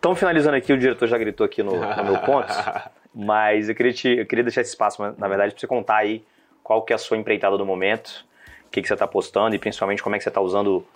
Então, 0.00 0.14
finalizando 0.14 0.56
aqui, 0.56 0.72
o 0.72 0.78
diretor 0.78 1.06
já 1.06 1.18
gritou 1.18 1.44
aqui 1.44 1.62
no, 1.62 1.72
no 1.72 2.04
meu 2.04 2.18
ponto, 2.20 2.50
mas 3.14 3.68
eu 3.68 3.74
queria, 3.74 3.92
te, 3.92 4.08
eu 4.08 4.24
queria 4.24 4.42
deixar 4.42 4.62
esse 4.62 4.70
espaço, 4.70 5.02
na 5.18 5.28
verdade, 5.28 5.52
para 5.52 5.60
você 5.60 5.66
contar 5.66 5.98
aí 5.98 6.24
qual 6.62 6.80
que 6.82 6.94
é 6.94 6.96
a 6.96 6.98
sua 6.98 7.18
empreitada 7.18 7.58
do 7.58 7.66
momento, 7.66 8.24
o 8.66 8.70
que, 8.70 8.80
que 8.80 8.88
você 8.88 8.94
está 8.94 9.06
postando 9.06 9.54
e 9.54 9.58
principalmente 9.58 10.02
como 10.02 10.16
é 10.16 10.18
que 10.18 10.24
você 10.24 10.30
está 10.30 10.40
usando 10.40 10.86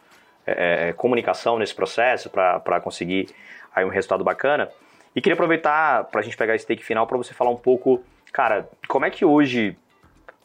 é, 0.46 0.88
é, 0.88 0.92
comunicação 0.94 1.58
nesse 1.58 1.74
processo 1.74 2.30
para 2.30 2.80
conseguir 2.80 3.28
aí 3.74 3.84
um 3.84 3.90
resultado 3.90 4.24
bacana. 4.24 4.70
E 5.14 5.20
queria 5.20 5.34
aproveitar 5.34 6.04
para 6.04 6.20
a 6.20 6.24
gente 6.24 6.34
pegar 6.34 6.54
esse 6.54 6.66
take 6.66 6.82
final 6.82 7.06
para 7.06 7.18
você 7.18 7.34
falar 7.34 7.50
um 7.50 7.56
pouco, 7.56 8.02
cara, 8.32 8.66
como 8.88 9.04
é 9.04 9.10
que 9.10 9.22
hoje 9.22 9.76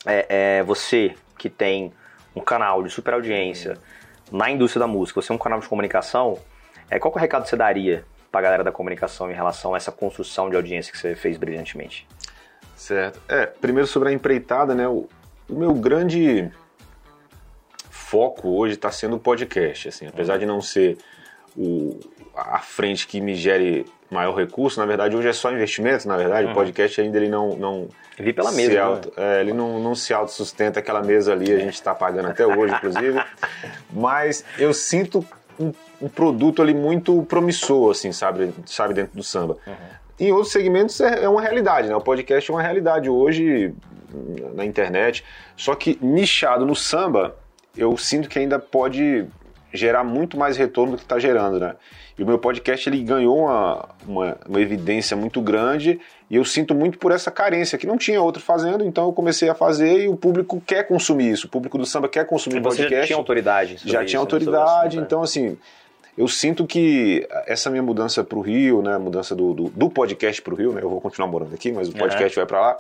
é, 0.06 0.26
é, 0.60 0.64
você 0.64 1.16
que 1.38 1.50
tem 1.50 1.94
um 2.36 2.42
canal 2.42 2.84
de 2.84 2.90
super 2.90 3.14
audiência 3.14 3.78
na 4.30 4.52
indústria 4.52 4.82
da 4.82 4.88
música, 4.88 5.22
você 5.22 5.32
é 5.32 5.36
um 5.36 5.40
canal 5.40 5.62
de 5.62 5.68
comunicação, 5.70 6.38
é, 6.90 7.00
qual 7.00 7.10
que 7.10 7.18
é 7.18 7.20
o 7.20 7.22
recado 7.22 7.44
que 7.44 7.50
você 7.50 7.56
daria 7.56 8.04
para 8.32 8.40
a 8.40 8.44
galera 8.44 8.64
da 8.64 8.72
comunicação 8.72 9.30
em 9.32 9.34
relação 9.34 9.74
a 9.74 9.78
essa 9.78 9.92
construção 9.92 10.50
de 10.50 10.56
audiência 10.56 10.92
que 10.92 10.98
você 10.98 11.16
fez 11.16 11.38
brilhantemente? 11.38 12.08
Certo. 12.76 13.20
É, 13.28 13.46
primeiro 13.46 13.88
sobre 13.88 14.10
a 14.10 14.12
empreitada, 14.12 14.74
né? 14.74 14.88
O, 14.88 15.08
o 15.50 15.56
meu 15.56 15.74
grande 15.74 16.50
foco 17.90 18.50
hoje 18.50 18.76
está 18.76 18.92
sendo 18.92 19.18
o 19.18 19.20
podcast, 19.20 19.90
assim, 19.90 20.08
apesar 20.08 20.38
de 20.38 20.46
não 20.46 20.62
ser 20.62 20.98
o, 21.56 22.00
a 22.36 22.60
frente 22.60 23.08
que 23.08 23.20
me 23.22 23.36
gere 23.36 23.86
maior 24.10 24.34
recurso, 24.36 24.80
na 24.80 24.86
verdade 24.88 25.16
hoje 25.16 25.28
é 25.28 25.34
só 25.34 25.52
investimento, 25.52 26.08
na 26.08 26.18
verdade, 26.18 26.48
o 26.50 26.54
podcast 26.54 27.00
ainda 27.00 27.18
ele 27.18 27.30
não, 27.30 27.56
não 27.56 27.88
Vi 28.18 28.34
pela 28.34 28.52
mesa, 28.52 28.74
né? 28.74 28.80
auto- 28.80 29.14
é, 29.16 29.42
ele 29.42 29.54
não, 29.54 29.80
não 29.80 29.94
se 29.94 30.12
autossustenta, 30.14 30.80
aquela 30.80 31.04
mesa 31.04 31.32
ali 31.34 31.54
a 31.54 31.60
gente 31.60 31.76
está 31.76 31.94
pagando 31.94 32.30
até 32.30 32.46
hoje, 32.46 32.74
inclusive, 32.74 33.24
mas 33.94 34.44
eu 34.58 34.74
sinto 34.74 35.24
um, 35.60 35.74
um 36.02 36.08
produto 36.08 36.62
ali 36.62 36.74
muito 36.74 37.24
promissor, 37.24 37.92
assim, 37.92 38.12
sabe, 38.12 38.54
sabe 38.66 38.94
dentro 38.94 39.16
do 39.16 39.24
samba. 39.24 39.58
Em 40.20 40.32
outros 40.32 40.52
segmentos 40.52 41.00
é 41.02 41.24
é 41.24 41.30
uma 41.30 41.42
realidade, 41.42 41.88
né? 41.88 41.96
O 41.96 42.02
podcast 42.02 42.50
é 42.50 42.54
uma 42.54 42.62
realidade 42.62 43.10
hoje 43.10 43.74
na 44.56 44.66
internet, 44.66 45.24
só 45.56 45.76
que 45.76 45.98
nichado 46.02 46.66
no 46.66 46.76
samba, 46.76 47.36
eu 47.78 47.96
sinto 47.98 48.28
que 48.28 48.40
ainda 48.40 48.58
pode 48.58 49.26
gerar 49.74 50.04
muito 50.04 50.38
mais 50.38 50.58
retorno 50.58 50.94
do 50.94 50.98
que 50.98 51.04
está 51.04 51.20
gerando, 51.20 51.60
né? 51.60 51.76
E 52.18 52.24
o 52.24 52.26
meu 52.26 52.38
podcast 52.38 52.90
ele 52.90 53.02
ganhou 53.02 53.40
uma, 53.46 53.90
uma, 54.06 54.38
uma 54.48 54.62
evidência 54.62 55.16
muito 55.16 55.42
grande 55.42 56.00
e 56.30 56.36
eu 56.36 56.44
sinto 56.44 56.76
muito 56.76 56.98
por 56.98 57.12
essa 57.12 57.32
carência, 57.32 57.78
que 57.78 57.88
não 57.88 57.98
tinha 57.98 58.22
outro 58.22 58.42
fazendo, 58.42 58.84
então 58.84 59.06
eu 59.06 59.14
comecei 59.14 59.50
a 59.50 59.56
fazer 59.56 60.04
e 60.04 60.08
o 60.08 60.18
público 60.18 60.62
quer 60.66 60.84
consumir 60.88 61.32
isso, 61.32 61.48
o 61.48 61.50
público 61.50 61.78
do 61.78 61.86
samba 61.86 62.10
quer 62.10 62.26
consumir 62.26 62.58
E 62.58 62.60
você 62.60 62.78
podcast 62.78 63.00
já 63.00 63.08
tinha 63.08 63.18
autoridade 63.18 63.70
já 63.78 64.00
isso, 64.02 64.06
tinha 64.06 64.20
né, 64.20 64.22
autoridade, 64.22 64.68
assunto, 64.68 64.96
né? 64.98 65.06
então 65.06 65.24
assim, 65.24 65.58
eu 66.18 66.28
sinto 66.28 66.68
que 66.68 67.26
essa 67.48 67.70
minha 67.70 67.82
mudança 67.82 68.24
para 68.24 68.38
o 68.38 68.42
Rio, 68.42 68.82
né, 68.82 68.98
mudança 68.98 69.34
do, 69.34 69.54
do, 69.54 69.64
do 69.70 69.90
podcast 69.90 70.42
para 70.42 70.54
o 70.54 70.58
Rio, 70.58 70.74
né, 70.74 70.82
eu 70.84 70.90
vou 70.90 71.00
continuar 71.00 71.30
morando 71.30 71.54
aqui, 71.56 71.72
mas 71.72 71.88
o 71.88 71.94
podcast 71.94 72.36
vai 72.36 72.46
para 72.46 72.60
lá, 72.60 72.78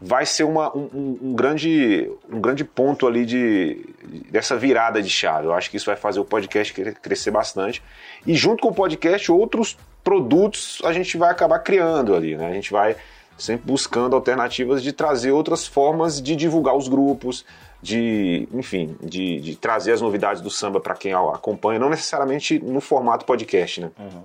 vai 0.00 0.26
ser 0.26 0.44
uma, 0.44 0.76
um, 0.76 1.18
um, 1.22 1.34
grande, 1.34 2.10
um 2.30 2.40
grande 2.40 2.64
ponto 2.64 3.06
ali 3.06 3.24
de, 3.24 3.84
dessa 4.30 4.56
virada 4.56 5.02
de 5.02 5.08
chave. 5.08 5.46
Eu 5.46 5.54
acho 5.54 5.70
que 5.70 5.76
isso 5.76 5.86
vai 5.86 5.96
fazer 5.96 6.20
o 6.20 6.24
podcast 6.24 6.72
crescer 6.94 7.30
bastante. 7.30 7.82
E 8.26 8.34
junto 8.34 8.62
com 8.62 8.68
o 8.68 8.74
podcast, 8.74 9.32
outros 9.32 9.76
produtos 10.04 10.80
a 10.84 10.92
gente 10.92 11.16
vai 11.16 11.30
acabar 11.30 11.58
criando 11.60 12.14
ali, 12.14 12.36
né? 12.36 12.46
A 12.46 12.52
gente 12.52 12.70
vai 12.70 12.96
sempre 13.38 13.66
buscando 13.66 14.14
alternativas 14.14 14.82
de 14.82 14.92
trazer 14.92 15.30
outras 15.30 15.66
formas 15.66 16.22
de 16.22 16.36
divulgar 16.36 16.74
os 16.76 16.88
grupos, 16.88 17.44
de, 17.82 18.48
enfim, 18.52 18.96
de, 19.02 19.40
de 19.40 19.56
trazer 19.56 19.92
as 19.92 20.00
novidades 20.00 20.40
do 20.40 20.50
samba 20.50 20.80
para 20.80 20.94
quem 20.94 21.12
acompanha, 21.12 21.78
não 21.78 21.90
necessariamente 21.90 22.58
no 22.58 22.80
formato 22.80 23.24
podcast, 23.24 23.80
né? 23.80 23.90
Uhum. 23.98 24.22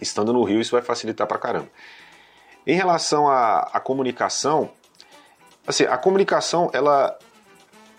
Estando 0.00 0.32
no 0.32 0.42
Rio, 0.42 0.60
isso 0.60 0.72
vai 0.72 0.82
facilitar 0.82 1.26
para 1.26 1.38
caramba. 1.38 1.68
Em 2.66 2.74
relação 2.74 3.28
à, 3.28 3.70
à 3.72 3.80
comunicação, 3.80 4.70
assim, 5.66 5.84
a 5.84 5.96
comunicação, 5.96 6.70
ela, 6.72 7.18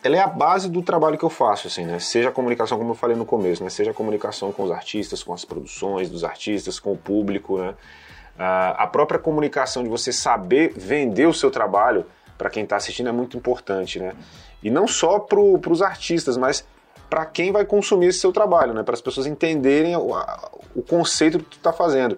ela 0.04 0.16
é 0.16 0.20
a 0.20 0.28
base 0.28 0.70
do 0.70 0.82
trabalho 0.82 1.18
que 1.18 1.26
eu 1.26 1.30
faço, 1.30 1.68
assim, 1.68 1.86
né? 1.86 2.00
Seja 2.00 2.30
a 2.30 2.32
comunicação, 2.32 2.78
como 2.78 2.92
eu 2.92 2.96
falei 2.96 3.16
no 3.16 3.26
começo, 3.26 3.64
né? 3.64 3.70
Seja 3.70 3.92
a 3.92 3.94
comunicação 3.94 4.52
com 4.52 4.64
os 4.64 4.72
artistas, 4.72 5.24
com 5.24 5.34
as 5.34 5.46
produções 5.46 6.10
dos 6.10 6.24
artistas, 6.24 6.80
com 6.80 6.92
o 6.94 6.98
público, 6.98 7.58
né? 7.58 7.76
a 8.38 8.88
própria 8.88 9.20
comunicação 9.20 9.84
de 9.84 9.90
você 9.90 10.12
saber 10.12 10.74
vender 10.76 11.28
o 11.28 11.34
seu 11.34 11.52
trabalho 11.52 12.06
para 12.38 12.50
quem 12.50 12.64
está 12.64 12.76
assistindo 12.76 13.08
é 13.08 13.12
muito 13.12 13.38
importante, 13.38 14.00
né? 14.00 14.14
E 14.64 14.72
não 14.72 14.88
só 14.88 15.20
para 15.20 15.40
os 15.40 15.82
artistas, 15.82 16.38
mas 16.38 16.66
para 17.08 17.26
quem 17.26 17.52
vai 17.52 17.66
consumir 17.66 18.08
esse 18.08 18.20
seu 18.20 18.32
trabalho, 18.32 18.74
né? 18.74 18.82
Para 18.82 18.96
as 18.96 19.02
pessoas 19.02 19.28
entenderem 19.28 19.96
o, 19.96 20.16
o 20.76 20.82
conceito 20.82 21.38
que 21.38 21.46
tu 21.46 21.58
está 21.58 21.72
fazendo. 21.72 22.18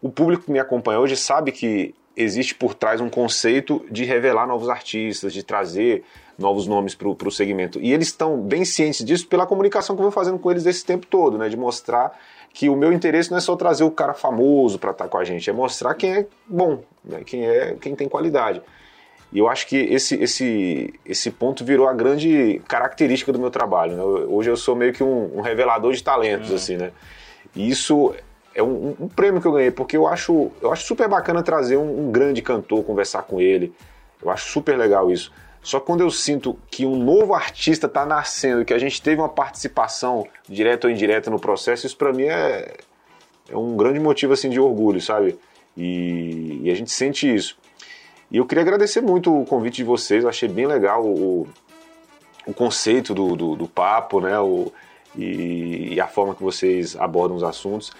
O 0.00 0.08
público 0.08 0.44
que 0.44 0.50
me 0.50 0.58
acompanha 0.58 0.98
hoje 0.98 1.14
sabe 1.14 1.52
que 1.52 1.94
existe 2.16 2.54
por 2.54 2.74
trás 2.74 3.00
um 3.00 3.08
conceito 3.08 3.84
de 3.90 4.04
revelar 4.04 4.46
novos 4.46 4.68
artistas, 4.68 5.32
de 5.32 5.42
trazer 5.42 6.04
novos 6.38 6.66
nomes 6.66 6.94
para 6.94 7.08
o 7.08 7.30
segmento. 7.30 7.78
E 7.80 7.92
eles 7.92 8.08
estão 8.08 8.40
bem 8.40 8.64
cientes 8.64 9.04
disso 9.04 9.26
pela 9.26 9.46
comunicação 9.46 9.94
que 9.94 10.00
eu 10.00 10.04
vou 10.04 10.12
fazendo 10.12 10.38
com 10.38 10.50
eles 10.50 10.66
esse 10.66 10.84
tempo 10.84 11.06
todo, 11.06 11.36
né? 11.36 11.48
De 11.48 11.56
mostrar 11.56 12.18
que 12.52 12.68
o 12.68 12.76
meu 12.76 12.92
interesse 12.92 13.30
não 13.30 13.38
é 13.38 13.40
só 13.40 13.54
trazer 13.54 13.84
o 13.84 13.90
cara 13.90 14.14
famoso 14.14 14.78
para 14.78 14.90
estar 14.90 15.08
com 15.08 15.18
a 15.18 15.24
gente, 15.24 15.48
é 15.48 15.52
mostrar 15.52 15.94
quem 15.94 16.12
é 16.12 16.26
bom, 16.46 16.82
né? 17.04 17.22
quem 17.24 17.46
é 17.46 17.76
quem 17.80 17.94
tem 17.94 18.08
qualidade. 18.08 18.60
E 19.32 19.38
eu 19.38 19.48
acho 19.48 19.68
que 19.68 19.76
esse, 19.76 20.16
esse, 20.16 20.92
esse 21.06 21.30
ponto 21.30 21.64
virou 21.64 21.86
a 21.86 21.92
grande 21.92 22.60
característica 22.66 23.32
do 23.32 23.38
meu 23.38 23.50
trabalho. 23.50 23.96
Né? 23.96 24.02
Hoje 24.02 24.50
eu 24.50 24.56
sou 24.56 24.74
meio 24.74 24.92
que 24.92 25.04
um, 25.04 25.38
um 25.38 25.40
revelador 25.40 25.92
de 25.92 26.02
talentos, 26.02 26.50
uhum. 26.50 26.56
assim, 26.56 26.76
né? 26.76 26.90
E 27.54 27.68
isso 27.68 28.12
é 28.54 28.62
um, 28.62 28.96
um, 29.00 29.08
prêmio 29.08 29.40
que 29.40 29.46
eu 29.46 29.52
ganhei, 29.52 29.70
porque 29.70 29.96
eu 29.96 30.06
acho, 30.06 30.50
eu 30.60 30.72
acho 30.72 30.84
super 30.84 31.08
bacana 31.08 31.42
trazer 31.42 31.76
um, 31.76 32.08
um 32.08 32.12
grande 32.12 32.42
cantor, 32.42 32.82
conversar 32.84 33.22
com 33.22 33.40
ele. 33.40 33.72
Eu 34.22 34.30
acho 34.30 34.50
super 34.50 34.76
legal 34.76 35.10
isso. 35.10 35.32
Só 35.62 35.78
quando 35.78 36.00
eu 36.00 36.10
sinto 36.10 36.58
que 36.70 36.86
um 36.86 36.96
novo 36.96 37.34
artista 37.34 37.86
está 37.86 38.06
nascendo, 38.06 38.64
que 38.64 38.72
a 38.72 38.78
gente 38.78 39.00
teve 39.00 39.20
uma 39.20 39.28
participação 39.28 40.26
direta 40.48 40.86
ou 40.86 40.92
indireta 40.92 41.30
no 41.30 41.38
processo, 41.38 41.86
isso 41.86 41.96
para 41.96 42.12
mim 42.12 42.24
é, 42.24 42.76
é 43.48 43.56
um 43.56 43.76
grande 43.76 44.00
motivo 44.00 44.32
assim 44.32 44.48
de 44.48 44.58
orgulho, 44.58 45.00
sabe? 45.00 45.38
E, 45.76 46.60
e, 46.64 46.70
a 46.70 46.74
gente 46.74 46.90
sente 46.90 47.32
isso. 47.32 47.58
E 48.30 48.38
eu 48.38 48.46
queria 48.46 48.62
agradecer 48.62 49.00
muito 49.00 49.42
o 49.42 49.44
convite 49.44 49.76
de 49.76 49.84
vocês, 49.84 50.22
eu 50.22 50.30
achei 50.30 50.48
bem 50.48 50.66
legal 50.66 51.04
o, 51.04 51.46
o 52.46 52.54
conceito 52.54 53.14
do, 53.14 53.36
do, 53.36 53.56
do 53.56 53.68
papo, 53.68 54.20
né? 54.20 54.38
O, 54.40 54.72
e, 55.16 55.94
e 55.94 56.00
a 56.00 56.06
forma 56.06 56.34
que 56.34 56.42
vocês 56.42 56.96
abordam 56.96 57.36
os 57.36 57.42
assuntos. 57.42 57.92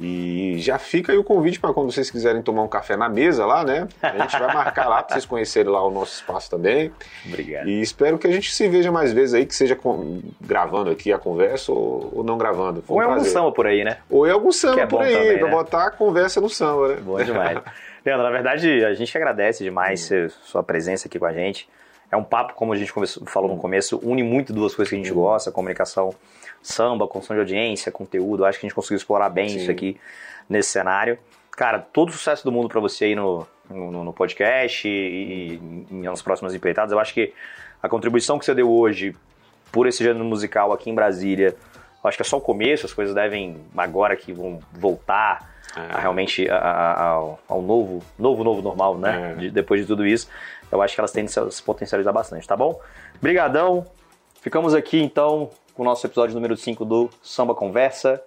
E 0.00 0.56
já 0.58 0.76
fica 0.78 1.12
aí 1.12 1.18
o 1.18 1.22
convite 1.22 1.60
para 1.60 1.72
quando 1.72 1.92
vocês 1.92 2.10
quiserem 2.10 2.42
tomar 2.42 2.62
um 2.62 2.68
café 2.68 2.96
na 2.96 3.08
mesa 3.08 3.46
lá, 3.46 3.64
né? 3.64 3.86
A 4.02 4.18
gente 4.18 4.38
vai 4.38 4.52
marcar 4.52 4.88
lá 4.88 5.02
para 5.02 5.14
vocês 5.14 5.24
conhecerem 5.24 5.70
lá 5.70 5.86
o 5.86 5.90
nosso 5.90 6.16
espaço 6.16 6.50
também. 6.50 6.92
Obrigado. 7.26 7.68
E 7.68 7.80
espero 7.80 8.18
que 8.18 8.26
a 8.26 8.32
gente 8.32 8.52
se 8.52 8.66
veja 8.68 8.90
mais 8.90 9.12
vezes 9.12 9.34
aí, 9.34 9.46
que 9.46 9.54
seja 9.54 9.76
com, 9.76 10.20
gravando 10.40 10.90
aqui 10.90 11.12
a 11.12 11.18
conversa 11.18 11.70
ou, 11.70 12.10
ou 12.12 12.24
não 12.24 12.36
gravando. 12.36 12.82
Foi 12.82 12.96
ou 12.96 13.00
um 13.00 13.04
é 13.04 13.14
algum 13.14 13.24
samba 13.24 13.52
por 13.52 13.66
aí, 13.66 13.84
né? 13.84 13.98
Ou 14.10 14.26
é 14.26 14.32
algum 14.32 14.50
samba 14.50 14.80
é 14.80 14.86
por 14.86 15.02
aí, 15.02 15.38
para 15.38 15.46
né? 15.46 15.50
botar 15.50 15.86
a 15.86 15.90
conversa 15.90 16.40
no 16.40 16.48
samba, 16.48 16.88
né? 16.88 16.96
Bom 17.00 17.22
demais. 17.22 17.60
Leandro, 18.04 18.24
na 18.24 18.30
verdade, 18.30 18.84
a 18.84 18.94
gente 18.94 19.16
agradece 19.16 19.62
demais 19.62 20.10
hum. 20.10 20.28
sua 20.42 20.62
presença 20.62 21.06
aqui 21.06 21.18
com 21.18 21.26
a 21.26 21.32
gente. 21.32 21.68
É 22.10 22.16
um 22.16 22.24
papo, 22.24 22.54
como 22.54 22.72
a 22.72 22.76
gente 22.76 22.92
falou 23.26 23.48
no 23.48 23.56
começo, 23.56 23.98
une 24.02 24.22
muito 24.22 24.52
duas 24.52 24.74
coisas 24.74 24.90
que 24.90 24.96
a 24.96 24.98
gente 24.98 25.12
hum. 25.12 25.16
gosta, 25.16 25.52
comunicação 25.52 26.12
samba, 26.64 27.06
construção 27.06 27.36
de 27.36 27.40
audiência, 27.40 27.92
conteúdo. 27.92 28.44
Acho 28.44 28.58
que 28.58 28.66
a 28.66 28.68
gente 28.68 28.74
conseguiu 28.74 28.96
explorar 28.96 29.28
bem 29.28 29.50
Sim. 29.50 29.58
isso 29.58 29.70
aqui 29.70 30.00
nesse 30.48 30.70
cenário. 30.70 31.18
Cara, 31.52 31.78
todo 31.78 32.08
o 32.08 32.12
sucesso 32.12 32.42
do 32.42 32.50
mundo 32.50 32.68
para 32.68 32.80
você 32.80 33.04
aí 33.04 33.14
no, 33.14 33.46
no, 33.68 34.02
no 34.02 34.12
podcast 34.12 34.88
e, 34.88 34.90
e, 34.90 35.60
e 35.90 35.94
nas 35.94 36.22
próximas 36.22 36.54
empreitadas. 36.54 36.90
Eu 36.90 36.98
acho 36.98 37.12
que 37.12 37.32
a 37.82 37.88
contribuição 37.88 38.38
que 38.38 38.44
você 38.44 38.54
deu 38.54 38.70
hoje 38.70 39.14
por 39.70 39.86
esse 39.86 40.02
gênero 40.02 40.24
musical 40.24 40.72
aqui 40.72 40.88
em 40.88 40.94
Brasília, 40.94 41.54
acho 42.02 42.16
que 42.16 42.22
é 42.22 42.26
só 42.26 42.38
o 42.38 42.40
começo, 42.40 42.86
as 42.86 42.94
coisas 42.94 43.14
devem, 43.14 43.56
agora 43.76 44.16
que 44.16 44.32
vão 44.32 44.58
voltar 44.72 45.54
é. 45.76 45.94
a, 45.94 46.00
realmente 46.00 46.48
a, 46.48 46.56
a, 46.56 47.02
ao, 47.08 47.40
ao, 47.46 47.60
novo, 47.60 48.02
novo, 48.18 48.42
novo 48.42 48.62
normal, 48.62 48.96
né? 48.96 49.32
É. 49.32 49.34
De, 49.34 49.50
depois 49.50 49.82
de 49.82 49.86
tudo 49.86 50.06
isso, 50.06 50.28
eu 50.72 50.80
acho 50.80 50.94
que 50.94 51.00
elas 51.00 51.12
tendem 51.12 51.30
a 51.36 51.50
se 51.50 51.62
potencializar 51.62 52.12
bastante, 52.12 52.48
tá 52.48 52.56
bom? 52.56 52.80
Brigadão, 53.20 53.86
ficamos 54.40 54.74
aqui 54.74 55.02
então 55.02 55.50
com 55.74 55.82
o 55.82 55.84
nosso 55.84 56.06
episódio 56.06 56.34
número 56.34 56.56
5 56.56 56.84
do 56.84 57.10
Samba 57.22 57.54
Conversa. 57.54 58.22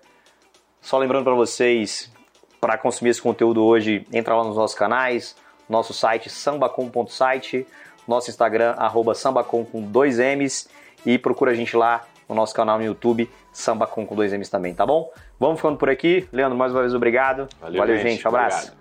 Só 0.81 0.97
lembrando 0.97 1.23
para 1.23 1.33
vocês, 1.33 2.11
para 2.59 2.77
consumir 2.77 3.11
esse 3.11 3.21
conteúdo 3.21 3.63
hoje, 3.63 4.05
entra 4.11 4.35
lá 4.35 4.43
nos 4.43 4.55
nossos 4.55 4.77
canais, 4.77 5.35
nosso 5.69 5.93
site 5.93 6.29
sambacom.site, 6.29 7.65
nosso 8.07 8.29
Instagram, 8.29 8.73
arroba 8.77 9.15
sambacom 9.15 9.65
com 9.65 9.81
dois 9.81 10.19
M's 10.19 10.69
e 11.05 11.17
procura 11.17 11.51
a 11.51 11.55
gente 11.55 11.75
lá 11.75 12.05
no 12.27 12.35
nosso 12.35 12.53
canal 12.53 12.77
no 12.77 12.83
YouTube, 12.83 13.29
sambacom 13.51 14.05
com 14.05 14.15
dois 14.15 14.33
M's 14.33 14.49
também, 14.49 14.73
tá 14.73 14.85
bom? 14.85 15.09
Vamos 15.39 15.57
ficando 15.57 15.77
por 15.77 15.89
aqui. 15.89 16.27
Leandro, 16.31 16.57
mais 16.57 16.73
uma 16.73 16.81
vez 16.81 16.93
obrigado. 16.93 17.47
Valeu, 17.61 17.79
Valeu 17.79 17.97
gente. 17.97 18.09
gente. 18.11 18.25
Um 18.25 18.29
abraço. 18.29 18.57
Obrigado. 18.57 18.76